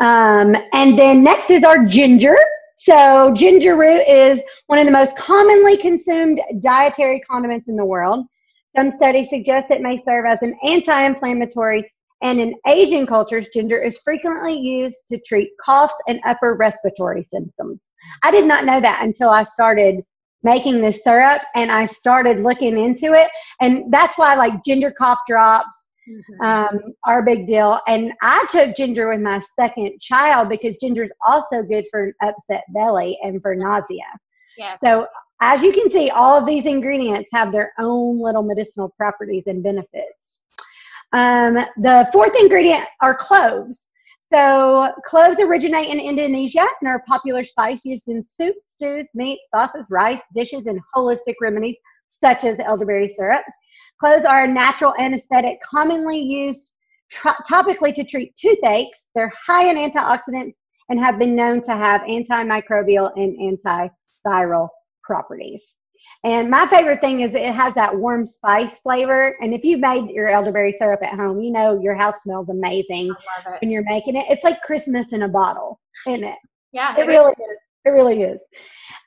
Um, 0.00 0.56
and 0.72 0.98
then 0.98 1.22
next 1.22 1.50
is 1.50 1.64
our 1.64 1.84
ginger. 1.84 2.36
So 2.78 3.32
ginger 3.34 3.76
root 3.76 4.02
is 4.06 4.42
one 4.66 4.78
of 4.78 4.84
the 4.84 4.92
most 4.92 5.16
commonly 5.16 5.76
consumed 5.78 6.40
dietary 6.60 7.20
condiments 7.20 7.68
in 7.68 7.76
the 7.76 7.84
world. 7.84 8.26
Some 8.68 8.90
studies 8.90 9.30
suggest 9.30 9.70
it 9.70 9.80
may 9.80 9.96
serve 9.96 10.26
as 10.26 10.42
an 10.42 10.58
anti-inflammatory 10.62 11.90
and 12.22 12.40
in 12.40 12.54
Asian 12.66 13.06
cultures, 13.06 13.48
ginger 13.52 13.82
is 13.82 13.98
frequently 13.98 14.58
used 14.58 15.08
to 15.10 15.18
treat 15.18 15.50
coughs 15.62 15.94
and 16.08 16.20
upper 16.26 16.54
respiratory 16.54 17.22
symptoms. 17.22 17.90
I 18.22 18.30
did 18.30 18.46
not 18.46 18.64
know 18.64 18.80
that 18.80 19.02
until 19.02 19.28
I 19.28 19.42
started 19.42 20.02
making 20.42 20.80
this 20.80 21.02
syrup 21.02 21.42
and 21.54 21.70
I 21.70 21.86
started 21.86 22.40
looking 22.40 22.78
into 22.78 23.12
it. 23.12 23.30
And 23.60 23.92
that's 23.92 24.16
why 24.18 24.34
like 24.34 24.64
ginger 24.64 24.90
cough 24.90 25.18
drops 25.26 25.88
mm-hmm. 26.08 26.46
um, 26.46 26.80
are 27.04 27.20
a 27.20 27.24
big 27.24 27.46
deal. 27.46 27.80
And 27.86 28.12
I 28.22 28.46
took 28.50 28.76
ginger 28.76 29.08
with 29.08 29.20
my 29.20 29.40
second 29.58 30.00
child 30.00 30.48
because 30.48 30.76
ginger 30.76 31.02
is 31.02 31.12
also 31.26 31.62
good 31.62 31.84
for 31.90 32.04
an 32.04 32.14
upset 32.22 32.62
belly 32.74 33.18
and 33.22 33.40
for 33.42 33.54
nausea. 33.54 34.04
Yes. 34.56 34.78
So 34.80 35.06
as 35.42 35.62
you 35.62 35.72
can 35.72 35.90
see, 35.90 36.10
all 36.10 36.38
of 36.38 36.46
these 36.46 36.66
ingredients 36.66 37.28
have 37.32 37.52
their 37.52 37.72
own 37.78 38.20
little 38.20 38.42
medicinal 38.42 38.88
properties 38.96 39.44
and 39.46 39.62
benefits. 39.62 40.42
Um, 41.12 41.54
the 41.76 42.08
fourth 42.12 42.34
ingredient 42.40 42.84
are 43.00 43.14
cloves. 43.14 43.90
So 44.28 44.92
cloves 45.04 45.40
originate 45.40 45.88
in 45.88 46.00
Indonesia 46.00 46.66
and 46.80 46.88
are 46.88 46.96
a 46.96 47.02
popular 47.02 47.44
spice 47.44 47.84
used 47.84 48.08
in 48.08 48.24
soups, 48.24 48.72
stews, 48.72 49.08
meat, 49.14 49.38
sauces, 49.48 49.86
rice, 49.88 50.22
dishes, 50.34 50.66
and 50.66 50.80
holistic 50.96 51.34
remedies 51.40 51.76
such 52.08 52.44
as 52.44 52.58
elderberry 52.58 53.08
syrup. 53.08 53.44
Cloves 54.00 54.24
are 54.24 54.44
a 54.44 54.48
natural 54.48 54.94
anesthetic 54.98 55.58
commonly 55.62 56.18
used 56.18 56.72
topically 57.48 57.94
to 57.94 58.02
treat 58.02 58.34
toothaches. 58.34 59.10
They're 59.14 59.32
high 59.46 59.70
in 59.70 59.76
antioxidants 59.76 60.56
and 60.88 60.98
have 60.98 61.20
been 61.20 61.36
known 61.36 61.62
to 61.62 61.72
have 61.72 62.00
antimicrobial 62.00 63.12
and 63.14 63.60
antiviral 64.26 64.68
properties. 65.04 65.76
And 66.24 66.50
my 66.50 66.66
favorite 66.66 67.00
thing 67.00 67.20
is 67.20 67.34
it 67.34 67.54
has 67.54 67.74
that 67.74 67.96
warm 67.96 68.26
spice 68.26 68.80
flavor. 68.80 69.36
And 69.40 69.54
if 69.54 69.64
you 69.64 69.78
made 69.78 70.10
your 70.10 70.28
elderberry 70.28 70.74
syrup 70.76 71.00
at 71.02 71.14
home, 71.14 71.40
you 71.40 71.52
know 71.52 71.80
your 71.80 71.94
house 71.94 72.22
smells 72.22 72.48
amazing 72.48 73.14
when 73.60 73.70
you're 73.70 73.84
making 73.84 74.16
it. 74.16 74.24
It's 74.28 74.42
like 74.42 74.60
Christmas 74.62 75.12
in 75.12 75.22
a 75.22 75.28
bottle, 75.28 75.80
isn't 76.06 76.24
it? 76.24 76.38
Yeah, 76.72 76.96
it, 76.96 77.02
it 77.02 77.06
really 77.06 77.30
is. 77.30 77.38
is. 77.38 77.58
It 77.84 77.90
really 77.90 78.22
is. 78.22 78.42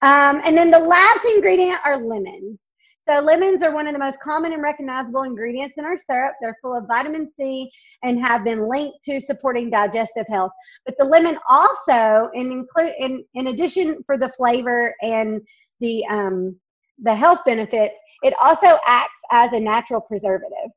Um, 0.02 0.42
and 0.46 0.58
then 0.58 0.72
the 0.72 0.80
last 0.80 1.26
ingredient 1.26 1.80
are 1.86 1.98
lemons. 1.98 2.70
So 3.02 3.20
lemons 3.20 3.64
are 3.64 3.74
one 3.74 3.88
of 3.88 3.94
the 3.94 4.00
most 4.00 4.20
common 4.22 4.54
and 4.54 4.62
recognizable 4.62 5.24
ingredients 5.24 5.78
in 5.78 5.86
our 5.86 5.98
syrup. 5.98 6.36
They're 6.42 6.58
full 6.62 6.78
of 6.78 6.86
vitamin 6.88 7.30
C 7.30 7.70
and 8.04 8.24
have 8.24 8.44
been 8.44 8.70
linked 8.70 9.04
to 9.06 9.20
supporting 9.20 9.70
digestive 9.70 10.26
health. 10.30 10.52
But 10.86 10.96
the 10.98 11.06
lemon 11.06 11.38
also, 11.50 12.30
in 12.34 12.52
include 12.52 12.94
in, 13.00 13.26
in 13.34 13.48
addition 13.48 14.02
for 14.06 14.18
the 14.18 14.30
flavor 14.30 14.96
and 15.02 15.42
the 15.80 16.06
um, 16.08 16.56
the 17.02 17.16
health 17.16 17.40
benefits, 17.46 18.00
it 18.24 18.34
also 18.42 18.78
acts 18.86 19.22
as 19.32 19.52
a 19.54 19.60
natural 19.60 20.02
preservative. 20.02 20.72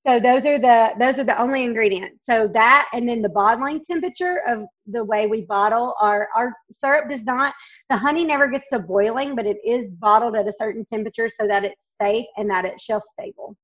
So 0.00 0.20
those 0.20 0.46
are 0.46 0.58
the 0.58 0.92
those 0.98 1.18
are 1.18 1.24
the 1.24 1.40
only 1.40 1.64
ingredients. 1.64 2.24
So 2.24 2.48
that 2.54 2.88
and 2.92 3.08
then 3.08 3.20
the 3.20 3.28
bottling 3.28 3.82
temperature 3.84 4.42
of 4.46 4.64
the 4.86 5.04
way 5.04 5.26
we 5.26 5.42
bottle 5.42 5.94
our 6.00 6.28
our 6.36 6.52
syrup 6.72 7.10
does 7.10 7.24
not 7.24 7.52
the 7.90 7.96
honey 7.96 8.24
never 8.24 8.46
gets 8.46 8.68
to 8.68 8.78
boiling, 8.78 9.34
but 9.34 9.44
it 9.44 9.58
is 9.66 9.88
bottled 9.88 10.36
at 10.36 10.46
a 10.46 10.52
certain 10.56 10.84
temperature 10.84 11.28
so 11.28 11.48
that 11.48 11.64
it's 11.64 11.96
safe 12.00 12.26
and 12.36 12.48
that 12.48 12.64
it's 12.64 12.84
shelf 12.84 13.02
stable. 13.12 13.56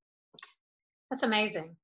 That's 1.11 1.23
amazing. 1.23 1.77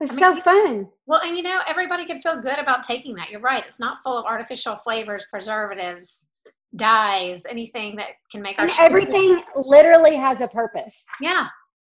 It's 0.00 0.12
I 0.12 0.14
mean, 0.14 0.36
so 0.36 0.40
fun. 0.40 0.88
Well, 1.06 1.20
and 1.22 1.36
you 1.36 1.42
know, 1.42 1.60
everybody 1.66 2.06
can 2.06 2.20
feel 2.20 2.40
good 2.40 2.58
about 2.58 2.82
taking 2.82 3.14
that. 3.16 3.30
You're 3.30 3.40
right. 3.40 3.64
It's 3.66 3.80
not 3.80 3.98
full 4.02 4.16
of 4.16 4.24
artificial 4.24 4.76
flavors, 4.76 5.26
preservatives, 5.30 6.28
dyes, 6.76 7.44
anything 7.48 7.96
that 7.96 8.10
can 8.30 8.42
make 8.42 8.58
and 8.58 8.70
our 8.70 8.84
everything 8.84 9.42
literally 9.54 10.16
has 10.16 10.40
a 10.40 10.48
purpose. 10.48 11.04
Yeah, 11.20 11.46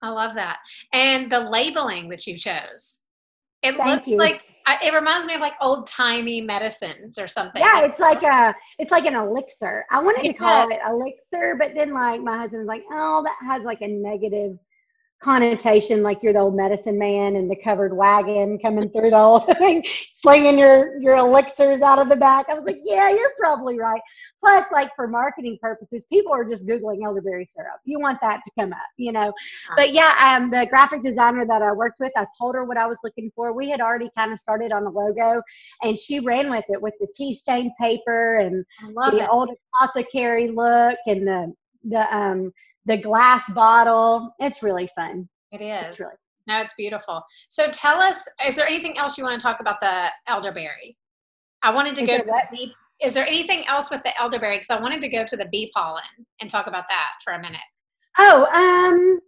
I 0.02 0.10
love 0.10 0.36
that. 0.36 0.58
And 0.94 1.32
the 1.32 1.40
labeling 1.40 2.10
that 2.10 2.28
you 2.28 2.38
chose, 2.38 3.02
it 3.64 3.76
Thank 3.78 3.86
looks 3.86 4.08
you. 4.08 4.18
like 4.18 4.42
it 4.84 4.94
reminds 4.94 5.26
me 5.26 5.34
of 5.36 5.42
like 5.42 5.54
old 5.62 5.88
timey 5.88 6.42
medicines 6.42 7.18
or 7.18 7.28
something. 7.28 7.62
Yeah, 7.62 7.84
it's 7.84 8.00
like 8.00 8.24
a 8.24 8.54
it's 8.80 8.92
like 8.92 9.06
an 9.06 9.16
elixir. 9.16 9.86
I 9.92 10.02
wanted 10.02 10.24
to 10.28 10.34
call 10.34 10.70
it 10.70 10.80
elixir, 10.88 11.56
but 11.60 11.74
then 11.76 11.94
like 11.94 12.22
my 12.22 12.38
husband's 12.38 12.68
like, 12.68 12.84
oh, 12.92 13.24
that 13.24 13.38
has 13.48 13.64
like 13.64 13.82
a 13.82 13.88
negative 13.88 14.58
connotation 15.22 16.02
like 16.02 16.18
you're 16.24 16.34
the 16.34 16.40
old 16.40 16.56
medicine 16.56 16.98
man 16.98 17.36
and 17.36 17.50
the 17.50 17.56
covered 17.56 17.96
wagon 17.96 18.58
coming 18.58 18.90
through 18.90 19.12
the 19.12 19.18
whole 19.18 19.40
thing, 19.60 19.84
slinging 20.12 20.58
your 20.58 21.00
your 21.00 21.16
elixirs 21.16 21.82
out 21.82 22.00
of 22.00 22.10
the 22.10 22.16
back. 22.16 22.48
I 22.50 22.56
was 22.56 22.64
like, 22.66 22.82
yeah, 22.84 23.10
you're 23.10 23.32
probably 23.40 23.80
right. 23.80 24.02
Plus, 24.40 24.66
like 24.72 24.90
for 24.96 25.08
marketing 25.08 25.58
purposes, 25.62 26.06
people 26.06 26.34
are 26.34 26.44
just 26.44 26.66
googling 26.66 27.04
elderberry 27.06 27.46
syrup. 27.46 27.80
You 27.86 28.00
want 28.00 28.20
that 28.22 28.42
to 28.46 28.52
come 28.60 28.74
up, 28.74 28.80
you 28.98 29.12
know. 29.12 29.32
But 29.78 29.94
yeah, 29.94 30.14
um, 30.26 30.50
the 30.50 30.66
graphic 30.70 31.04
designer 31.04 31.46
that 31.46 31.62
I 31.62 31.72
worked 31.72 32.00
with, 32.00 32.12
I 32.18 32.26
told 32.40 32.56
her 32.56 32.64
what 32.64 32.78
I 32.78 32.88
was 32.88 33.00
looking 33.04 33.32
for. 33.36 33.54
We 33.54 33.70
had 33.70 33.80
already 33.80 34.10
kind 34.18 34.34
of 34.34 34.40
started 34.40 34.72
on 34.72 34.86
a 34.86 34.90
logo, 34.90 35.42
and 35.84 36.00
she 36.00 36.20
ran 36.20 36.50
with 36.50 36.66
it 36.70 36.82
with 36.82 36.96
the 37.00 37.08
tea 37.16 37.36
stained 37.36 37.72
paper 37.80 38.38
and 38.38 38.66
the 39.12 39.24
it. 39.24 39.30
old 39.30 39.50
apothecary 39.76 40.50
look 40.50 40.98
and 41.06 41.28
the 41.28 41.54
the 41.84 42.16
um 42.16 42.52
the 42.86 42.98
glass 42.98 43.44
bottle. 43.54 44.34
It's 44.40 44.64
really 44.64 44.88
fun. 44.96 45.28
It 45.52 45.62
is. 45.62 45.94
It's 45.94 46.00
really 46.00 46.14
no, 46.48 46.60
it's 46.60 46.74
beautiful. 46.74 47.22
So 47.50 47.70
tell 47.70 48.02
us, 48.02 48.28
is 48.46 48.56
there 48.56 48.68
anything 48.68 48.98
else 48.98 49.18
you 49.18 49.24
want 49.24 49.40
to 49.40 49.44
talk 49.44 49.60
about 49.60 49.80
the 49.80 50.08
elderberry? 50.28 50.98
I 51.64 51.74
wanted 51.74 51.96
to 51.98 52.02
is 52.02 52.08
go 52.08 52.18
to 52.18 52.24
the 52.24 52.44
bee. 52.52 52.74
Is 53.02 53.14
there 53.14 53.26
anything 53.26 53.66
else 53.68 53.90
with 53.90 54.04
the 54.04 54.20
elderberry? 54.20 54.58
Because 54.58 54.70
I 54.70 54.82
wanted 54.82 55.02
to 55.02 55.10
go 55.10 55.24
to 55.24 55.38
the 55.38 55.48
bee 55.52 55.72
pollen 55.74 56.04
and 56.40 56.50
talk 56.50 56.68
about 56.68 56.86
that 56.90 57.10
for 57.24 57.34
a 57.34 57.42
minute. 57.42 57.60
Oh, 58.18 58.46
um, 58.54 59.20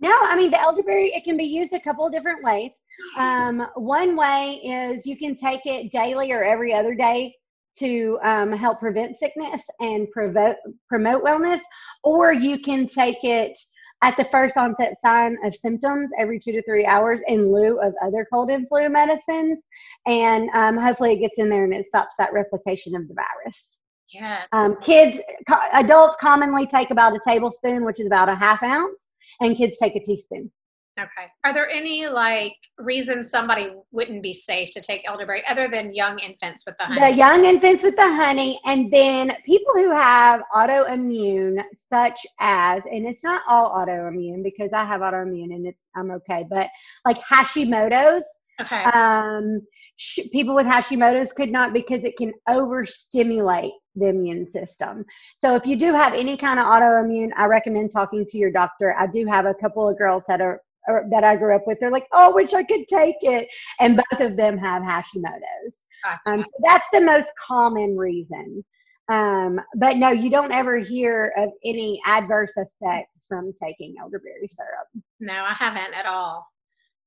no, 0.00 0.16
I 0.22 0.36
mean 0.36 0.50
the 0.50 0.60
elderberry. 0.60 1.08
It 1.08 1.24
can 1.24 1.36
be 1.36 1.44
used 1.44 1.72
a 1.72 1.80
couple 1.80 2.06
of 2.06 2.12
different 2.12 2.42
ways. 2.42 2.70
Um, 3.18 3.66
one 3.74 4.16
way 4.16 4.60
is 4.64 5.06
you 5.06 5.16
can 5.16 5.34
take 5.34 5.60
it 5.64 5.92
daily 5.92 6.32
or 6.32 6.42
every 6.42 6.72
other 6.72 6.94
day 6.94 7.34
to 7.78 8.18
um, 8.22 8.52
help 8.52 8.80
prevent 8.80 9.16
sickness 9.16 9.62
and 9.80 10.10
provoke, 10.10 10.56
promote 10.88 11.24
wellness, 11.24 11.60
or 12.02 12.32
you 12.32 12.58
can 12.58 12.86
take 12.86 13.22
it 13.22 13.56
at 14.02 14.16
the 14.16 14.24
first 14.30 14.56
onset 14.56 15.00
sign 15.00 15.36
of 15.44 15.54
symptoms 15.54 16.10
every 16.18 16.38
two 16.38 16.52
to 16.52 16.62
three 16.64 16.84
hours 16.84 17.20
in 17.26 17.50
lieu 17.50 17.80
of 17.80 17.94
other 18.02 18.26
cold 18.30 18.50
and 18.50 18.68
flu 18.68 18.88
medicines. 18.88 19.66
And 20.06 20.50
um, 20.50 20.76
hopefully 20.76 21.14
it 21.14 21.20
gets 21.20 21.38
in 21.38 21.48
there 21.48 21.64
and 21.64 21.72
it 21.72 21.86
stops 21.86 22.16
that 22.18 22.32
replication 22.32 22.94
of 22.94 23.08
the 23.08 23.14
virus. 23.14 23.78
Yes. 24.12 24.46
Um, 24.52 24.76
kids, 24.80 25.20
co- 25.48 25.68
adults 25.72 26.16
commonly 26.20 26.66
take 26.66 26.90
about 26.90 27.14
a 27.14 27.20
tablespoon, 27.26 27.84
which 27.84 27.98
is 27.98 28.06
about 28.06 28.28
a 28.28 28.34
half 28.34 28.62
ounce, 28.62 29.08
and 29.40 29.56
kids 29.56 29.78
take 29.78 29.96
a 29.96 30.04
teaspoon. 30.04 30.52
Okay. 30.98 31.26
Are 31.42 31.52
there 31.52 31.68
any 31.68 32.06
like 32.06 32.54
reasons 32.78 33.28
somebody 33.28 33.72
wouldn't 33.90 34.22
be 34.22 34.32
safe 34.32 34.70
to 34.70 34.80
take 34.80 35.02
elderberry 35.08 35.42
other 35.48 35.66
than 35.66 35.92
young 35.92 36.20
infants 36.20 36.64
with 36.66 36.76
the 36.78 36.84
honey? 36.84 37.00
The 37.00 37.16
young 37.16 37.44
infants 37.44 37.82
with 37.82 37.96
the 37.96 38.02
honey, 38.02 38.60
and 38.64 38.92
then 38.92 39.32
people 39.44 39.74
who 39.74 39.90
have 39.90 40.42
autoimmune, 40.54 41.60
such 41.74 42.20
as, 42.38 42.84
and 42.84 43.06
it's 43.06 43.24
not 43.24 43.42
all 43.48 43.72
autoimmune 43.72 44.44
because 44.44 44.70
I 44.72 44.84
have 44.84 45.00
autoimmune 45.00 45.52
and 45.54 45.66
it's 45.66 45.78
I'm 45.96 46.10
okay, 46.12 46.44
but 46.48 46.68
like 47.04 47.18
Hashimoto's. 47.18 48.24
Okay. 48.60 48.84
Um, 48.84 49.62
sh- 49.96 50.28
people 50.32 50.54
with 50.54 50.66
Hashimoto's 50.66 51.32
could 51.32 51.50
not 51.50 51.72
because 51.72 52.04
it 52.04 52.16
can 52.16 52.32
overstimulate 52.48 53.72
the 53.96 54.08
immune 54.08 54.46
system. 54.46 55.04
So 55.36 55.54
if 55.54 55.66
you 55.66 55.76
do 55.76 55.92
have 55.92 56.14
any 56.14 56.36
kind 56.36 56.58
of 56.58 56.66
autoimmune, 56.66 57.30
I 57.36 57.46
recommend 57.46 57.92
talking 57.92 58.26
to 58.26 58.38
your 58.38 58.50
doctor. 58.50 58.94
I 58.98 59.06
do 59.06 59.26
have 59.26 59.46
a 59.46 59.54
couple 59.54 59.88
of 59.88 59.98
girls 59.98 60.24
that 60.26 60.40
are 60.40 60.60
or 60.88 61.06
that 61.10 61.24
I 61.24 61.36
grew 61.36 61.54
up 61.54 61.66
with, 61.66 61.78
they're 61.80 61.90
like, 61.90 62.06
oh, 62.12 62.34
wish 62.34 62.52
I 62.52 62.62
could 62.62 62.86
take 62.88 63.16
it. 63.20 63.48
And 63.80 63.96
both 63.96 64.20
of 64.20 64.36
them 64.36 64.58
have 64.58 64.82
Hashimoto's. 64.82 65.86
Gotcha. 66.04 66.20
Um, 66.26 66.44
so 66.44 66.50
that's 66.62 66.86
the 66.92 67.00
most 67.00 67.30
common 67.46 67.96
reason. 67.96 68.64
Um, 69.10 69.60
but 69.76 69.98
no, 69.98 70.10
you 70.10 70.30
don't 70.30 70.52
ever 70.52 70.78
hear 70.78 71.32
of 71.36 71.50
any 71.64 72.00
adverse 72.06 72.52
effects 72.56 73.26
from 73.28 73.52
taking 73.62 73.94
elderberry 74.00 74.48
syrup. 74.48 75.04
No, 75.20 75.34
I 75.34 75.54
haven't 75.58 75.94
at 75.94 76.06
all. 76.06 76.46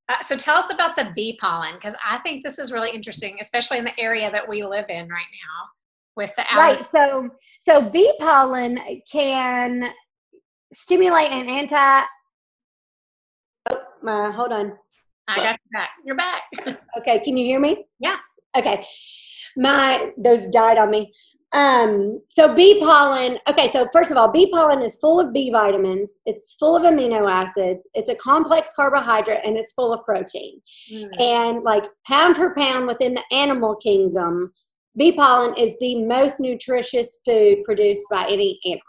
Uh, 0.10 0.22
so 0.22 0.38
tell 0.38 0.56
us 0.56 0.72
about 0.72 0.96
the 0.96 1.12
bee 1.16 1.38
pollen 1.42 1.76
because 1.76 1.96
I 2.06 2.20
think 2.20 2.44
this 2.44 2.60
is 2.60 2.72
really 2.72 2.92
interesting, 2.92 3.38
especially 3.42 3.78
in 3.80 3.84
the 3.84 4.00
area 4.00 4.32
that 4.32 4.48
we 4.48 4.63
live 4.63 4.86
in 4.90 5.10
right 5.10 5.26
now 5.26 5.68
with 6.16 6.34
the 6.38 6.46
right. 6.56 6.86
So 6.92 7.30
so 7.68 7.90
bee 7.90 8.13
pollen 8.20 8.80
can 9.12 9.90
stimulate 10.74 11.32
an 11.32 11.50
anti 11.50 12.04
my 14.02 14.32
hold 14.32 14.52
on. 14.52 14.74
I 15.28 15.36
got 15.38 15.60
you 15.64 15.72
back. 15.74 15.90
You're 16.06 16.16
back. 16.16 16.82
okay, 16.98 17.20
can 17.20 17.36
you 17.38 17.46
hear 17.46 17.60
me? 17.60 17.86
Yeah. 18.00 18.18
Okay. 18.56 18.86
My 19.56 20.12
those 20.18 20.48
died 20.48 20.78
on 20.78 20.92
me. 20.92 21.14
Um, 21.54 22.22
so 22.28 22.54
bee 22.54 22.80
pollen, 22.80 23.40
okay, 23.48 23.72
so 23.72 23.88
first 23.94 24.12
of 24.12 24.18
all, 24.18 24.30
bee 24.30 24.52
pollen 24.52 24.82
is 24.82 24.96
full 24.96 25.20
of 25.20 25.32
B 25.32 25.50
vitamins, 25.50 26.20
it's 26.26 26.56
full 26.56 26.76
of 26.76 26.84
amino 26.84 27.32
acids, 27.32 27.88
it's 27.94 28.10
a 28.10 28.16
complex 28.16 28.72
carbohydrate, 28.76 29.40
and 29.46 29.56
it's 29.56 29.72
full 29.72 29.94
of 29.94 30.04
protein. 30.04 30.62
Mm. 30.92 31.22
And 31.22 31.64
like 31.64 31.86
pound 32.06 32.36
for 32.36 32.54
pound 32.54 32.86
within 32.86 33.14
the 33.14 33.24
animal 33.32 33.76
kingdom, 33.78 34.52
bee 34.98 35.14
pollen 35.14 35.56
is 35.58 35.78
the 35.80 36.04
most 36.04 36.42
nutritious 36.42 37.22
food 37.26 37.64
produced 37.64 38.06
by 38.12 38.28
any 38.30 38.60
animal. 38.66 38.82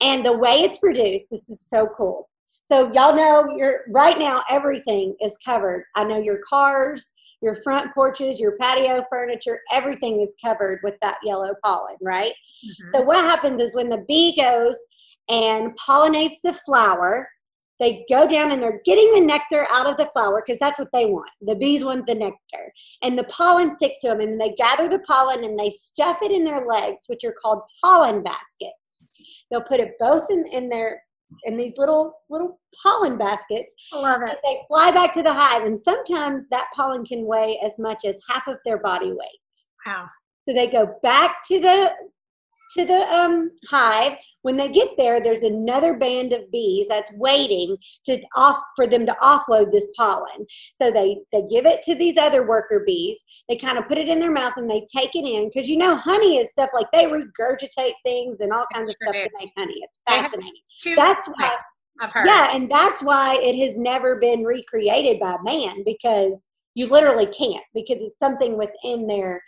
And 0.00 0.24
the 0.24 0.38
way 0.38 0.62
it's 0.62 0.78
produced, 0.78 1.28
this 1.30 1.50
is 1.50 1.66
so 1.68 1.86
cool. 1.94 2.30
So 2.68 2.92
y'all 2.92 3.16
know 3.16 3.56
you're 3.56 3.84
right 3.88 4.18
now 4.18 4.42
everything 4.50 5.16
is 5.22 5.38
covered. 5.42 5.84
I 5.94 6.04
know 6.04 6.20
your 6.20 6.40
cars, 6.46 7.12
your 7.40 7.54
front 7.54 7.94
porches, 7.94 8.38
your 8.38 8.58
patio 8.58 9.06
furniture, 9.10 9.60
everything 9.72 10.20
is 10.20 10.36
covered 10.44 10.80
with 10.82 10.96
that 11.00 11.16
yellow 11.24 11.54
pollen, 11.64 11.96
right? 12.02 12.30
Mm-hmm. 12.30 12.90
So 12.92 13.00
what 13.00 13.24
happens 13.24 13.62
is 13.62 13.74
when 13.74 13.88
the 13.88 14.04
bee 14.06 14.36
goes 14.38 14.76
and 15.30 15.72
pollinates 15.78 16.42
the 16.44 16.52
flower, 16.52 17.26
they 17.80 18.04
go 18.06 18.28
down 18.28 18.52
and 18.52 18.62
they're 18.62 18.82
getting 18.84 19.14
the 19.14 19.26
nectar 19.26 19.66
out 19.70 19.88
of 19.88 19.96
the 19.96 20.10
flower 20.12 20.42
because 20.44 20.58
that's 20.58 20.78
what 20.78 20.92
they 20.92 21.06
want. 21.06 21.30
The 21.40 21.54
bees 21.54 21.82
want 21.82 22.06
the 22.06 22.16
nectar. 22.16 22.70
And 23.02 23.18
the 23.18 23.24
pollen 23.24 23.72
sticks 23.72 24.00
to 24.00 24.08
them 24.08 24.20
and 24.20 24.38
they 24.38 24.52
gather 24.58 24.90
the 24.90 25.02
pollen 25.08 25.42
and 25.42 25.58
they 25.58 25.70
stuff 25.70 26.18
it 26.20 26.32
in 26.32 26.44
their 26.44 26.66
legs, 26.66 27.04
which 27.06 27.24
are 27.24 27.34
called 27.40 27.62
pollen 27.82 28.22
baskets. 28.22 29.14
They'll 29.50 29.62
put 29.62 29.80
it 29.80 29.94
both 29.98 30.26
in, 30.30 30.44
in 30.48 30.68
their 30.68 31.00
in 31.44 31.56
these 31.56 31.76
little 31.78 32.20
little 32.30 32.60
pollen 32.82 33.18
baskets. 33.18 33.74
I 33.92 34.00
love 34.00 34.22
it. 34.22 34.38
They 34.44 34.60
fly 34.66 34.90
back 34.90 35.12
to 35.14 35.22
the 35.22 35.32
hive 35.32 35.64
and 35.64 35.78
sometimes 35.78 36.48
that 36.48 36.68
pollen 36.74 37.04
can 37.04 37.26
weigh 37.26 37.58
as 37.64 37.78
much 37.78 38.04
as 38.04 38.18
half 38.28 38.46
of 38.46 38.58
their 38.64 38.78
body 38.78 39.10
weight. 39.10 39.56
Wow. 39.86 40.08
So 40.48 40.54
they 40.54 40.68
go 40.68 40.94
back 41.02 41.44
to 41.48 41.60
the 41.60 41.92
to 42.76 42.84
the 42.84 43.02
um, 43.14 43.50
hive. 43.68 44.16
When 44.48 44.56
they 44.56 44.70
get 44.70 44.88
there, 44.96 45.20
there's 45.20 45.40
another 45.42 45.98
band 45.98 46.32
of 46.32 46.50
bees 46.50 46.88
that's 46.88 47.12
waiting 47.12 47.76
to 48.06 48.18
off 48.34 48.58
for 48.76 48.86
them 48.86 49.04
to 49.04 49.14
offload 49.20 49.70
this 49.70 49.86
pollen. 49.94 50.46
So 50.80 50.90
they 50.90 51.18
they 51.34 51.42
give 51.50 51.66
it 51.66 51.82
to 51.82 51.94
these 51.94 52.16
other 52.16 52.46
worker 52.48 52.82
bees. 52.86 53.22
They 53.46 53.56
kind 53.56 53.76
of 53.76 53.86
put 53.86 53.98
it 53.98 54.08
in 54.08 54.18
their 54.18 54.30
mouth 54.32 54.54
and 54.56 54.70
they 54.70 54.86
take 54.96 55.14
it 55.14 55.26
in 55.28 55.50
because 55.50 55.68
you 55.68 55.76
know 55.76 55.96
honey 55.96 56.38
is 56.38 56.50
stuff 56.50 56.70
like 56.72 56.86
they 56.94 57.04
regurgitate 57.04 57.92
things 58.06 58.38
and 58.40 58.50
all 58.50 58.64
kinds 58.72 58.94
Sure 59.02 59.10
of 59.10 59.14
stuff 59.14 59.22
do. 59.22 59.24
to 59.24 59.30
make 59.38 59.50
honey. 59.58 59.80
It's 59.82 59.98
fascinating. 60.08 60.96
That's 60.96 61.28
why 61.36 61.54
I've 62.00 62.12
heard. 62.14 62.24
yeah, 62.26 62.56
and 62.56 62.70
that's 62.70 63.02
why 63.02 63.36
it 63.42 63.62
has 63.68 63.78
never 63.78 64.16
been 64.16 64.44
recreated 64.44 65.20
by 65.20 65.36
man 65.44 65.84
because 65.84 66.46
you 66.74 66.86
literally 66.86 67.26
can't 67.26 67.64
because 67.74 68.02
it's 68.02 68.18
something 68.18 68.56
within 68.56 69.06
their 69.06 69.42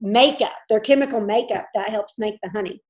makeup, 0.00 0.52
their 0.68 0.80
chemical 0.80 1.20
makeup 1.20 1.66
that 1.74 1.88
helps 1.88 2.18
make 2.18 2.36
the 2.42 2.50
honey. 2.50 2.80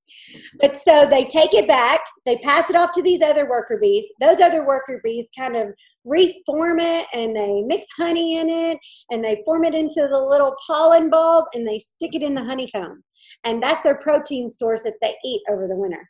But 0.61 0.77
so 0.77 1.07
they 1.07 1.25
take 1.25 1.55
it 1.55 1.69
back, 1.69 2.01
they 2.25 2.37
pass 2.39 2.69
it 2.69 2.77
off 2.77 2.93
to 2.95 3.03
these 3.03 3.23
other 3.23 3.49
worker 3.49 3.79
bees. 3.81 4.07
Those 4.21 4.41
other 4.41 4.67
worker 4.67 5.01
bees 5.05 5.29
kind 5.39 5.57
of 5.57 5.69
reform 6.05 6.81
it 6.81 7.07
and 7.13 7.37
they 7.37 7.63
mix 7.63 7.87
honey 7.97 8.39
in 8.39 8.49
it 8.49 8.79
and 9.11 9.25
they 9.25 9.43
form 9.45 9.65
it 9.65 9.75
into 9.75 10.09
the 10.11 10.19
little 10.19 10.55
pollen 10.67 11.11
balls 11.11 11.45
and 11.55 11.67
they 11.67 11.79
stick 11.79 12.15
it 12.15 12.23
in 12.23 12.35
the 12.35 12.45
honeycomb. 12.45 13.03
And 13.45 13.63
that's 13.63 13.83
their 13.83 13.97
protein 13.97 14.51
stores 14.51 14.83
that 14.83 14.95
they 15.01 15.15
eat 15.25 15.43
over 15.51 15.67
the 15.67 15.77
winter. 15.77 16.09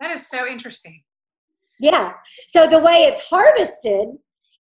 That 0.00 0.10
is 0.10 0.28
so 0.28 0.46
interesting. 0.46 1.02
Yeah. 1.80 2.12
So 2.48 2.66
the 2.66 2.78
way 2.78 3.04
it's 3.04 3.22
harvested 3.22 4.08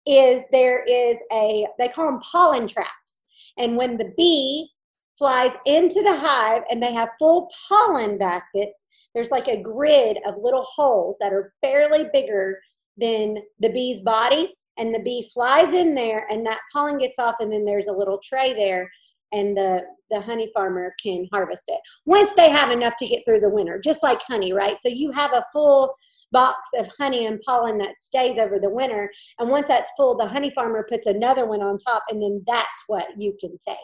is 0.07 0.43
there 0.51 0.85
is 0.89 1.17
a, 1.33 1.67
they 1.79 1.89
call 1.89 2.11
them 2.11 2.21
pollen 2.21 2.67
traps. 2.67 3.25
And 3.59 3.77
when 3.77 3.97
the 3.97 4.13
bee 4.17 4.71
flies 5.19 5.53
into 5.67 6.03
the 6.03 6.17
hive 6.17 6.63
and 6.71 6.83
they 6.83 6.93
have 6.93 7.11
full 7.19 7.51
pollen 7.69 8.19
baskets, 8.19 8.85
there's 9.15 9.31
like 9.31 9.49
a 9.49 9.63
grid 9.63 10.19
of 10.27 10.35
little 10.43 10.67
holes 10.75 11.17
that 11.21 11.33
are 11.33 11.53
barely 11.63 12.07
bigger 12.13 12.59
than 12.97 13.37
the 13.61 13.71
bee's 13.71 14.01
body. 14.01 14.55
And 14.79 14.95
the 14.95 15.01
bee 15.01 15.29
flies 15.35 15.75
in 15.75 15.95
there 15.95 16.27
and 16.31 16.47
that 16.47 16.61
pollen 16.73 16.97
gets 16.97 17.19
off, 17.19 17.35
and 17.41 17.53
then 17.53 17.65
there's 17.65 17.89
a 17.89 17.93
little 17.93 18.19
tray 18.25 18.55
there. 18.55 18.91
And 19.31 19.57
the, 19.57 19.83
the 20.11 20.21
honey 20.21 20.51
farmer 20.55 20.95
can 21.03 21.27
harvest 21.33 21.65
it 21.69 21.81
once 22.05 22.33
they 22.37 22.51
have 22.51 22.71
enough 22.71 22.95
to 22.99 23.07
get 23.07 23.23
through 23.25 23.41
the 23.41 23.49
winter, 23.49 23.81
just 23.83 24.03
like 24.03 24.21
honey, 24.23 24.53
right? 24.53 24.77
So 24.81 24.89
you 24.89 25.11
have 25.13 25.33
a 25.33 25.45
full 25.53 25.95
box 26.33 26.57
of 26.79 26.89
honey 26.99 27.27
and 27.27 27.41
pollen 27.47 27.79
that 27.79 28.01
stays 28.01 28.39
over 28.39 28.59
the 28.59 28.71
winter. 28.71 29.11
And 29.39 29.51
once 29.51 29.67
that's 29.69 29.93
full, 29.97 30.17
the 30.17 30.27
honey 30.27 30.51
farmer 30.55 30.87
puts 30.89 31.07
another 31.07 31.47
one 31.47 31.63
on 31.63 31.79
top, 31.79 32.03
and 32.11 32.23
then 32.23 32.43
that's 32.47 32.67
what 32.87 33.07
you 33.19 33.37
can 33.41 33.57
take. 33.67 33.77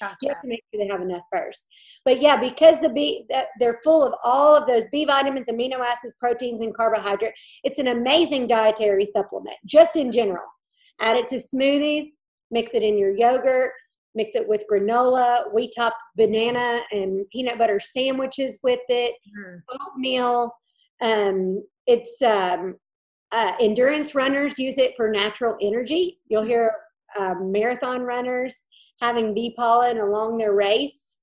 Gotcha. 0.00 0.16
You 0.22 0.28
have 0.30 0.42
to 0.42 0.48
make 0.48 0.62
sure 0.72 0.82
they 0.82 0.90
have 0.90 1.02
enough 1.02 1.22
first. 1.32 1.66
But 2.04 2.20
yeah, 2.20 2.36
because 2.36 2.80
the 2.80 2.88
B, 2.88 3.26
they're 3.58 3.80
full 3.84 4.02
of 4.02 4.14
all 4.24 4.56
of 4.56 4.66
those 4.66 4.84
B 4.90 5.04
vitamins, 5.04 5.48
amino 5.48 5.80
acids, 5.80 6.14
proteins, 6.18 6.62
and 6.62 6.74
carbohydrate, 6.74 7.34
it's 7.64 7.78
an 7.78 7.88
amazing 7.88 8.46
dietary 8.46 9.06
supplement, 9.06 9.56
just 9.66 9.96
in 9.96 10.10
general. 10.10 10.46
Add 11.00 11.16
it 11.16 11.28
to 11.28 11.36
smoothies, 11.36 12.08
mix 12.50 12.74
it 12.74 12.82
in 12.82 12.98
your 12.98 13.14
yogurt, 13.14 13.72
mix 14.14 14.34
it 14.34 14.48
with 14.48 14.64
granola. 14.70 15.52
We 15.54 15.70
top 15.70 15.96
banana 16.16 16.80
and 16.92 17.28
peanut 17.30 17.58
butter 17.58 17.78
sandwiches 17.78 18.58
with 18.62 18.80
it 18.88 19.14
Mhm. 19.36 19.62
oatmeal. 19.86 20.52
Um, 21.00 21.64
it's 21.86 22.20
um, 22.22 22.78
uh, 23.32 23.52
endurance 23.60 24.14
runners 24.14 24.58
use 24.58 24.78
it 24.78 24.96
for 24.96 25.10
natural 25.10 25.56
energy. 25.60 26.20
You'll 26.26 26.42
hear 26.44 26.74
uh, 27.16 27.34
marathon 27.40 28.02
runners 28.02 28.66
having 29.00 29.34
bee 29.34 29.54
pollen 29.56 29.98
along 29.98 30.38
their 30.38 30.52
race. 30.52 31.18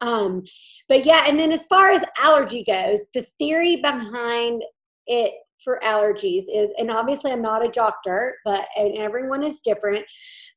Um, 0.00 0.44
but 0.88 1.04
yeah, 1.04 1.24
and 1.26 1.38
then 1.38 1.52
as 1.52 1.66
far 1.66 1.90
as 1.90 2.04
allergy 2.18 2.64
goes, 2.64 3.06
the 3.14 3.26
theory 3.38 3.76
behind 3.76 4.62
it 5.06 5.32
for 5.64 5.80
allergies 5.84 6.44
is, 6.52 6.70
and 6.78 6.90
obviously 6.90 7.32
I'm 7.32 7.42
not 7.42 7.66
a 7.66 7.70
doctor, 7.70 8.36
but 8.44 8.66
and 8.76 8.96
everyone 8.96 9.42
is 9.42 9.60
different, 9.60 10.04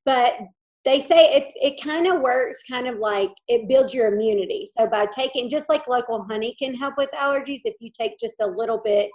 but 0.06 0.36
they 0.84 1.00
say 1.00 1.34
it 1.36 1.54
it 1.56 1.84
kind 1.84 2.08
of 2.08 2.22
works 2.22 2.64
kind 2.70 2.88
of 2.88 2.98
like 2.98 3.32
it 3.48 3.68
builds 3.68 3.94
your 3.94 4.14
immunity. 4.14 4.68
So 4.78 4.88
by 4.88 5.08
taking 5.08 5.50
just 5.50 5.70
like 5.70 5.88
local 5.88 6.24
honey 6.24 6.56
can 6.58 6.74
help 6.76 6.96
with 6.98 7.10
allergies, 7.12 7.62
if 7.66 7.76
you 7.80 7.92
take 7.92 8.20
just 8.20 8.36
a 8.42 8.48
little 8.48 8.82
bit 8.84 9.10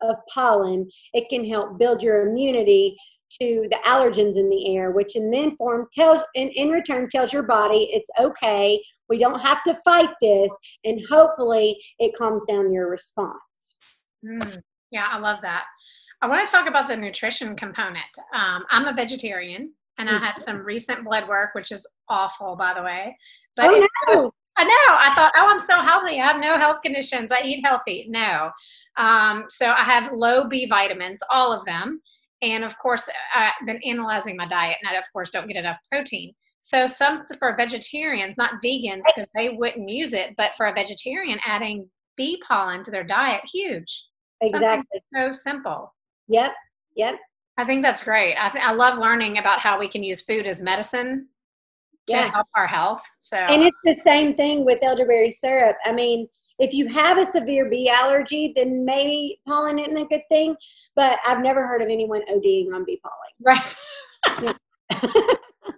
of 0.00 0.16
pollen, 0.32 0.90
it 1.12 1.28
can 1.28 1.46
help 1.46 1.78
build 1.78 2.02
your 2.02 2.28
immunity 2.28 2.96
to 3.40 3.66
the 3.70 3.78
allergens 3.84 4.36
in 4.36 4.48
the 4.48 4.76
air, 4.76 4.90
which 4.90 5.16
in 5.16 5.30
then 5.30 5.56
form 5.56 5.86
tells 5.92 6.22
in, 6.34 6.48
in 6.50 6.70
return 6.70 7.08
tells 7.08 7.32
your 7.32 7.42
body 7.42 7.88
it's 7.92 8.10
okay. 8.18 8.82
We 9.08 9.18
don't 9.18 9.40
have 9.40 9.62
to 9.64 9.78
fight 9.84 10.10
this, 10.20 10.52
and 10.84 11.00
hopefully 11.08 11.78
it 11.98 12.16
calms 12.16 12.44
down 12.46 12.72
your 12.72 12.88
response. 12.88 13.76
Mm, 14.24 14.62
yeah, 14.90 15.06
I 15.10 15.18
love 15.18 15.40
that. 15.42 15.64
I 16.22 16.28
want 16.28 16.46
to 16.46 16.52
talk 16.52 16.68
about 16.68 16.88
the 16.88 16.96
nutrition 16.96 17.56
component. 17.56 18.04
Um, 18.34 18.64
I'm 18.70 18.86
a 18.86 18.94
vegetarian, 18.94 19.72
and 19.98 20.08
I 20.08 20.18
had 20.18 20.40
some 20.40 20.58
recent 20.64 21.04
blood 21.04 21.28
work, 21.28 21.54
which 21.54 21.72
is 21.72 21.86
awful, 22.08 22.56
by 22.56 22.74
the 22.74 22.82
way. 22.82 23.16
But 23.56 23.66
oh 23.66 23.74
it- 23.74 23.90
no! 24.08 24.32
I 24.56 24.64
know. 24.64 24.70
I 24.90 25.14
thought, 25.14 25.32
oh, 25.34 25.48
I'm 25.48 25.58
so 25.58 25.80
healthy. 25.80 26.20
I 26.20 26.26
have 26.26 26.40
no 26.40 26.58
health 26.58 26.82
conditions. 26.82 27.32
I 27.32 27.40
eat 27.42 27.64
healthy. 27.64 28.06
No. 28.08 28.50
Um, 28.98 29.46
so 29.48 29.70
I 29.70 29.82
have 29.84 30.12
low 30.12 30.46
B 30.46 30.66
vitamins, 30.68 31.22
all 31.30 31.52
of 31.52 31.64
them. 31.64 32.02
And 32.42 32.64
of 32.64 32.76
course, 32.78 33.08
uh, 33.08 33.50
I've 33.60 33.66
been 33.66 33.80
analyzing 33.84 34.36
my 34.36 34.46
diet, 34.46 34.76
and 34.82 34.94
I, 34.94 34.98
of 34.98 35.04
course, 35.12 35.30
don't 35.30 35.46
get 35.46 35.56
enough 35.56 35.78
protein. 35.90 36.34
So, 36.60 36.86
some 36.86 37.24
for 37.38 37.56
vegetarians, 37.56 38.36
not 38.36 38.62
vegans, 38.64 39.02
because 39.06 39.28
they 39.34 39.50
wouldn't 39.50 39.88
use 39.88 40.12
it, 40.12 40.34
but 40.36 40.52
for 40.56 40.66
a 40.66 40.74
vegetarian, 40.74 41.38
adding 41.46 41.88
bee 42.16 42.40
pollen 42.46 42.84
to 42.84 42.90
their 42.90 43.04
diet, 43.04 43.42
huge. 43.52 44.04
Exactly. 44.40 45.00
so 45.14 45.30
simple. 45.32 45.94
Yep. 46.28 46.52
Yep. 46.96 47.16
I 47.58 47.64
think 47.64 47.82
that's 47.82 48.02
great. 48.02 48.36
I, 48.36 48.48
th- 48.48 48.64
I 48.64 48.72
love 48.72 48.98
learning 48.98 49.38
about 49.38 49.60
how 49.60 49.78
we 49.78 49.88
can 49.88 50.02
use 50.02 50.22
food 50.22 50.46
as 50.46 50.60
medicine 50.60 51.28
to 52.08 52.14
Yeah. 52.14 52.30
help 52.30 52.46
our 52.56 52.66
health. 52.66 53.02
So, 53.20 53.36
And 53.36 53.62
it's 53.62 53.76
the 53.84 54.00
same 54.04 54.34
thing 54.34 54.64
with 54.64 54.82
elderberry 54.82 55.30
syrup. 55.30 55.76
I 55.84 55.92
mean, 55.92 56.26
if 56.62 56.72
you 56.72 56.86
have 56.86 57.18
a 57.18 57.30
severe 57.30 57.68
bee 57.68 57.90
allergy, 57.90 58.52
then 58.54 58.84
maybe 58.84 59.40
pollen 59.46 59.80
isn't 59.80 59.96
a 59.96 60.04
good 60.06 60.22
thing. 60.30 60.54
But 60.94 61.18
I've 61.26 61.42
never 61.42 61.66
heard 61.66 61.82
of 61.82 61.88
anyone 61.88 62.22
ODing 62.32 62.72
on 62.72 62.84
bee 62.84 63.00
pollen. 63.02 63.32
right. 63.40 63.76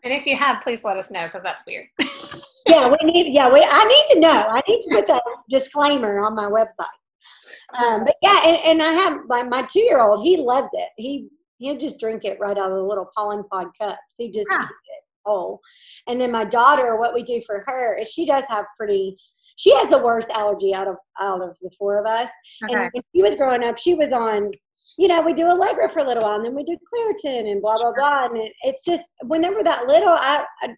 and 0.04 0.12
if 0.12 0.26
you 0.26 0.36
have, 0.36 0.62
please 0.62 0.84
let 0.84 0.98
us 0.98 1.10
know 1.10 1.24
because 1.24 1.42
that's 1.42 1.64
weird. 1.66 1.86
yeah, 2.66 2.88
we 2.88 3.10
need. 3.10 3.34
Yeah, 3.34 3.50
we. 3.50 3.66
I 3.66 3.84
need 3.84 4.14
to 4.14 4.20
know. 4.20 4.46
I 4.50 4.60
need 4.68 4.80
to 4.80 4.94
put 4.94 5.06
that 5.08 5.22
disclaimer 5.50 6.22
on 6.22 6.36
my 6.36 6.46
website. 6.46 6.86
Um, 7.82 8.04
but 8.04 8.16
yeah, 8.22 8.40
and, 8.44 8.58
and 8.64 8.82
I 8.82 8.92
have 8.92 9.20
my, 9.26 9.42
my 9.42 9.62
two 9.62 9.80
year 9.80 10.02
old. 10.02 10.24
He 10.24 10.36
loves 10.36 10.68
it. 10.74 10.90
He 10.98 11.28
he'll 11.58 11.78
just 11.78 11.98
drink 11.98 12.24
it 12.24 12.38
right 12.38 12.58
out 12.58 12.70
of 12.70 12.76
the 12.76 12.82
little 12.82 13.08
pollen 13.16 13.42
pod 13.50 13.68
cups. 13.80 13.98
He 14.18 14.26
just 14.28 14.48
eats 14.50 14.70
it 14.70 15.04
whole. 15.24 15.60
And 16.06 16.20
then 16.20 16.30
my 16.30 16.44
daughter, 16.44 16.98
what 16.98 17.14
we 17.14 17.22
do 17.22 17.40
for 17.46 17.64
her 17.66 17.96
is 17.98 18.08
she 18.08 18.26
does 18.26 18.44
have 18.48 18.66
pretty. 18.76 19.16
She 19.56 19.72
has 19.74 19.88
the 19.88 19.98
worst 19.98 20.30
allergy 20.30 20.74
out 20.74 20.88
of 20.88 20.96
out 21.20 21.42
of 21.42 21.56
the 21.60 21.70
four 21.78 21.98
of 21.98 22.06
us. 22.06 22.28
Okay. 22.64 22.74
And 22.74 22.90
when 22.92 23.02
she 23.14 23.22
was 23.22 23.36
growing 23.36 23.62
up, 23.64 23.78
she 23.78 23.94
was 23.94 24.12
on, 24.12 24.50
you 24.98 25.08
know, 25.08 25.20
we 25.20 25.32
do 25.32 25.46
Allegra 25.46 25.88
for 25.88 26.00
a 26.00 26.06
little 26.06 26.22
while, 26.22 26.36
and 26.36 26.44
then 26.44 26.54
we 26.54 26.64
do 26.64 26.76
Claritin 26.92 27.50
and 27.50 27.62
blah 27.62 27.76
blah 27.76 27.84
Sure. 27.84 27.94
blah. 27.96 28.26
And 28.26 28.36
it, 28.38 28.52
it's 28.62 28.84
just 28.84 29.04
when 29.24 29.40
they 29.42 29.50
were 29.50 29.62
that 29.62 29.86
little, 29.86 30.08
I, 30.10 30.44
I 30.62 30.74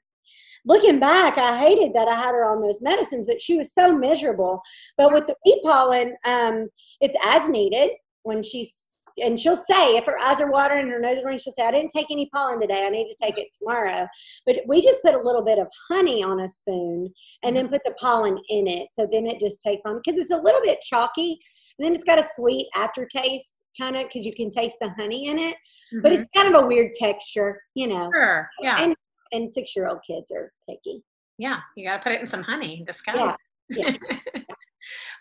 looking 0.67 0.99
back, 0.99 1.39
I 1.39 1.59
hated 1.59 1.95
that 1.95 2.09
I 2.09 2.17
had 2.17 2.33
her 2.33 2.45
on 2.45 2.61
those 2.61 2.83
medicines, 2.83 3.27
but 3.27 3.41
she 3.41 3.57
was 3.57 3.73
so 3.73 3.97
miserable. 3.97 4.61
But 4.99 5.12
with 5.12 5.27
the 5.27 5.37
bee 5.45 5.61
pollen, 5.65 6.17
um, 6.25 6.69
it's 7.01 7.17
as 7.25 7.49
needed 7.49 7.91
when 8.25 8.43
she's 8.43 8.86
and 9.22 9.38
she'll 9.40 9.57
say 9.57 9.96
if 9.96 10.05
her 10.05 10.18
eyes 10.18 10.40
are 10.40 10.50
watering 10.50 10.83
and 10.85 10.90
her 10.92 11.00
nose 11.00 11.18
is 11.18 11.24
running, 11.24 11.38
she'll 11.38 11.52
say, 11.52 11.64
"I 11.66 11.70
didn't 11.70 11.90
take 11.90 12.07
any 12.11 12.29
pollen 12.35 12.61
today. 12.61 12.85
I 12.85 12.88
need 12.90 13.09
to 13.09 13.16
take 13.20 13.38
it 13.38 13.48
tomorrow." 13.59 14.07
But 14.46 14.57
we 14.66 14.83
just 14.83 15.02
put 15.02 15.14
a 15.14 15.20
little 15.20 15.42
bit 15.44 15.59
of 15.59 15.68
honey 15.88 16.22
on 16.22 16.40
a 16.40 16.48
spoon 16.48 17.12
and 17.42 17.57
then 17.57 17.68
put 17.68 17.83
the 17.85 17.94
pollen 18.00 18.38
in 18.48 18.66
it, 18.66 18.88
so 18.92 19.07
then 19.11 19.26
it 19.26 19.40
just 19.40 19.62
takes 19.62 19.85
on 19.87 20.00
because 20.05 20.20
it's 20.20 20.31
a 20.33 20.37
little 20.40 20.61
bit 20.62 20.81
chalky. 20.81 21.38
And 21.79 21.85
then 21.85 21.94
it's 21.94 22.05
got 22.05 22.18
a 22.18 22.26
sweet 22.35 22.66
aftertaste, 22.74 23.64
kind 23.79 23.96
of, 23.96 24.05
because 24.05 24.24
you 24.24 24.35
can 24.35 24.48
taste 24.48 24.79
the 24.81 24.88
honey 24.90 25.26
in 25.29 25.38
it. 25.38 25.57
But 26.02 26.11
Mhm. 26.12 26.18
it's 26.20 26.29
kind 26.35 26.55
of 26.55 26.64
a 26.64 26.66
weird 26.66 26.94
texture, 26.94 27.61
you 27.74 27.87
know. 27.87 28.11
sure. 28.14 28.48
Yeah. 28.62 28.83
And 28.83 28.96
and 29.33 29.52
six 29.52 29.74
year 29.76 29.88
old 29.88 29.98
kids 30.07 30.31
are 30.31 30.52
picky. 30.68 31.02
Yeah. 31.37 31.59
You 31.76 31.85
got 31.87 31.96
to 31.98 32.02
put 32.02 32.12
it 32.12 32.20
in 32.20 32.26
some 32.26 32.42
honey. 32.42 32.83
Disguise. 32.87 33.35
Yeah, 33.68 33.90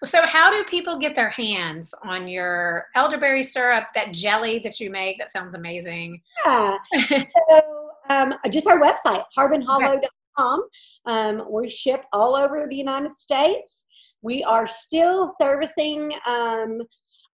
So, 0.04 0.26
how 0.26 0.52
do 0.52 0.64
people 0.66 1.00
get 1.00 1.16
their 1.16 1.30
hands 1.30 1.94
on 2.04 2.28
your 2.28 2.88
elderberry 2.96 3.44
syrup, 3.44 3.86
that 3.96 4.12
jelly 4.12 4.60
that 4.64 4.80
you 4.80 4.90
make? 4.90 5.18
That 5.18 5.32
sounds 5.32 5.56
amazing. 5.56 6.22
Yeah. 6.46 6.78
so, 7.08 7.90
um, 8.10 8.34
just 8.50 8.68
our 8.68 8.80
website, 8.80 9.24
harbinhollow.com. 9.38 10.64
Um, 11.06 11.44
we 11.50 11.70
ship 11.70 12.04
all 12.14 12.36
over 12.36 12.68
the 12.70 12.76
United 12.76 13.16
States. 13.16 13.86
We 14.22 14.44
are 14.44 14.68
still 14.68 15.28
servicing, 15.28 16.14
um, 16.28 16.82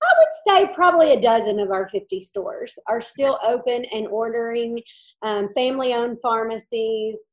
I 0.04 0.14
would 0.18 0.34
say, 0.48 0.74
probably 0.74 1.14
a 1.14 1.22
dozen 1.22 1.60
of 1.60 1.72
our 1.72 1.88
50 1.88 2.22
stores 2.22 2.78
are 2.88 3.02
still 3.02 3.40
open 3.44 3.86
and 3.86 4.08
ordering 4.08 4.82
um, 5.22 5.50
family 5.56 5.94
owned 5.94 6.18
pharmacies 6.22 7.32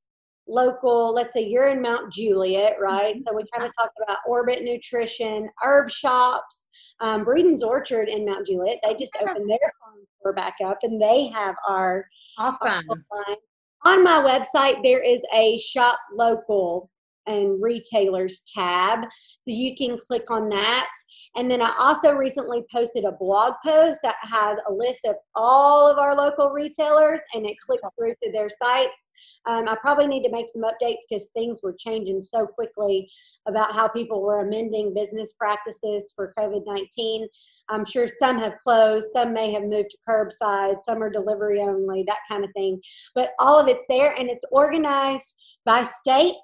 local, 0.48 1.12
let's 1.12 1.34
say 1.34 1.46
you're 1.46 1.68
in 1.68 1.82
Mount 1.82 2.12
Juliet, 2.12 2.76
right? 2.80 3.14
Mm-hmm. 3.14 3.22
So 3.22 3.34
we 3.34 3.44
kind 3.54 3.66
of 3.66 3.74
talked 3.76 3.98
about 4.02 4.18
Orbit 4.26 4.62
Nutrition, 4.64 5.48
herb 5.62 5.90
shops, 5.90 6.68
um, 7.00 7.24
Breeden's 7.24 7.62
Orchard 7.62 8.08
in 8.08 8.24
Mount 8.24 8.46
Juliet. 8.46 8.78
They 8.82 8.94
just 8.94 9.16
opened 9.20 9.48
their 9.48 9.72
farm 9.80 10.04
store 10.20 10.32
back 10.32 10.56
up 10.64 10.78
and 10.82 11.00
they 11.00 11.28
have 11.28 11.54
our 11.68 12.06
awesome. 12.38 12.84
Our 12.88 13.37
On 13.84 14.02
my 14.02 14.18
website, 14.18 14.82
there 14.82 15.02
is 15.02 15.20
a 15.34 15.58
shop 15.58 15.98
local 16.12 16.90
and 17.26 17.62
retailers 17.62 18.42
tab. 18.52 19.00
So 19.40 19.50
you 19.50 19.76
can 19.76 19.98
click 19.98 20.30
on 20.30 20.48
that. 20.48 20.88
And 21.36 21.50
then 21.50 21.62
I 21.62 21.72
also 21.78 22.12
recently 22.12 22.64
posted 22.72 23.04
a 23.04 23.12
blog 23.12 23.54
post 23.64 24.00
that 24.02 24.16
has 24.22 24.58
a 24.68 24.72
list 24.72 25.00
of 25.06 25.16
all 25.34 25.90
of 25.90 25.98
our 25.98 26.16
local 26.16 26.50
retailers 26.50 27.20
and 27.34 27.46
it 27.46 27.56
clicks 27.64 27.88
through 27.98 28.14
to 28.22 28.32
their 28.32 28.48
sites. 28.50 29.10
Um, 29.46 29.68
I 29.68 29.76
probably 29.80 30.06
need 30.06 30.24
to 30.24 30.32
make 30.32 30.48
some 30.48 30.62
updates 30.62 31.02
because 31.08 31.28
things 31.34 31.60
were 31.62 31.76
changing 31.78 32.24
so 32.24 32.46
quickly 32.46 33.10
about 33.46 33.72
how 33.72 33.88
people 33.88 34.22
were 34.22 34.40
amending 34.40 34.94
business 34.94 35.34
practices 35.34 36.12
for 36.14 36.34
COVID 36.38 36.62
19. 36.66 37.26
I'm 37.70 37.84
sure 37.84 38.08
some 38.08 38.38
have 38.38 38.58
closed, 38.58 39.08
some 39.12 39.32
may 39.32 39.52
have 39.52 39.64
moved 39.64 39.90
to 39.90 39.98
curbside, 40.08 40.80
some 40.80 41.02
are 41.02 41.10
delivery 41.10 41.60
only, 41.60 42.04
that 42.06 42.20
kind 42.30 42.44
of 42.44 42.50
thing. 42.56 42.80
But 43.14 43.32
all 43.38 43.58
of 43.58 43.68
it's 43.68 43.84
there 43.88 44.18
and 44.18 44.30
it's 44.30 44.44
organized 44.50 45.34
by 45.64 45.84
state 45.84 46.34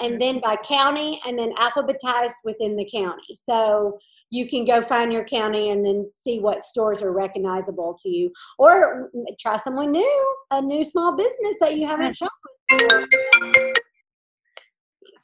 and 0.00 0.20
then 0.20 0.40
by 0.40 0.56
county 0.56 1.20
and 1.24 1.38
then 1.38 1.54
alphabetized 1.54 2.34
within 2.44 2.76
the 2.76 2.88
county. 2.92 3.34
So 3.34 3.98
you 4.30 4.48
can 4.48 4.64
go 4.64 4.82
find 4.82 5.12
your 5.12 5.24
county 5.24 5.70
and 5.70 5.84
then 5.84 6.08
see 6.12 6.40
what 6.40 6.64
stores 6.64 7.02
are 7.02 7.12
recognizable 7.12 7.96
to 8.02 8.08
you 8.08 8.32
or 8.58 9.10
try 9.40 9.56
someone 9.58 9.92
new, 9.92 10.36
a 10.50 10.60
new 10.60 10.84
small 10.84 11.16
business 11.16 11.56
that 11.60 11.76
you 11.76 11.86
haven't 11.86 12.16
shopped 12.16 12.34
with. 12.70 13.72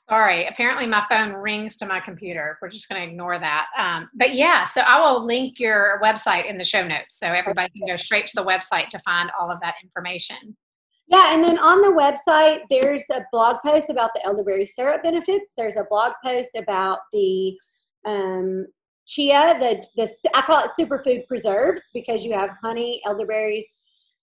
Sorry, 0.09 0.47
apparently 0.47 0.87
my 0.87 1.05
phone 1.09 1.33
rings 1.33 1.77
to 1.79 1.87
my 1.87 1.99
computer. 1.99 2.59
We're 2.61 2.69
just 2.69 2.89
going 2.89 3.01
to 3.01 3.09
ignore 3.09 3.39
that. 3.39 3.67
Um, 3.79 4.11
but 4.15 4.35
yeah, 4.35 4.65
so 4.65 4.83
I 4.83 5.01
will 5.01 5.25
link 5.25 5.59
your 5.59 6.01
website 6.03 6.51
in 6.51 6.59
the 6.59 6.65
show 6.65 6.87
notes 6.87 7.19
so 7.19 7.29
everybody 7.29 7.71
can 7.71 7.87
go 7.87 7.97
straight 7.97 8.27
to 8.27 8.33
the 8.37 8.45
website 8.45 8.89
to 8.89 8.99
find 9.01 9.31
all 9.41 9.51
of 9.51 9.59
that 9.63 9.77
information. 9.83 10.57
Yeah, 11.09 11.35
and 11.35 11.43
then 11.43 11.59
on 11.59 11.81
the 11.83 11.89
website, 11.89 12.61
there's 12.69 13.05
a 13.11 13.25
blog 13.33 13.57
post 13.65 13.91
about 13.91 14.11
the 14.15 14.25
elderberry 14.27 14.67
syrup 14.67 15.03
benefits. 15.03 15.55
There's 15.57 15.77
a 15.77 15.87
blog 15.89 16.13
post 16.25 16.57
about 16.57 16.99
the 17.13 17.57
um, 18.07 18.67
chia, 19.07 19.57
the, 19.59 19.85
the 19.97 20.31
I 20.35 20.43
call 20.43 20.65
it 20.65 20.71
superfood 20.79 21.27
preserves 21.27 21.91
because 21.93 22.25
you 22.25 22.33
have 22.33 22.51
honey, 22.63 23.01
elderberries, 23.07 23.67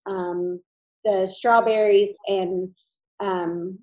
um, 0.06 0.62
the 1.06 1.28
strawberries, 1.28 2.10
and 2.28 2.70
um, 3.20 3.80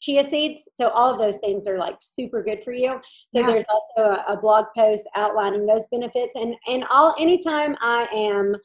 chia 0.00 0.24
seeds. 0.24 0.68
So 0.74 0.88
all 0.88 1.12
of 1.12 1.18
those 1.18 1.38
things 1.38 1.66
are 1.66 1.78
like 1.78 1.96
super 2.00 2.42
good 2.42 2.62
for 2.64 2.72
you. 2.72 3.00
So 3.28 3.40
yeah. 3.40 3.46
there's 3.46 3.64
also 3.68 4.10
a, 4.10 4.32
a 4.32 4.40
blog 4.40 4.66
post 4.76 5.08
outlining 5.14 5.66
those 5.66 5.86
benefits. 5.90 6.36
And 6.36 6.54
and 6.66 6.84
all 6.90 7.14
anytime 7.18 7.76
I 7.80 8.08
am 8.14 8.56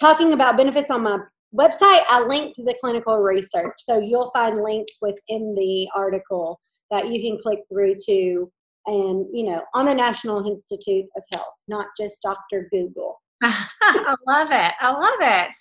talking 0.00 0.32
about 0.32 0.56
benefits 0.56 0.90
on 0.90 1.02
my 1.02 1.18
website, 1.54 2.02
I 2.08 2.24
link 2.26 2.54
to 2.56 2.64
the 2.64 2.76
clinical 2.80 3.18
research. 3.18 3.74
So 3.78 3.98
you'll 3.98 4.30
find 4.30 4.62
links 4.62 4.98
within 5.00 5.54
the 5.54 5.88
article 5.94 6.58
that 6.90 7.08
you 7.08 7.20
can 7.20 7.38
click 7.38 7.60
through 7.70 7.94
to 8.06 8.50
and, 8.86 9.26
you 9.32 9.44
know, 9.44 9.62
on 9.74 9.86
the 9.86 9.94
National 9.94 10.46
Institute 10.46 11.06
of 11.16 11.22
Health, 11.32 11.54
not 11.68 11.86
just 11.98 12.22
Dr. 12.22 12.68
Google. 12.70 13.20
I 13.42 14.14
love 14.26 14.48
it. 14.50 14.72
I 14.80 14.90
love 14.90 15.48
it. 15.48 15.56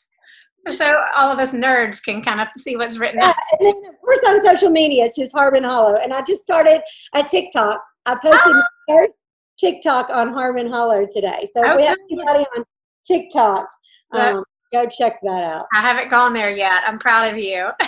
So 0.73 1.03
all 1.17 1.31
of 1.31 1.39
us 1.39 1.53
nerds 1.53 2.03
can 2.03 2.21
kind 2.21 2.39
of 2.39 2.47
see 2.55 2.75
what's 2.75 2.99
written. 2.99 3.19
Yeah, 3.19 3.33
and 3.59 3.67
then 3.67 3.75
of 3.89 3.99
course 3.99 4.19
on 4.27 4.41
social 4.41 4.69
media, 4.69 5.05
it's 5.05 5.17
just 5.17 5.31
Harbin 5.31 5.63
Hollow. 5.63 5.95
And 5.95 6.13
I 6.13 6.21
just 6.21 6.43
started 6.43 6.81
a 7.15 7.23
TikTok. 7.23 7.81
I 8.05 8.13
posted 8.13 8.39
oh. 8.45 8.53
my 8.53 8.95
first 8.95 9.13
TikTok 9.59 10.09
on 10.11 10.33
Harbin 10.33 10.71
Hollow 10.71 11.07
today. 11.11 11.47
So 11.55 11.63
okay. 11.63 11.71
if 11.71 11.77
we 11.77 11.83
have 11.83 11.97
anybody 12.11 12.45
on 12.55 12.63
TikTok, 13.07 13.67
um, 14.13 14.43
Go 14.71 14.87
check 14.87 15.19
that 15.21 15.43
out. 15.43 15.65
I 15.73 15.81
haven't 15.81 16.09
gone 16.09 16.31
there 16.33 16.55
yet. 16.55 16.83
I'm 16.87 16.97
proud 16.97 17.31
of 17.31 17.37
you. 17.37 17.69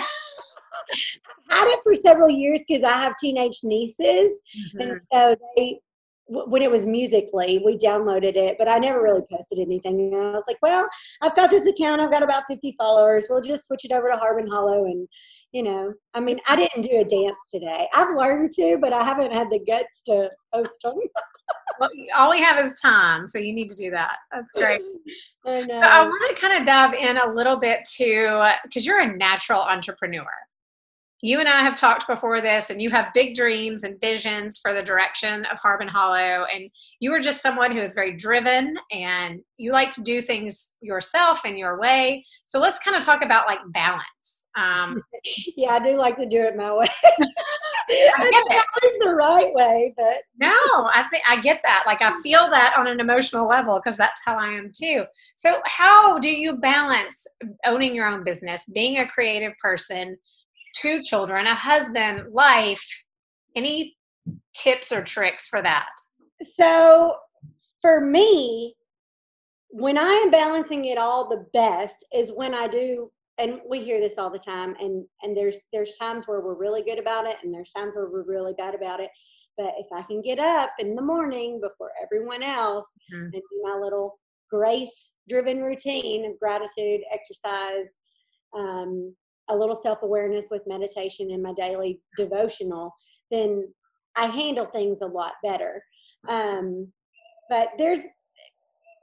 had 1.50 1.68
it 1.68 1.80
for 1.84 1.96
several 1.96 2.30
years 2.30 2.62
because 2.68 2.84
I 2.84 2.98
have 2.98 3.16
teenage 3.20 3.60
nieces, 3.64 4.42
mm-hmm. 4.58 4.82
and 4.82 5.02
so 5.12 5.36
they 5.56 5.80
when 6.28 6.62
it 6.62 6.72
was 6.72 6.86
Musical.ly 6.86 7.60
we 7.66 7.78
downloaded 7.78 8.36
it 8.36 8.56
but 8.58 8.68
i 8.68 8.78
never 8.78 9.04
really 9.04 9.22
posted 9.30 9.60
anything 9.60 10.00
and 10.00 10.16
i 10.16 10.32
was 10.32 10.46
like 10.48 10.58
well 10.62 10.88
i've 11.22 11.36
got 11.36 11.50
this 11.50 11.68
account 11.68 12.00
i've 12.00 12.12
got 12.12 12.24
about 12.24 12.44
50 12.48 12.76
followers 12.78 13.28
we'll 13.30 13.42
just 13.42 13.66
switch 13.66 13.84
it 13.84 13.92
over 13.92 14.10
to 14.10 14.18
harbin 14.18 14.48
hollow 14.48 14.86
and 14.86 15.08
you 15.52 15.64
know 15.64 15.94
i 16.14 16.20
mean 16.20 16.40
i 16.48 16.56
didn't 16.56 16.84
do 16.84 16.98
a 16.98 17.04
dance 17.04 17.50
today 17.54 17.88
i've 17.94 18.16
learned 18.16 18.52
to 18.54 18.78
but 18.82 18.94
i 18.94 19.04
haven't 19.04 19.34
had 19.34 19.50
the 19.50 19.60
guts 19.68 20.02
to 20.04 20.30
post 20.54 20.80
them 20.84 20.96
well, 21.80 21.90
all 22.16 22.30
we 22.30 22.40
have 22.40 22.64
is 22.64 22.80
time, 22.80 23.26
so 23.26 23.40
you 23.40 23.52
need 23.54 23.70
to 23.70 23.76
do 23.76 23.90
that. 23.92 24.18
That's 24.32 24.52
great. 24.52 24.82
I, 25.46 25.66
so 25.66 25.74
I 25.74 26.06
want 26.06 26.36
to 26.36 26.40
kind 26.40 26.60
of 26.60 26.66
dive 26.66 26.94
in 26.94 27.18
a 27.18 27.34
little 27.34 27.58
bit 27.58 27.80
to 27.98 28.54
because 28.64 28.86
you're 28.86 29.02
a 29.02 29.18
natural 29.18 29.60
entrepreneur 29.60 30.28
you 31.24 31.40
and 31.40 31.48
I 31.48 31.62
have 31.62 31.78
talked 31.78 32.06
before 32.06 32.42
this, 32.42 32.70
and 32.70 32.82
you 32.82 32.90
have 32.90 33.14
big 33.14 33.34
dreams 33.34 33.84
and 33.84 34.00
visions 34.02 34.60
for 34.62 34.74
the 34.74 34.84
direction 34.84 35.46
of 35.46 35.58
Harbin 35.58 35.88
Hollow. 35.88 36.46
And 36.54 36.70
you 37.00 37.14
are 37.14 37.22
just 37.22 37.42
someone 37.42 37.72
who 37.72 37.80
is 37.80 37.94
very 37.94 38.18
driven 38.18 38.76
and 38.92 39.40
you 39.56 39.72
like 39.72 39.90
to 39.92 40.02
do 40.02 40.20
things 40.20 40.76
yourself 40.82 41.46
in 41.46 41.56
your 41.56 41.80
way. 41.80 42.26
So 42.44 42.60
let's 42.60 42.80
kind 42.80 42.98
of 42.98 43.06
talk 43.06 43.24
about 43.24 43.48
like 43.48 43.60
balance. 43.68 44.48
Um, 44.58 45.02
yeah, 45.56 45.76
I 45.76 45.80
do 45.80 45.98
like 45.98 46.18
to 46.18 46.26
do 46.26 46.42
it 46.42 46.58
my 46.58 46.74
way. 46.74 46.88
I 47.06 48.30
get 48.30 48.44
it. 48.58 48.66
always 48.84 49.00
the 49.00 49.16
right 49.16 49.54
way, 49.54 49.94
but 49.96 50.24
no, 50.38 50.50
I 50.52 51.06
think 51.10 51.24
I 51.26 51.40
get 51.40 51.62
that. 51.64 51.84
Like 51.86 52.02
I 52.02 52.22
feel 52.22 52.50
that 52.50 52.76
on 52.78 52.88
an 52.88 53.00
emotional 53.00 53.48
level 53.48 53.80
because 53.82 53.96
that's 53.96 54.22
how 54.26 54.36
I 54.36 54.48
am 54.48 54.74
too. 54.78 55.06
So 55.36 55.62
how 55.64 56.20
do 56.20 56.30
you 56.30 56.58
balance 56.58 57.26
owning 57.66 57.96
your 57.96 58.08
own 58.08 58.26
business, 58.26 58.70
being 58.74 58.98
a 58.98 59.08
creative 59.08 59.54
person? 59.62 60.18
Two 60.74 61.02
children, 61.02 61.48
a 61.48 61.56
husband, 61.56 62.34
life. 62.34 62.86
Any 63.56 63.96
tips 64.56 64.92
or 64.92 65.04
tricks 65.04 65.48
for 65.48 65.62
that? 65.62 65.90
So, 66.42 67.16
for 67.82 68.02
me, 68.02 68.76
when 69.70 69.98
I 69.98 70.22
am 70.24 70.32
balancing 70.32 70.86
it 70.86 70.98
all 70.98 71.30
the 71.30 71.46
best 71.54 72.06
is 72.14 72.32
when 72.36 72.54
I 72.54 72.68
do 72.68 73.12
and 73.38 73.60
we 73.68 73.84
hear 73.84 74.00
this 74.00 74.18
all 74.18 74.30
the 74.30 74.38
time 74.38 74.76
and 74.80 75.06
and 75.22 75.36
there's 75.36 75.58
there's 75.72 75.96
times 76.00 76.28
where 76.28 76.42
we're 76.42 76.54
really 76.56 76.84
good 76.84 77.00
about 77.00 77.26
it 77.26 77.38
and 77.44 77.54
there's 77.54 77.72
times 77.76 77.94
where 77.96 78.10
we're 78.10 78.24
really 78.24 78.54
bad 78.58 78.76
about 78.76 79.00
it 79.00 79.10
but 79.58 79.74
if 79.78 79.88
i 79.94 80.02
can 80.04 80.22
get 80.22 80.40
up 80.40 80.72
in 80.80 80.96
the 80.96 81.02
morning 81.02 81.60
before 81.62 81.92
everyone 82.02 82.44
else 82.44 82.94
mm-hmm. 83.14 83.26
and 83.26 83.34
do 83.34 83.62
my 83.64 83.80
little 83.82 84.20
grace 84.50 85.14
driven 85.28 85.62
routine 85.62 86.26
of 86.26 86.40
gratitude 86.40 87.02
exercise 87.12 87.98
um, 88.56 89.16
a 89.50 89.56
little 89.56 89.76
self 89.76 90.00
awareness 90.02 90.48
with 90.50 90.62
meditation 90.68 91.32
in 91.32 91.42
my 91.42 91.54
daily 91.54 92.00
devotional, 92.18 92.94
then 93.32 93.68
I 94.16 94.28
handle 94.28 94.66
things 94.66 95.02
a 95.02 95.08
lot 95.08 95.34
better. 95.44 95.84
Um, 96.30 96.88
but 97.50 97.70
there's, 97.78 98.00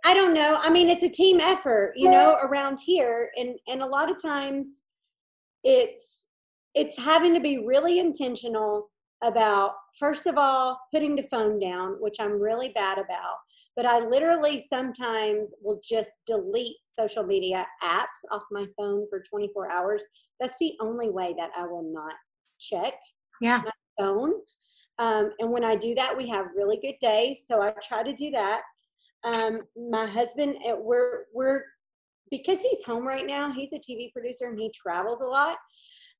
I 0.04 0.14
don't 0.14 0.34
know. 0.34 0.58
I 0.60 0.70
mean, 0.70 0.88
it's 0.88 1.04
a 1.04 1.08
team 1.08 1.40
effort, 1.40 1.92
you 1.96 2.10
know, 2.10 2.38
around 2.42 2.78
here, 2.84 3.30
and 3.36 3.56
and 3.68 3.82
a 3.82 3.86
lot 3.86 4.10
of 4.10 4.20
times, 4.22 4.80
it's 5.62 6.28
it's 6.74 6.96
having 6.96 7.34
to 7.34 7.40
be 7.40 7.58
really 7.58 7.98
intentional 7.98 8.90
about 9.22 9.72
first 9.98 10.26
of 10.26 10.38
all 10.38 10.80
putting 10.92 11.14
the 11.14 11.22
phone 11.24 11.58
down, 11.58 11.96
which 12.00 12.16
I'm 12.18 12.40
really 12.40 12.70
bad 12.70 12.98
about 12.98 13.36
but 13.80 13.88
I 13.88 14.00
literally 14.00 14.60
sometimes 14.60 15.54
will 15.62 15.80
just 15.82 16.10
delete 16.26 16.76
social 16.84 17.22
media 17.22 17.66
apps 17.82 18.04
off 18.30 18.42
my 18.50 18.66
phone 18.76 19.06
for 19.08 19.22
24 19.22 19.72
hours. 19.72 20.04
That's 20.38 20.58
the 20.60 20.74
only 20.82 21.08
way 21.08 21.34
that 21.38 21.48
I 21.56 21.66
will 21.66 21.90
not 21.90 22.12
check 22.58 22.92
yeah. 23.40 23.62
my 23.64 23.70
phone. 23.98 24.34
Um, 24.98 25.30
and 25.38 25.50
when 25.50 25.64
I 25.64 25.76
do 25.76 25.94
that, 25.94 26.14
we 26.14 26.28
have 26.28 26.48
really 26.54 26.76
good 26.76 26.96
days. 27.00 27.44
So 27.48 27.62
I 27.62 27.72
try 27.82 28.02
to 28.02 28.12
do 28.12 28.30
that. 28.32 28.60
Um, 29.24 29.62
my 29.90 30.04
husband, 30.04 30.56
eh, 30.62 30.74
we're 30.78 31.24
we're 31.32 31.62
because 32.30 32.60
he's 32.60 32.84
home 32.84 33.08
right 33.08 33.26
now. 33.26 33.50
He's 33.50 33.72
a 33.72 33.78
TV 33.78 34.12
producer 34.12 34.48
and 34.48 34.58
he 34.58 34.70
travels 34.76 35.22
a 35.22 35.26
lot. 35.26 35.56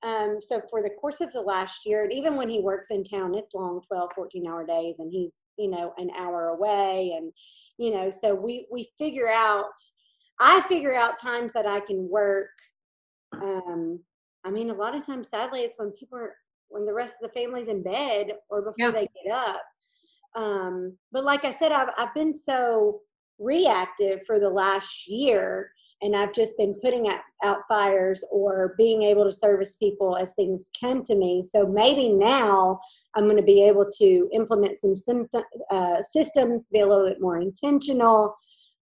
Um, 0.02 0.38
so 0.40 0.62
for 0.70 0.82
the 0.82 0.90
course 0.98 1.20
of 1.20 1.30
the 1.32 1.42
last 1.42 1.84
year, 1.84 2.04
and 2.04 2.12
even 2.12 2.36
when 2.36 2.48
he 2.48 2.60
works 2.60 2.86
in 2.90 3.04
town, 3.04 3.34
it's 3.34 3.52
long 3.52 3.82
12, 3.86 4.10
14 4.14 4.46
hour 4.46 4.64
days 4.64 4.98
and 4.98 5.12
he's, 5.12 5.32
you 5.60 5.68
know, 5.68 5.92
an 5.98 6.10
hour 6.16 6.48
away. 6.48 7.12
And, 7.16 7.32
you 7.78 7.92
know, 7.92 8.10
so 8.10 8.34
we, 8.34 8.66
we 8.70 8.88
figure 8.98 9.28
out, 9.28 9.72
I 10.40 10.60
figure 10.62 10.94
out 10.94 11.20
times 11.20 11.52
that 11.52 11.66
I 11.66 11.80
can 11.80 12.08
work. 12.08 12.48
Um, 13.32 14.00
I 14.44 14.50
mean, 14.50 14.70
a 14.70 14.74
lot 14.74 14.94
of 14.94 15.04
times, 15.04 15.28
sadly, 15.28 15.60
it's 15.60 15.78
when 15.78 15.90
people 15.90 16.18
are, 16.18 16.34
when 16.68 16.86
the 16.86 16.94
rest 16.94 17.16
of 17.20 17.28
the 17.28 17.40
family's 17.40 17.68
in 17.68 17.82
bed 17.82 18.28
or 18.48 18.62
before 18.62 18.74
yeah. 18.78 18.90
they 18.90 19.08
get 19.24 19.34
up. 19.34 19.62
Um, 20.36 20.96
but 21.12 21.24
like 21.24 21.44
I 21.44 21.50
said, 21.50 21.72
I've, 21.72 21.90
I've 21.98 22.14
been 22.14 22.34
so 22.34 23.00
reactive 23.38 24.20
for 24.26 24.38
the 24.38 24.48
last 24.48 25.08
year 25.08 25.70
and 26.02 26.16
I've 26.16 26.32
just 26.32 26.56
been 26.56 26.74
putting 26.82 27.08
out, 27.08 27.20
out 27.44 27.58
fires 27.68 28.24
or 28.30 28.74
being 28.78 29.02
able 29.02 29.24
to 29.24 29.32
service 29.32 29.76
people 29.76 30.16
as 30.16 30.34
things 30.34 30.70
come 30.78 31.02
to 31.04 31.14
me. 31.14 31.42
So 31.42 31.66
maybe 31.66 32.12
now 32.12 32.80
I'm 33.16 33.24
going 33.24 33.36
to 33.36 33.42
be 33.42 33.64
able 33.64 33.86
to 33.98 34.28
implement 34.32 34.78
some 34.78 34.96
symptom, 34.96 35.42
uh, 35.70 36.02
systems, 36.02 36.68
be 36.68 36.80
a 36.80 36.86
little 36.86 37.08
bit 37.08 37.20
more 37.20 37.38
intentional, 37.38 38.36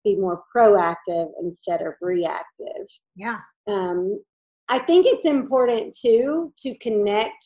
be 0.04 0.16
more 0.16 0.42
proactive 0.54 1.28
instead 1.40 1.80
of 1.82 1.94
reactive. 2.00 2.86
Yeah. 3.16 3.38
Um, 3.66 4.20
I 4.68 4.78
think 4.78 5.06
it's 5.06 5.24
important 5.24 5.96
too 5.96 6.52
to 6.58 6.74
connect 6.78 7.44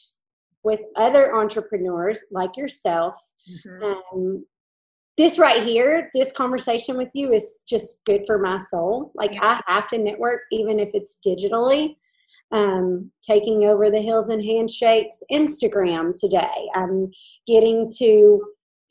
with 0.65 0.81
other 0.97 1.37
entrepreneurs 1.37 2.23
like 2.31 2.57
yourself. 2.57 3.15
Mm-hmm. 3.49 3.85
Um, 3.85 4.45
this 5.19 5.39
right 5.39 5.63
here, 5.63 6.11
this 6.15 6.33
conversation 6.33 6.97
with 6.97 7.11
you 7.15 7.33
is 7.33 7.61
just 7.69 8.01
good 8.07 8.23
for 8.27 8.39
my 8.39 8.61
soul. 8.71 9.13
Like 9.15 9.33
yeah. 9.33 9.61
I 9.67 9.73
have 9.73 9.89
to 9.89 9.99
network, 9.99 10.43
even 10.51 10.81
if 10.81 10.91
it's 10.95 11.19
digitally. 11.25 11.97
Um, 12.53 13.11
taking 13.27 13.65
over 13.65 13.91
the 13.91 14.03
Hills 14.03 14.29
and 14.29 14.45
Handshakes 14.45 15.23
Instagram 15.33 16.13
today. 16.15 16.69
I'm 16.75 17.11
getting 17.47 17.91
to 17.97 18.43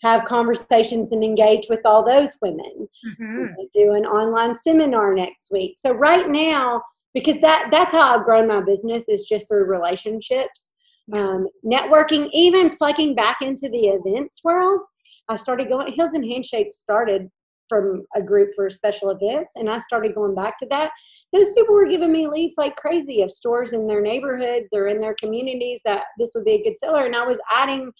have 0.01 0.25
conversations 0.25 1.11
and 1.11 1.23
engage 1.23 1.67
with 1.69 1.81
all 1.85 2.03
those 2.03 2.35
women. 2.41 2.87
Mm-hmm. 3.21 3.53
Do 3.75 3.93
an 3.93 4.05
online 4.05 4.55
seminar 4.55 5.13
next 5.13 5.51
week. 5.51 5.75
So 5.77 5.91
right 5.91 6.27
now, 6.27 6.81
because 7.13 7.39
that 7.41 7.67
that's 7.71 7.91
how 7.91 8.17
I've 8.17 8.25
grown 8.25 8.47
my 8.47 8.61
business 8.61 9.07
is 9.07 9.25
just 9.25 9.47
through 9.47 9.65
relationships, 9.65 10.73
um, 11.13 11.47
networking, 11.65 12.29
even 12.33 12.69
plugging 12.69 13.15
back 13.15 13.37
into 13.41 13.69
the 13.69 13.89
events 13.89 14.43
world. 14.43 14.81
I 15.27 15.35
started 15.35 15.69
going, 15.69 15.93
Hills 15.93 16.13
and 16.13 16.25
Handshakes 16.25 16.77
started 16.77 17.29
from 17.71 18.05
a 18.13 18.21
group 18.21 18.49
for 18.53 18.69
special 18.69 19.11
events, 19.11 19.55
and 19.55 19.69
I 19.69 19.79
started 19.79 20.13
going 20.13 20.35
back 20.35 20.59
to 20.59 20.67
that. 20.69 20.91
Those 21.31 21.53
people 21.53 21.73
were 21.73 21.87
giving 21.87 22.11
me 22.11 22.27
leads 22.27 22.57
like 22.57 22.75
crazy 22.75 23.21
of 23.21 23.31
stores 23.31 23.71
in 23.71 23.87
their 23.87 24.01
neighborhoods 24.01 24.73
or 24.73 24.87
in 24.87 24.99
their 24.99 25.13
communities 25.13 25.79
that 25.85 26.03
this 26.19 26.31
would 26.35 26.43
be 26.43 26.55
a 26.55 26.63
good 26.63 26.77
seller, 26.77 27.05
and 27.05 27.15
I 27.15 27.25
was 27.25 27.39
adding 27.55 27.91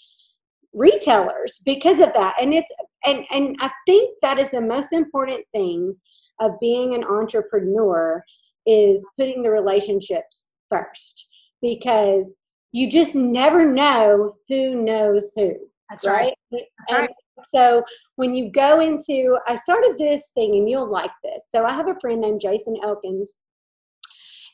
retailers 0.73 1.61
because 1.65 2.01
of 2.01 2.13
that. 2.13 2.35
And 2.41 2.53
it's 2.53 2.71
and 3.05 3.25
and 3.31 3.55
I 3.61 3.71
think 3.87 4.17
that 4.21 4.37
is 4.37 4.51
the 4.51 4.61
most 4.61 4.91
important 4.91 5.45
thing 5.53 5.95
of 6.41 6.59
being 6.59 6.93
an 6.93 7.05
entrepreneur 7.05 8.23
is 8.65 9.05
putting 9.17 9.43
the 9.43 9.51
relationships 9.51 10.49
first 10.69 11.27
because 11.61 12.35
you 12.71 12.89
just 12.89 13.15
never 13.15 13.71
know 13.71 14.35
who 14.49 14.83
knows 14.83 15.31
who. 15.35 15.53
That's 15.89 16.07
right. 16.07 16.33
right? 16.51 16.63
That's 16.77 16.99
right. 16.99 17.09
So 17.45 17.83
when 18.15 18.33
you 18.33 18.51
go 18.51 18.79
into, 18.79 19.37
I 19.47 19.55
started 19.55 19.95
this 19.97 20.31
thing 20.33 20.55
and 20.55 20.69
you'll 20.69 20.91
like 20.91 21.11
this. 21.23 21.47
So 21.49 21.65
I 21.65 21.73
have 21.73 21.87
a 21.87 21.99
friend 21.99 22.21
named 22.21 22.41
Jason 22.41 22.77
Elkins. 22.83 23.33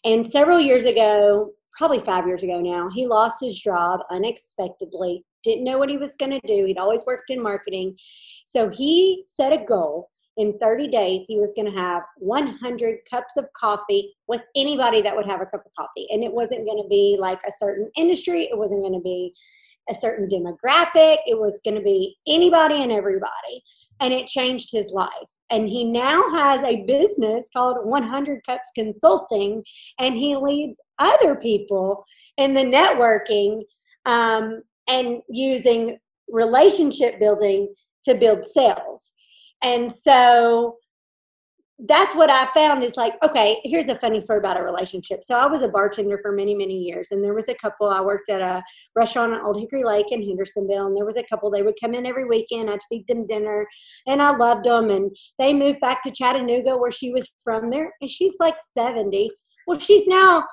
And 0.06 0.30
several 0.30 0.60
years 0.60 0.86
ago, 0.86 1.52
probably 1.78 2.00
five 2.00 2.28
years 2.28 2.44
ago 2.44 2.60
now, 2.60 2.90
he 2.94 3.08
lost 3.08 3.38
his 3.42 3.60
job 3.60 4.02
unexpectedly, 4.12 5.24
didn't 5.44 5.64
know 5.64 5.78
what 5.78 5.90
he 5.90 5.98
was 5.98 6.16
going 6.16 6.32
to 6.32 6.48
do. 6.48 6.66
He'd 6.66 6.78
always 6.78 7.06
worked 7.06 7.30
in 7.30 7.42
marketing. 7.42 7.96
So 8.46 8.70
he 8.70 9.24
set 9.28 9.54
a 9.54 9.64
goal 9.64 10.10
in 10.38 10.58
30 10.60 10.88
days 10.88 11.26
he 11.28 11.38
was 11.38 11.52
going 11.56 11.70
to 11.70 11.78
have 11.78 12.04
100 12.18 13.00
cups 13.10 13.38
of 13.38 13.46
coffee 13.60 14.16
with 14.28 14.42
anybody 14.56 15.02
that 15.02 15.16
would 15.16 15.26
have 15.26 15.42
a 15.42 15.46
cup 15.46 15.66
of 15.66 15.72
coffee 15.78 16.08
and 16.12 16.24
it 16.24 16.32
wasn't 16.32 16.66
going 16.66 16.82
to 16.82 16.88
be 16.90 17.18
like 17.20 17.40
a 17.48 17.52
certain 17.58 17.90
industry 17.98 18.44
it 18.44 18.58
wasn't 18.58 18.82
going 18.82 18.94
to 18.94 19.02
be 19.02 19.34
a 19.90 19.96
certain 19.96 20.28
demographic. 20.28 21.18
It 21.26 21.40
was 21.40 21.62
going 21.64 21.76
to 21.76 21.84
be 21.84 22.16
anybody 22.28 22.84
and 22.84 22.92
everybody. 22.92 23.64
And 24.00 24.14
it 24.14 24.28
changed 24.28 24.70
his 24.72 24.92
life. 24.92 25.12
And 25.50 25.70
he 25.70 25.86
now 25.86 26.24
has 26.32 26.62
a 26.62 26.84
business 26.84 27.48
called 27.56 27.78
100 27.84 28.42
Cups 28.46 28.70
Consulting, 28.76 29.64
and 29.98 30.16
he 30.16 30.36
leads 30.36 30.82
other 31.00 31.36
people 31.36 32.04
in 32.36 32.54
the 32.54 32.64
networking 32.64 33.62
um, 34.06 34.62
and 34.90 35.22
using 35.30 35.98
relationship 36.28 37.20
building 37.20 37.74
to 38.04 38.16
build 38.16 38.46
sales. 38.46 39.14
And 39.64 39.94
so 39.94 40.78
that's 41.80 42.16
what 42.16 42.32
I 42.32 42.48
found 42.56 42.84
is 42.84 42.98
like, 42.98 43.14
okay, 43.24 43.62
here's 43.64 43.88
a 43.88 43.96
funny 43.96 44.20
story 44.20 44.40
about 44.40 44.60
a 44.60 44.64
relationship. 44.64 45.24
So 45.24 45.38
I 45.38 45.46
was 45.46 45.62
a 45.62 45.68
bartender 45.68 46.20
for 46.24 46.32
many, 46.32 46.56
many 46.56 46.76
years, 46.80 47.10
and 47.12 47.24
there 47.24 47.36
was 47.36 47.50
a 47.50 47.56
couple. 47.56 47.88
I 47.88 48.02
worked 48.02 48.30
at 48.30 48.42
a 48.42 48.64
restaurant 48.96 49.34
on 49.34 49.42
Old 49.42 49.60
Hickory 49.60 49.84
Lake 49.84 50.12
in 50.12 50.24
Hendersonville, 50.24 50.88
and 50.88 50.98
there 50.98 51.06
was 51.06 51.18
a 51.18 51.24
couple. 51.24 51.52
They 51.52 51.62
would 51.62 51.76
come 51.80 51.94
in 51.94 52.08
every 52.08 52.26
weekend. 52.26 52.70
I'd 52.70 52.80
feed 52.90 53.08
them 53.08 53.28
dinner, 53.28 53.68
and 54.08 54.24
I 54.24 54.36
loved 54.36 54.66
them. 54.66 54.90
And 54.90 55.16
they 55.38 55.54
moved 55.54 55.80
back 55.80 56.02
to 56.04 56.12
Chattanooga, 56.12 56.76
where 56.76 56.92
she 56.92 57.12
was 57.12 57.32
from. 57.44 57.70
There, 57.70 57.94
and 58.02 58.10
she's 58.10 58.34
like 58.40 58.56
seventy. 58.74 59.30
Well, 59.68 59.80
she's 59.80 60.08
now 60.08 60.46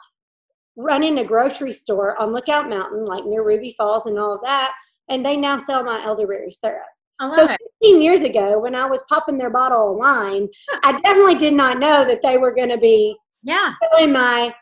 running 0.77 1.19
a 1.19 1.25
grocery 1.25 1.73
store 1.73 2.21
on 2.21 2.33
Lookout 2.33 2.69
Mountain, 2.69 3.07
like 3.07 3.25
near 3.25 3.47
Ruby 3.47 3.75
Falls 3.79 4.05
and 4.07 4.19
all 4.19 4.35
of 4.35 4.43
that. 4.43 4.75
And 5.09 5.25
they 5.25 5.37
now 5.37 5.59
sell 5.59 5.85
my 5.85 6.03
elderberry 6.05 6.51
syrup 6.51 6.87
so 7.21 7.45
it. 7.45 7.61
15 7.83 8.03
years 8.03 8.21
ago, 8.21 8.59
when 8.59 8.75
I 8.75 8.87
was 8.87 9.03
popping 9.09 9.39
their 9.39 9.51
bottle 9.51 9.93
of 9.93 9.97
wine, 9.97 10.49
I 10.85 11.01
definitely 11.01 11.37
did 11.37 11.55
not 11.55 11.79
know 11.79 12.05
that 12.05 12.23
they 12.23 12.39
were 12.39 12.55
going 12.55 12.71
to 12.71 12.79
be 12.79 13.17
yeah. 13.43 13.73
selling 13.83 14.13
my 14.13 14.55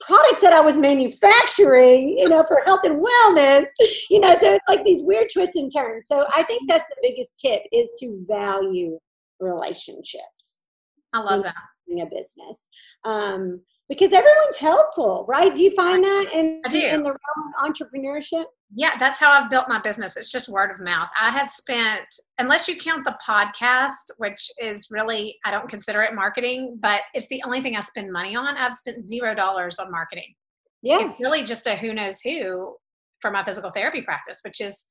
products 0.00 0.40
that 0.40 0.52
I 0.52 0.60
was 0.60 0.76
manufacturing, 0.76 2.10
you 2.18 2.28
know, 2.28 2.44
for 2.46 2.60
health 2.64 2.80
and 2.84 3.02
wellness. 3.02 3.66
You 4.10 4.20
know, 4.20 4.36
so 4.40 4.52
it's 4.52 4.68
like 4.68 4.84
these 4.84 5.02
weird 5.02 5.28
twists 5.32 5.56
and 5.56 5.72
turns. 5.74 6.08
So 6.08 6.26
I 6.34 6.42
think 6.42 6.68
that's 6.68 6.84
the 6.88 6.96
biggest 7.02 7.38
tip 7.38 7.62
is 7.72 7.96
to 8.00 8.24
value 8.28 8.98
relationships. 9.40 10.64
I 11.12 11.20
love 11.20 11.42
that. 11.44 11.54
In 11.88 12.00
a 12.00 12.06
business. 12.06 12.68
Um, 13.04 13.60
because 13.88 14.12
everyone's 14.12 14.56
helpful, 14.56 15.26
right? 15.28 15.54
Do 15.54 15.62
you 15.62 15.70
find 15.72 16.02
that 16.02 16.30
in, 16.32 16.62
in 16.72 17.02
the 17.02 17.10
realm 17.10 17.52
of 17.58 17.70
entrepreneurship? 17.70 18.44
Yeah, 18.76 18.98
that's 18.98 19.20
how 19.20 19.30
I've 19.30 19.50
built 19.50 19.68
my 19.68 19.80
business. 19.80 20.16
It's 20.16 20.32
just 20.32 20.48
word 20.48 20.72
of 20.72 20.80
mouth. 20.80 21.08
I 21.20 21.30
have 21.30 21.48
spent, 21.48 22.06
unless 22.38 22.66
you 22.66 22.76
count 22.76 23.04
the 23.04 23.16
podcast, 23.26 24.10
which 24.18 24.50
is 24.60 24.88
really, 24.90 25.38
I 25.44 25.52
don't 25.52 25.68
consider 25.68 26.02
it 26.02 26.14
marketing, 26.14 26.78
but 26.80 27.02
it's 27.14 27.28
the 27.28 27.40
only 27.44 27.62
thing 27.62 27.76
I 27.76 27.80
spend 27.80 28.12
money 28.12 28.34
on. 28.34 28.56
I've 28.56 28.74
spent 28.74 29.00
zero 29.00 29.32
dollars 29.34 29.78
on 29.78 29.92
marketing. 29.92 30.34
Yeah. 30.82 31.08
It's 31.08 31.20
really 31.20 31.44
just 31.44 31.68
a 31.68 31.76
who 31.76 31.94
knows 31.94 32.20
who 32.20 32.74
for 33.20 33.30
my 33.30 33.44
physical 33.44 33.70
therapy 33.70 34.02
practice, 34.02 34.40
which 34.44 34.60
is 34.60 34.88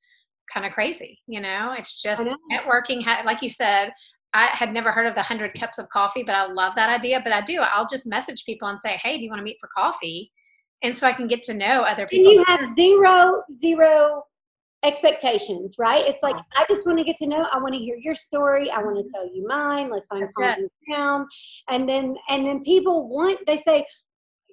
kind 0.52 0.66
of 0.66 0.72
crazy. 0.72 1.20
You 1.28 1.42
know, 1.42 1.76
it's 1.78 2.02
just 2.02 2.30
networking. 2.52 3.06
Like 3.26 3.42
you 3.42 3.50
said, 3.50 3.92
I 4.34 4.48
had 4.48 4.72
never 4.72 4.92
heard 4.92 5.08
of 5.08 5.14
the 5.14 5.20
100 5.20 5.54
cups 5.60 5.78
of 5.78 5.90
coffee, 5.90 6.24
but 6.24 6.36
I 6.36 6.52
love 6.52 6.74
that 6.78 6.90
idea. 6.90 7.20
But 7.22 7.34
I 7.34 7.42
do. 7.42 7.60
I'll 7.60 7.88
just 7.88 8.08
message 8.08 8.46
people 8.46 8.70
and 8.70 8.80
say, 8.80 9.00
hey, 9.04 9.18
do 9.18 9.24
you 9.24 9.30
want 9.30 9.40
to 9.42 9.44
meet 9.44 9.58
for 9.60 9.70
coffee? 9.78 10.32
And 10.84 10.96
so 10.96 11.08
I 11.08 11.14
can 11.14 11.28
get 11.28 11.42
to 11.44 11.54
know 11.54 11.82
other 11.84 12.06
people. 12.06 12.32
And 12.32 12.40
you 12.40 12.46
have 12.46 12.76
zero, 12.76 13.44
zero 13.52 14.24
expectations, 14.84 15.76
right? 15.80 16.04
It's 16.06 16.22
like, 16.22 16.36
I 16.58 16.66
just 16.70 16.86
want 16.86 17.00
to 17.00 17.06
get 17.06 17.16
to 17.18 17.28
know, 17.28 17.48
I 17.54 17.58
want 17.58 17.74
to 17.74 17.80
hear 17.80 17.96
your 17.96 18.16
story. 18.16 18.70
I 18.70 18.80
want 18.80 18.98
to 18.98 19.04
mm-hmm. 19.04 19.12
tell 19.14 19.34
you 19.34 19.48
mine. 19.48 19.90
Let's 19.90 20.08
find 20.08 20.28
common 20.38 20.70
ground. 20.90 21.28
And 21.70 21.88
then, 21.88 22.18
and 22.30 22.46
then 22.46 22.64
people 22.64 23.08
want, 23.08 23.40
they 23.48 23.58
say, 23.58 23.86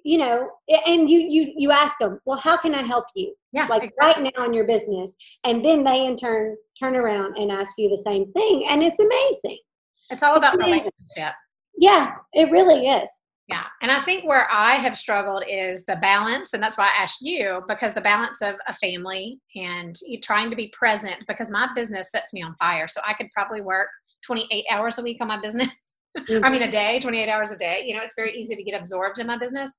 you 0.03 0.17
know, 0.17 0.49
and 0.87 1.09
you, 1.09 1.19
you, 1.19 1.53
you 1.57 1.71
ask 1.71 1.97
them, 1.99 2.19
well, 2.25 2.39
how 2.39 2.57
can 2.57 2.73
I 2.73 2.81
help 2.81 3.05
you? 3.13 3.35
Yeah. 3.51 3.67
Like 3.67 3.83
exactly. 3.83 4.23
right 4.23 4.33
now 4.35 4.45
in 4.45 4.53
your 4.53 4.65
business. 4.65 5.15
And 5.43 5.63
then 5.63 5.83
they 5.83 6.07
in 6.07 6.15
turn 6.15 6.55
turn 6.79 6.95
around 6.95 7.37
and 7.37 7.51
ask 7.51 7.73
you 7.77 7.89
the 7.89 7.97
same 7.97 8.25
thing. 8.31 8.65
And 8.69 8.81
it's 8.81 8.99
amazing. 8.99 9.59
It's 10.09 10.23
all 10.23 10.37
about 10.37 10.57
relationship. 10.57 11.33
Yeah, 11.77 12.13
it 12.33 12.49
really 12.49 12.87
is. 12.87 13.09
Yeah. 13.51 13.65
And 13.81 13.91
I 13.91 13.99
think 13.99 14.23
where 14.23 14.49
I 14.49 14.75
have 14.75 14.97
struggled 14.97 15.43
is 15.47 15.85
the 15.85 15.97
balance. 15.97 16.53
And 16.53 16.63
that's 16.63 16.77
why 16.77 16.85
I 16.85 17.03
asked 17.03 17.21
you 17.21 17.61
because 17.67 17.93
the 17.93 18.01
balance 18.01 18.41
of 18.41 18.55
a 18.67 18.73
family 18.73 19.39
and 19.55 19.95
trying 20.23 20.49
to 20.49 20.55
be 20.55 20.73
present 20.77 21.17
because 21.27 21.51
my 21.51 21.67
business 21.75 22.11
sets 22.11 22.33
me 22.33 22.41
on 22.41 22.55
fire. 22.55 22.87
So 22.87 23.01
I 23.05 23.13
could 23.13 23.27
probably 23.35 23.61
work 23.61 23.89
28 24.25 24.65
hours 24.71 24.97
a 24.99 25.03
week 25.03 25.17
on 25.19 25.27
my 25.27 25.41
business. 25.41 25.97
Mm-hmm. 26.17 26.43
I 26.45 26.49
mean, 26.49 26.61
a 26.61 26.65
mm-hmm. 26.65 26.71
day, 26.71 26.99
28 26.99 27.29
hours 27.29 27.51
a 27.51 27.57
day. 27.57 27.83
You 27.85 27.95
know, 27.95 28.03
it's 28.03 28.15
very 28.15 28.37
easy 28.37 28.55
to 28.55 28.63
get 28.63 28.79
absorbed 28.79 29.19
in 29.19 29.27
my 29.27 29.37
business. 29.37 29.77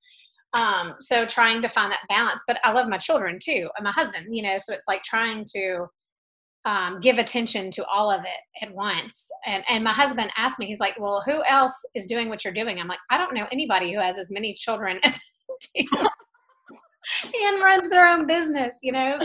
Um, 0.55 0.97
so 1.01 1.25
trying 1.25 1.63
to 1.63 1.69
find 1.69 1.91
that 1.91 2.07
balance. 2.11 2.43
But 2.47 2.59
I 2.65 2.73
love 2.73 2.89
my 2.89 2.99
children 2.99 3.39
too 3.43 3.71
and 3.77 3.85
my 3.85 3.93
husband, 3.93 4.27
you 4.31 4.43
know, 4.43 4.59
so 4.59 4.75
it's 4.75 4.87
like 4.87 5.03
trying 5.03 5.47
to 5.55 5.87
um, 6.65 7.01
give 7.01 7.19
attention 7.19 7.71
to 7.73 7.85
all 7.87 8.11
of 8.11 8.23
it 8.23 8.65
at 8.65 8.73
once. 8.75 9.31
And, 9.47 9.65
and 9.69 9.83
my 9.83 9.93
husband 9.93 10.31
asked 10.37 10.59
me, 10.59 10.67
he's 10.67 10.81
like, 10.81 10.99
well, 10.99 11.23
who 11.27 11.43
else 11.49 11.77
is 11.95 12.07
doing 12.07 12.29
what 12.29 12.45
you're 12.45 12.53
doing? 12.53 12.79
I'm 12.79 12.89
like, 12.89 13.01
I 13.11 13.19
don't 13.19 13.35
know 13.35 13.47
anybody 13.51 13.93
who 13.93 13.99
has 13.99 14.19
as 14.19 14.31
many 14.31 14.55
children 14.55 15.01
as 15.03 15.21
and 17.25 17.63
runs 17.63 17.91
their 17.91 18.07
own 18.07 18.27
business, 18.27 18.79
you 18.83 18.93
know? 18.93 19.19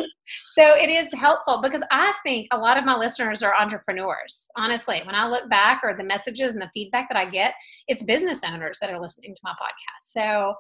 So 0.53 0.73
it 0.75 0.89
is 0.89 1.13
helpful 1.13 1.61
because 1.61 1.83
I 1.91 2.13
think 2.23 2.47
a 2.51 2.57
lot 2.57 2.77
of 2.77 2.85
my 2.85 2.95
listeners 2.95 3.43
are 3.43 3.55
entrepreneurs. 3.55 4.47
Honestly, 4.55 5.01
when 5.05 5.15
I 5.15 5.27
look 5.27 5.49
back 5.49 5.81
or 5.83 5.95
the 5.95 6.03
messages 6.03 6.53
and 6.53 6.61
the 6.61 6.71
feedback 6.73 7.07
that 7.09 7.17
I 7.17 7.29
get, 7.29 7.53
it's 7.87 8.03
business 8.03 8.43
owners 8.43 8.79
that 8.81 8.89
are 8.89 8.99
listening 8.99 9.35
to 9.35 9.41
my 9.43 9.51
podcast. 9.51 10.01
So 10.01 10.55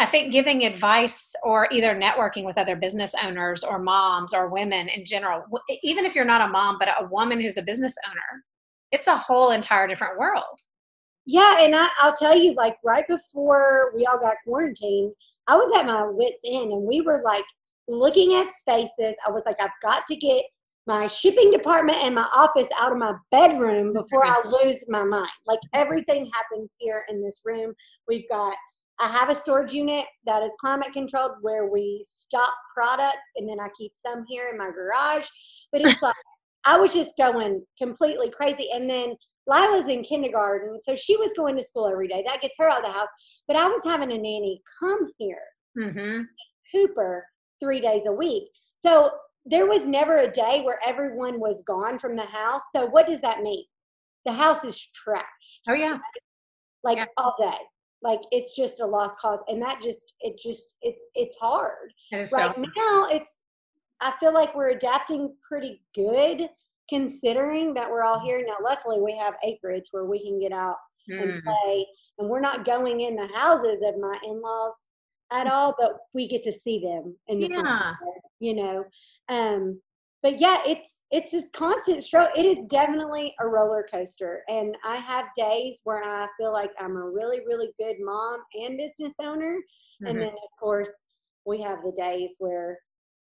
I 0.00 0.06
think 0.06 0.32
giving 0.32 0.64
advice 0.64 1.34
or 1.44 1.68
either 1.70 1.94
networking 1.94 2.46
with 2.46 2.56
other 2.56 2.74
business 2.74 3.14
owners 3.22 3.62
or 3.62 3.78
moms 3.78 4.32
or 4.32 4.48
women 4.48 4.88
in 4.88 5.04
general, 5.04 5.44
even 5.82 6.06
if 6.06 6.14
you're 6.14 6.24
not 6.24 6.40
a 6.40 6.50
mom, 6.50 6.78
but 6.78 6.88
a 6.88 7.06
woman 7.08 7.38
who's 7.38 7.58
a 7.58 7.62
business 7.62 7.94
owner, 8.08 8.42
it's 8.92 9.08
a 9.08 9.16
whole 9.16 9.50
entire 9.50 9.86
different 9.86 10.18
world. 10.18 10.58
Yeah, 11.26 11.62
and 11.62 11.76
I, 11.76 11.86
I'll 12.00 12.16
tell 12.16 12.34
you, 12.34 12.54
like 12.54 12.76
right 12.82 13.06
before 13.06 13.92
we 13.94 14.06
all 14.06 14.18
got 14.18 14.36
quarantined, 14.42 15.12
I 15.48 15.56
was 15.56 15.70
at 15.78 15.84
my 15.84 16.06
wits' 16.06 16.44
end, 16.46 16.72
and 16.72 16.82
we 16.82 17.02
were 17.02 17.20
like 17.22 17.44
looking 17.86 18.34
at 18.36 18.54
spaces. 18.54 19.14
I 19.26 19.30
was 19.30 19.42
like, 19.44 19.60
I've 19.60 19.68
got 19.82 20.06
to 20.06 20.16
get 20.16 20.44
my 20.86 21.08
shipping 21.08 21.50
department 21.50 21.98
and 22.02 22.14
my 22.14 22.26
office 22.34 22.68
out 22.80 22.92
of 22.92 22.96
my 22.96 23.12
bedroom 23.30 23.92
before 23.92 24.24
I 24.24 24.40
lose 24.64 24.86
my 24.88 25.04
mind. 25.04 25.28
Like 25.46 25.60
everything 25.74 26.30
happens 26.32 26.74
here 26.78 27.04
in 27.10 27.22
this 27.22 27.42
room. 27.44 27.74
We've 28.08 28.28
got 28.30 28.56
I 29.00 29.08
have 29.08 29.30
a 29.30 29.34
storage 29.34 29.72
unit 29.72 30.04
that 30.26 30.42
is 30.42 30.52
climate 30.60 30.92
controlled 30.92 31.32
where 31.40 31.66
we 31.66 32.04
stock 32.06 32.52
product 32.74 33.18
and 33.36 33.48
then 33.48 33.58
I 33.58 33.68
keep 33.78 33.92
some 33.94 34.24
here 34.28 34.50
in 34.50 34.58
my 34.58 34.70
garage. 34.70 35.26
But 35.72 35.82
it's 35.82 36.02
like 36.02 36.14
I 36.66 36.78
was 36.78 36.92
just 36.92 37.16
going 37.16 37.64
completely 37.78 38.30
crazy. 38.30 38.68
And 38.72 38.88
then 38.88 39.14
Lila's 39.46 39.88
in 39.88 40.02
kindergarten, 40.02 40.80
so 40.82 40.94
she 40.94 41.16
was 41.16 41.32
going 41.32 41.56
to 41.56 41.62
school 41.62 41.88
every 41.88 42.08
day. 42.08 42.22
That 42.26 42.42
gets 42.42 42.54
her 42.58 42.68
out 42.68 42.80
of 42.80 42.84
the 42.84 42.92
house. 42.92 43.08
But 43.48 43.56
I 43.56 43.66
was 43.66 43.82
having 43.84 44.12
a 44.12 44.18
nanny 44.18 44.60
come 44.78 45.08
here, 45.18 45.42
mm-hmm. 45.78 46.22
Cooper, 46.72 47.24
three 47.58 47.80
days 47.80 48.06
a 48.06 48.12
week. 48.12 48.44
So 48.76 49.10
there 49.46 49.66
was 49.66 49.86
never 49.86 50.18
a 50.18 50.30
day 50.30 50.62
where 50.62 50.78
everyone 50.86 51.40
was 51.40 51.62
gone 51.66 51.98
from 51.98 52.16
the 52.16 52.26
house. 52.26 52.62
So 52.72 52.86
what 52.86 53.06
does 53.06 53.22
that 53.22 53.40
mean? 53.40 53.64
The 54.26 54.32
house 54.32 54.64
is 54.64 54.76
trashed. 54.76 55.24
Oh 55.68 55.74
yeah, 55.74 55.98
like 56.84 56.98
yeah. 56.98 57.06
all 57.16 57.34
day. 57.38 57.56
Like 58.02 58.20
it's 58.32 58.56
just 58.56 58.80
a 58.80 58.86
lost 58.86 59.18
cause, 59.18 59.40
and 59.48 59.60
that 59.62 59.80
just 59.82 60.14
it 60.20 60.38
just 60.42 60.76
it's 60.82 61.04
it's 61.14 61.36
hard. 61.36 61.92
right 62.12 62.24
so- 62.26 62.54
now, 62.76 63.08
it's 63.10 63.40
I 64.00 64.12
feel 64.12 64.32
like 64.32 64.54
we're 64.54 64.70
adapting 64.70 65.34
pretty 65.46 65.82
good 65.94 66.48
considering 66.90 67.72
that 67.72 67.88
we're 67.88 68.02
all 68.02 68.20
here 68.20 68.44
now 68.44 68.56
luckily 68.62 69.00
we 69.00 69.16
have 69.16 69.34
acreage 69.44 69.84
where 69.92 70.04
we 70.04 70.20
can 70.20 70.40
get 70.40 70.52
out 70.52 70.76
mm. 71.10 71.22
and 71.22 71.42
play 71.44 71.86
and 72.18 72.28
we're 72.28 72.40
not 72.40 72.64
going 72.64 73.00
in 73.02 73.14
the 73.14 73.28
houses 73.28 73.78
of 73.84 73.98
my 73.98 74.18
in-laws 74.24 74.88
at 75.32 75.46
all 75.46 75.74
but 75.78 75.98
we 76.12 76.26
get 76.26 76.42
to 76.42 76.52
see 76.52 76.80
them 76.80 77.16
in 77.28 77.40
the 77.40 77.48
yeah. 77.48 77.92
you 78.40 78.54
know 78.54 78.84
um 79.28 79.80
but 80.22 80.38
yeah 80.38 80.58
it's 80.66 81.02
it's 81.10 81.34
a 81.34 81.42
constant 81.52 82.02
struggle. 82.04 82.30
It 82.36 82.44
is 82.44 82.64
definitely 82.68 83.34
a 83.40 83.46
roller 83.46 83.86
coaster. 83.92 84.42
And 84.48 84.76
i 84.84 84.96
have 84.96 85.26
days 85.36 85.80
where 85.84 86.02
i 86.04 86.26
feel 86.38 86.52
like 86.52 86.70
i'm 86.78 86.96
a 86.96 87.10
really 87.10 87.40
really 87.46 87.70
good 87.78 87.96
mom 88.00 88.40
and 88.54 88.76
business 88.76 89.14
owner. 89.20 89.56
Mm-hmm. 89.56 90.06
and 90.06 90.20
then 90.20 90.28
of 90.28 90.58
course 90.58 90.90
we 91.44 91.60
have 91.62 91.82
the 91.82 91.92
days 91.98 92.36
where 92.38 92.78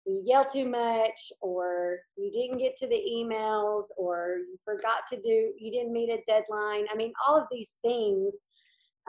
you 0.06 0.22
yell 0.24 0.44
too 0.44 0.68
much 0.68 1.32
or 1.40 1.98
you 2.16 2.30
didn't 2.30 2.58
get 2.58 2.76
to 2.76 2.86
the 2.86 3.02
emails 3.10 3.86
or 3.98 4.38
you 4.38 4.56
forgot 4.64 5.00
to 5.10 5.20
do 5.20 5.52
you 5.58 5.70
didn't 5.70 5.92
meet 5.92 6.10
a 6.10 6.22
deadline. 6.26 6.86
I 6.90 6.96
mean 6.96 7.12
all 7.26 7.36
of 7.36 7.46
these 7.50 7.76
things 7.84 8.44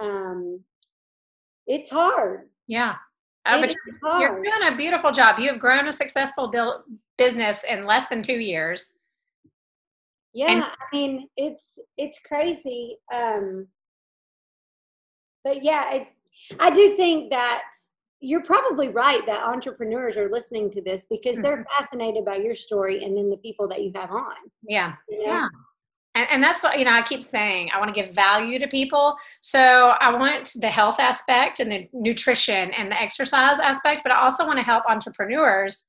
um 0.02 0.62
it's 1.68 1.90
hard. 1.90 2.50
Yeah 2.68 2.96
oh, 3.50 3.62
but 3.62 4.20
you're, 4.20 4.44
doing 4.44 4.74
a 4.74 4.76
beautiful 4.76 5.12
job 5.12 5.40
you 5.40 5.50
have 5.52 5.60
grown 5.60 5.88
a 5.88 5.92
successful 5.92 6.50
build, 6.50 6.84
business 7.18 7.64
in 7.64 7.84
less 7.84 8.08
than 8.08 8.22
two 8.22 8.40
years 8.40 9.00
yeah 10.34 10.52
and- 10.52 10.64
i 10.64 10.96
mean 10.96 11.28
it's 11.38 11.80
it's 11.98 12.20
crazy 12.20 12.98
um 13.14 13.68
but 15.44 15.64
yeah 15.64 15.94
it's 15.94 16.20
i 16.60 16.70
do 16.70 16.96
think 16.96 17.30
that 17.32 17.64
you're 18.20 18.44
probably 18.44 18.90
right 18.90 19.26
that 19.26 19.44
entrepreneurs 19.44 20.18
are 20.18 20.30
listening 20.30 20.72
to 20.72 20.82
this 20.82 21.06
because 21.10 21.36
mm-hmm. 21.36 21.44
they're 21.44 21.66
fascinated 21.78 22.26
by 22.26 22.36
your 22.36 22.56
story 22.56 23.04
and 23.04 23.16
then 23.16 23.30
the 23.30 23.38
people 23.38 23.68
that 23.68 23.84
you 23.84 23.92
have 23.96 24.12
on. 24.12 24.36
Yeah. 24.64 24.94
You 25.08 25.20
know? 25.20 25.34
Yeah. 25.34 25.48
And, 26.18 26.28
and, 26.32 26.44
that's 26.44 26.64
what, 26.64 26.80
you 26.80 26.86
know, 26.86 26.92
I 26.92 27.04
keep 27.04 27.24
saying 27.24 27.70
I 27.72 27.78
want 27.80 27.94
to 27.94 28.02
give 28.02 28.16
value 28.16 28.58
to 28.58 28.68
people. 28.68 29.16
So 29.42 29.60
I 29.60 30.16
want 30.16 30.52
the 30.60 30.70
health 30.70 31.00
aspect 31.00 31.60
and 31.60 31.72
the 31.72 31.88
nutrition 31.94 32.72
and 32.72 32.92
the 32.92 33.00
exercise 33.00 33.60
aspect, 33.60 34.02
but 34.04 34.12
I 34.12 34.22
also 34.22 34.46
want 34.46 34.58
to 34.58 34.64
help 34.64 34.84
entrepreneurs 34.90 35.88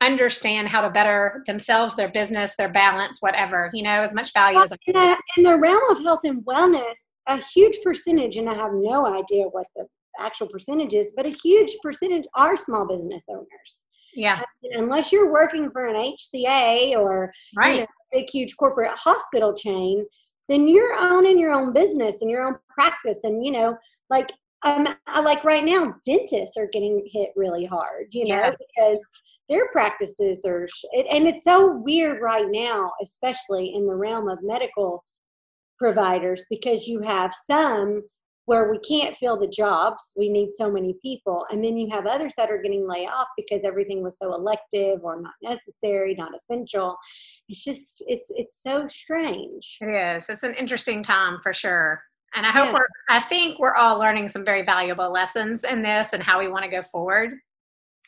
understand 0.00 0.68
how 0.68 0.80
to 0.80 0.88
better 0.88 1.42
themselves, 1.46 1.94
their 1.94 2.08
business, 2.08 2.56
their 2.56 2.70
balance, 2.70 3.18
whatever, 3.20 3.70
you 3.74 3.82
know, 3.82 4.02
as 4.02 4.14
much 4.14 4.32
value 4.32 4.56
well, 4.56 4.64
as 4.64 4.72
in, 4.86 4.96
a, 4.96 5.16
in 5.36 5.42
the 5.42 5.56
realm 5.56 5.82
of 5.90 6.02
health 6.02 6.20
and 6.24 6.44
wellness, 6.46 6.96
a 7.26 7.38
huge 7.54 7.76
percentage, 7.82 8.36
and 8.36 8.48
I 8.48 8.54
have 8.54 8.72
no 8.72 9.06
idea 9.06 9.44
what 9.44 9.66
the 9.76 9.86
actual 10.18 10.48
percentages, 10.48 11.12
but 11.14 11.26
a 11.26 11.34
huge 11.42 11.70
percentage 11.82 12.24
are 12.34 12.56
small 12.56 12.86
business 12.86 13.24
owners. 13.28 13.84
Yeah. 14.14 14.40
Uh, 14.40 14.80
unless 14.80 15.12
you're 15.12 15.30
working 15.30 15.70
for 15.70 15.86
an 15.86 15.94
HCA 15.94 16.96
or 16.96 17.32
right. 17.56 17.74
you 17.74 17.80
know, 17.80 17.86
big, 18.12 18.28
huge 18.30 18.56
corporate 18.56 18.92
hospital 18.92 19.54
chain, 19.54 20.04
then 20.48 20.68
you're 20.68 20.94
owning 20.94 21.38
your 21.38 21.52
own 21.52 21.72
business 21.72 22.22
and 22.22 22.30
your 22.30 22.42
own 22.42 22.56
practice. 22.68 23.24
And, 23.24 23.44
you 23.44 23.52
know, 23.52 23.76
like, 24.10 24.32
um, 24.64 24.88
I 25.06 25.20
like 25.20 25.44
right 25.44 25.64
now, 25.64 25.94
dentists 26.04 26.56
are 26.56 26.68
getting 26.72 27.06
hit 27.12 27.30
really 27.36 27.64
hard, 27.64 28.06
you 28.10 28.26
know, 28.26 28.36
yeah. 28.36 28.50
because 28.50 29.06
their 29.48 29.68
practices 29.68 30.44
are, 30.44 30.66
and 30.94 31.26
it's 31.26 31.44
so 31.44 31.76
weird 31.76 32.20
right 32.20 32.46
now, 32.48 32.90
especially 33.02 33.74
in 33.74 33.86
the 33.86 33.94
realm 33.94 34.28
of 34.28 34.38
medical 34.42 35.04
providers, 35.78 36.42
because 36.50 36.86
you 36.86 37.00
have 37.00 37.32
some 37.48 38.02
where 38.46 38.70
we 38.70 38.78
can't 38.78 39.16
fill 39.16 39.38
the 39.38 39.48
jobs 39.48 40.12
we 40.16 40.28
need 40.28 40.52
so 40.52 40.70
many 40.70 40.94
people. 41.02 41.44
And 41.50 41.62
then 41.62 41.76
you 41.76 41.88
have 41.90 42.06
others 42.06 42.32
that 42.36 42.50
are 42.50 42.62
getting 42.62 42.88
laid 42.88 43.08
off 43.08 43.28
because 43.36 43.64
everything 43.64 44.02
was 44.02 44.18
so 44.18 44.34
elective 44.34 45.00
or 45.02 45.20
not 45.20 45.34
necessary 45.42 46.14
not 46.14 46.34
essential. 46.34 46.96
It's 47.48 47.62
just 47.62 48.02
it's 48.06 48.30
it's 48.34 48.62
so 48.62 48.86
strange. 48.86 49.78
It 49.80 50.16
is. 50.16 50.28
It's 50.28 50.42
an 50.42 50.54
interesting 50.54 51.02
time 51.02 51.38
for 51.42 51.52
sure. 51.52 52.00
And 52.34 52.44
i 52.44 52.50
hope 52.50 52.66
yeah. 52.66 52.72
we're 52.74 52.88
i 53.08 53.20
think 53.20 53.58
we're 53.58 53.74
all 53.74 53.98
learning 53.98 54.28
some 54.28 54.44
very 54.44 54.62
valuable 54.62 55.10
lessons 55.10 55.64
in 55.64 55.80
this 55.80 56.12
and 56.12 56.22
how 56.22 56.38
we 56.38 56.48
want 56.48 56.64
to 56.64 56.70
go 56.70 56.82
forward 56.82 57.32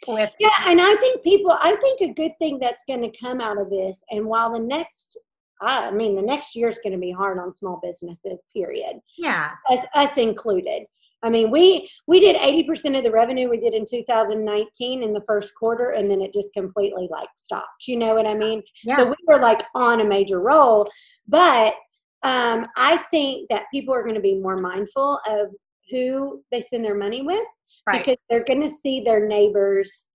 with 0.07 0.31
yeah 0.39 0.51
and 0.67 0.81
i 0.81 0.97
think 0.97 1.23
people 1.23 1.53
i 1.53 1.75
think 1.77 2.01
a 2.03 2.13
good 2.13 2.33
thing 2.39 2.59
that's 2.59 2.83
going 2.87 3.01
to 3.01 3.19
come 3.19 3.41
out 3.41 3.59
of 3.59 3.71
this 3.71 4.03
and 4.11 4.27
while 4.27 4.53
the 4.53 4.61
next 4.61 5.19
I 5.61 5.91
mean, 5.91 6.15
the 6.15 6.23
next 6.23 6.55
year 6.55 6.69
is 6.69 6.79
going 6.83 6.93
to 6.93 6.99
be 6.99 7.11
hard 7.11 7.39
on 7.39 7.53
small 7.53 7.81
businesses. 7.83 8.43
Period. 8.55 9.01
Yeah, 9.17 9.51
as 9.71 9.81
us 9.95 10.17
included. 10.17 10.85
I 11.23 11.31
mean, 11.31 11.51
we 11.51 11.91
we 12.07 12.21
did 12.21 12.37
eighty 12.37 12.63
percent 12.63 12.95
of 12.97 13.05
the 13.05 13.11
revenue 13.11 13.49
we 13.49 13.59
did 13.59 13.75
in 13.75 13.85
2019 13.85 15.03
in 15.03 15.13
the 15.13 15.23
first 15.27 15.55
quarter, 15.55 15.95
and 15.97 16.11
then 16.11 16.21
it 16.21 16.33
just 16.33 16.53
completely 16.53 17.09
like 17.11 17.29
stopped. 17.37 17.89
You 17.89 17.97
know 17.97 18.15
what 18.15 18.27
I 18.27 18.35
mean? 18.35 18.63
Yeah. 18.85 18.97
So 18.97 19.07
we 19.09 19.17
were 19.27 19.41
like 19.41 19.63
on 19.75 20.01
a 20.01 20.05
major 20.05 20.41
roll, 20.41 20.87
but 21.27 21.75
um, 22.23 22.67
I 22.77 23.05
think 23.11 23.49
that 23.51 23.67
people 23.73 23.95
are 23.95 24.03
going 24.03 24.15
to 24.15 24.21
be 24.21 24.41
more 24.41 24.57
mindful 24.57 25.21
of 25.29 25.49
who 25.91 26.43
they 26.51 26.61
spend 26.61 26.85
their 26.85 26.97
money 26.97 27.23
with 27.23 27.47
right. 27.87 27.99
because 27.99 28.19
they're 28.29 28.45
going 28.45 28.63
to 28.63 28.71
see 28.71 29.01
their 29.01 29.27
neighbors' 29.27 30.07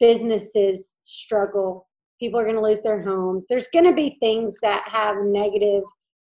businesses 0.00 0.94
struggle 1.02 1.86
people 2.20 2.38
are 2.38 2.44
going 2.44 2.56
to 2.56 2.62
lose 2.62 2.82
their 2.82 3.02
homes. 3.02 3.46
There's 3.48 3.68
going 3.72 3.84
to 3.84 3.92
be 3.92 4.16
things 4.20 4.56
that 4.62 4.86
have 4.88 5.16
negative 5.18 5.82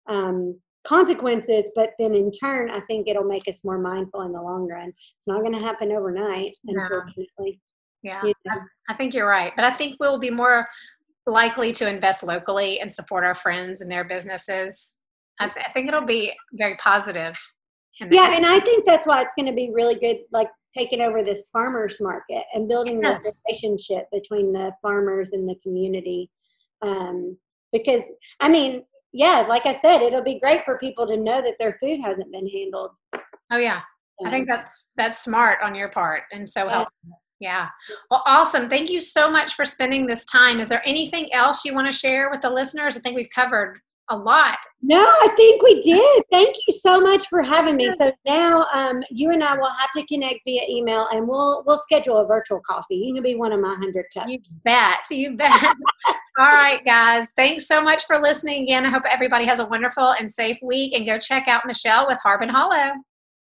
um, 0.07 0.59
consequences 0.85 1.71
but 1.75 1.89
then 1.97 2.13
in 2.13 2.31
turn 2.31 2.69
i 2.69 2.79
think 2.81 3.07
it'll 3.07 3.23
make 3.23 3.47
us 3.47 3.65
more 3.65 3.79
mindful 3.79 4.21
in 4.21 4.31
the 4.31 4.41
long 4.41 4.67
run. 4.67 4.93
It's 5.17 5.27
not 5.27 5.41
going 5.41 5.57
to 5.57 5.65
happen 5.65 5.91
overnight 5.91 6.55
unfortunately. 6.65 7.59
Yeah 8.03 8.21
you 8.23 8.33
know? 8.45 8.53
I, 8.53 8.93
I 8.93 8.95
think 8.95 9.13
you're 9.13 9.27
right 9.27 9.51
but 9.55 9.65
i 9.65 9.71
think 9.71 9.95
we'll 9.99 10.19
be 10.19 10.29
more 10.29 10.67
likely 11.25 11.73
to 11.73 11.89
invest 11.89 12.21
locally 12.21 12.79
and 12.79 12.91
support 12.91 13.23
our 13.23 13.33
friends 13.33 13.81
and 13.81 13.89
their 13.89 14.03
businesses. 14.03 14.97
I, 15.39 15.47
th- 15.47 15.65
I 15.67 15.71
think 15.71 15.87
it'll 15.87 16.05
be 16.05 16.33
very 16.53 16.75
positive 16.77 17.35
yeah 18.11 18.35
and 18.35 18.45
i 18.45 18.59
think 18.59 18.85
that's 18.85 19.07
why 19.07 19.21
it's 19.21 19.33
going 19.33 19.47
to 19.47 19.53
be 19.53 19.71
really 19.73 19.95
good 19.95 20.17
like 20.31 20.49
taking 20.75 21.01
over 21.01 21.23
this 21.23 21.49
farmers 21.49 21.97
market 22.01 22.43
and 22.53 22.67
building 22.67 23.01
yes. 23.01 23.23
that 23.23 23.33
relationship 23.47 24.05
between 24.11 24.51
the 24.51 24.71
farmers 24.81 25.33
and 25.33 25.47
the 25.47 25.55
community. 25.63 26.29
Um, 26.81 27.37
because 27.75 28.03
i 28.39 28.47
mean 28.47 28.83
yeah 29.11 29.45
like 29.49 29.65
i 29.65 29.73
said 29.73 30.01
it'll 30.01 30.23
be 30.23 30.39
great 30.39 30.63
for 30.63 30.77
people 30.77 31.05
to 31.05 31.17
know 31.17 31.41
that 31.41 31.55
their 31.59 31.77
food 31.81 31.99
hasn't 32.01 32.31
been 32.31 32.47
handled. 32.47 32.91
Oh 33.51 33.57
yeah. 33.57 33.81
I 34.25 34.29
think 34.29 34.47
that's 34.47 34.93
that's 34.95 35.23
smart 35.23 35.59
on 35.61 35.75
your 35.75 35.89
part 35.89 36.23
and 36.31 36.49
so 36.49 36.69
helpful. 36.69 37.21
Yeah. 37.39 37.67
Well 38.09 38.23
awesome. 38.25 38.69
Thank 38.69 38.89
you 38.89 39.01
so 39.01 39.29
much 39.29 39.55
for 39.55 39.65
spending 39.65 40.07
this 40.07 40.25
time. 40.25 40.59
Is 40.59 40.69
there 40.69 40.81
anything 40.85 41.31
else 41.33 41.65
you 41.65 41.73
want 41.73 41.91
to 41.91 41.97
share 41.97 42.29
with 42.31 42.41
the 42.41 42.49
listeners? 42.49 42.97
I 42.97 43.01
think 43.01 43.15
we've 43.15 43.29
covered 43.29 43.79
a 44.09 44.17
lot. 44.17 44.57
No, 44.81 44.99
I 44.99 45.27
think 45.35 45.63
we 45.63 45.81
did. 45.81 46.23
Thank 46.31 46.55
you 46.67 46.73
so 46.73 46.99
much 47.01 47.27
for 47.27 47.41
having 47.41 47.75
me. 47.75 47.91
So 47.99 48.11
now 48.25 48.65
um, 48.73 49.03
you 49.09 49.31
and 49.31 49.43
I 49.43 49.57
will 49.57 49.69
have 49.69 49.91
to 49.95 50.05
connect 50.05 50.41
via 50.45 50.61
email, 50.69 51.07
and 51.11 51.27
we'll 51.27 51.63
we'll 51.65 51.77
schedule 51.77 52.17
a 52.17 52.25
virtual 52.25 52.61
coffee. 52.67 52.95
You 52.95 53.13
can 53.13 53.23
be 53.23 53.35
one 53.35 53.51
of 53.51 53.59
my 53.59 53.73
hundred 53.73 54.05
cups. 54.13 54.31
You 54.31 54.39
bet. 54.63 54.99
You 55.09 55.35
bet. 55.35 55.51
All 56.37 56.45
right, 56.45 56.83
guys. 56.83 57.27
Thanks 57.37 57.67
so 57.67 57.81
much 57.81 58.05
for 58.05 58.19
listening 58.19 58.63
again. 58.63 58.85
I 58.85 58.89
hope 58.89 59.03
everybody 59.09 59.45
has 59.45 59.59
a 59.59 59.65
wonderful 59.65 60.11
and 60.11 60.29
safe 60.29 60.57
week. 60.61 60.93
And 60.93 61.05
go 61.05 61.17
check 61.17 61.47
out 61.47 61.65
Michelle 61.65 62.05
with 62.07 62.19
Harbin 62.21 62.49
Hollow. 62.49 62.93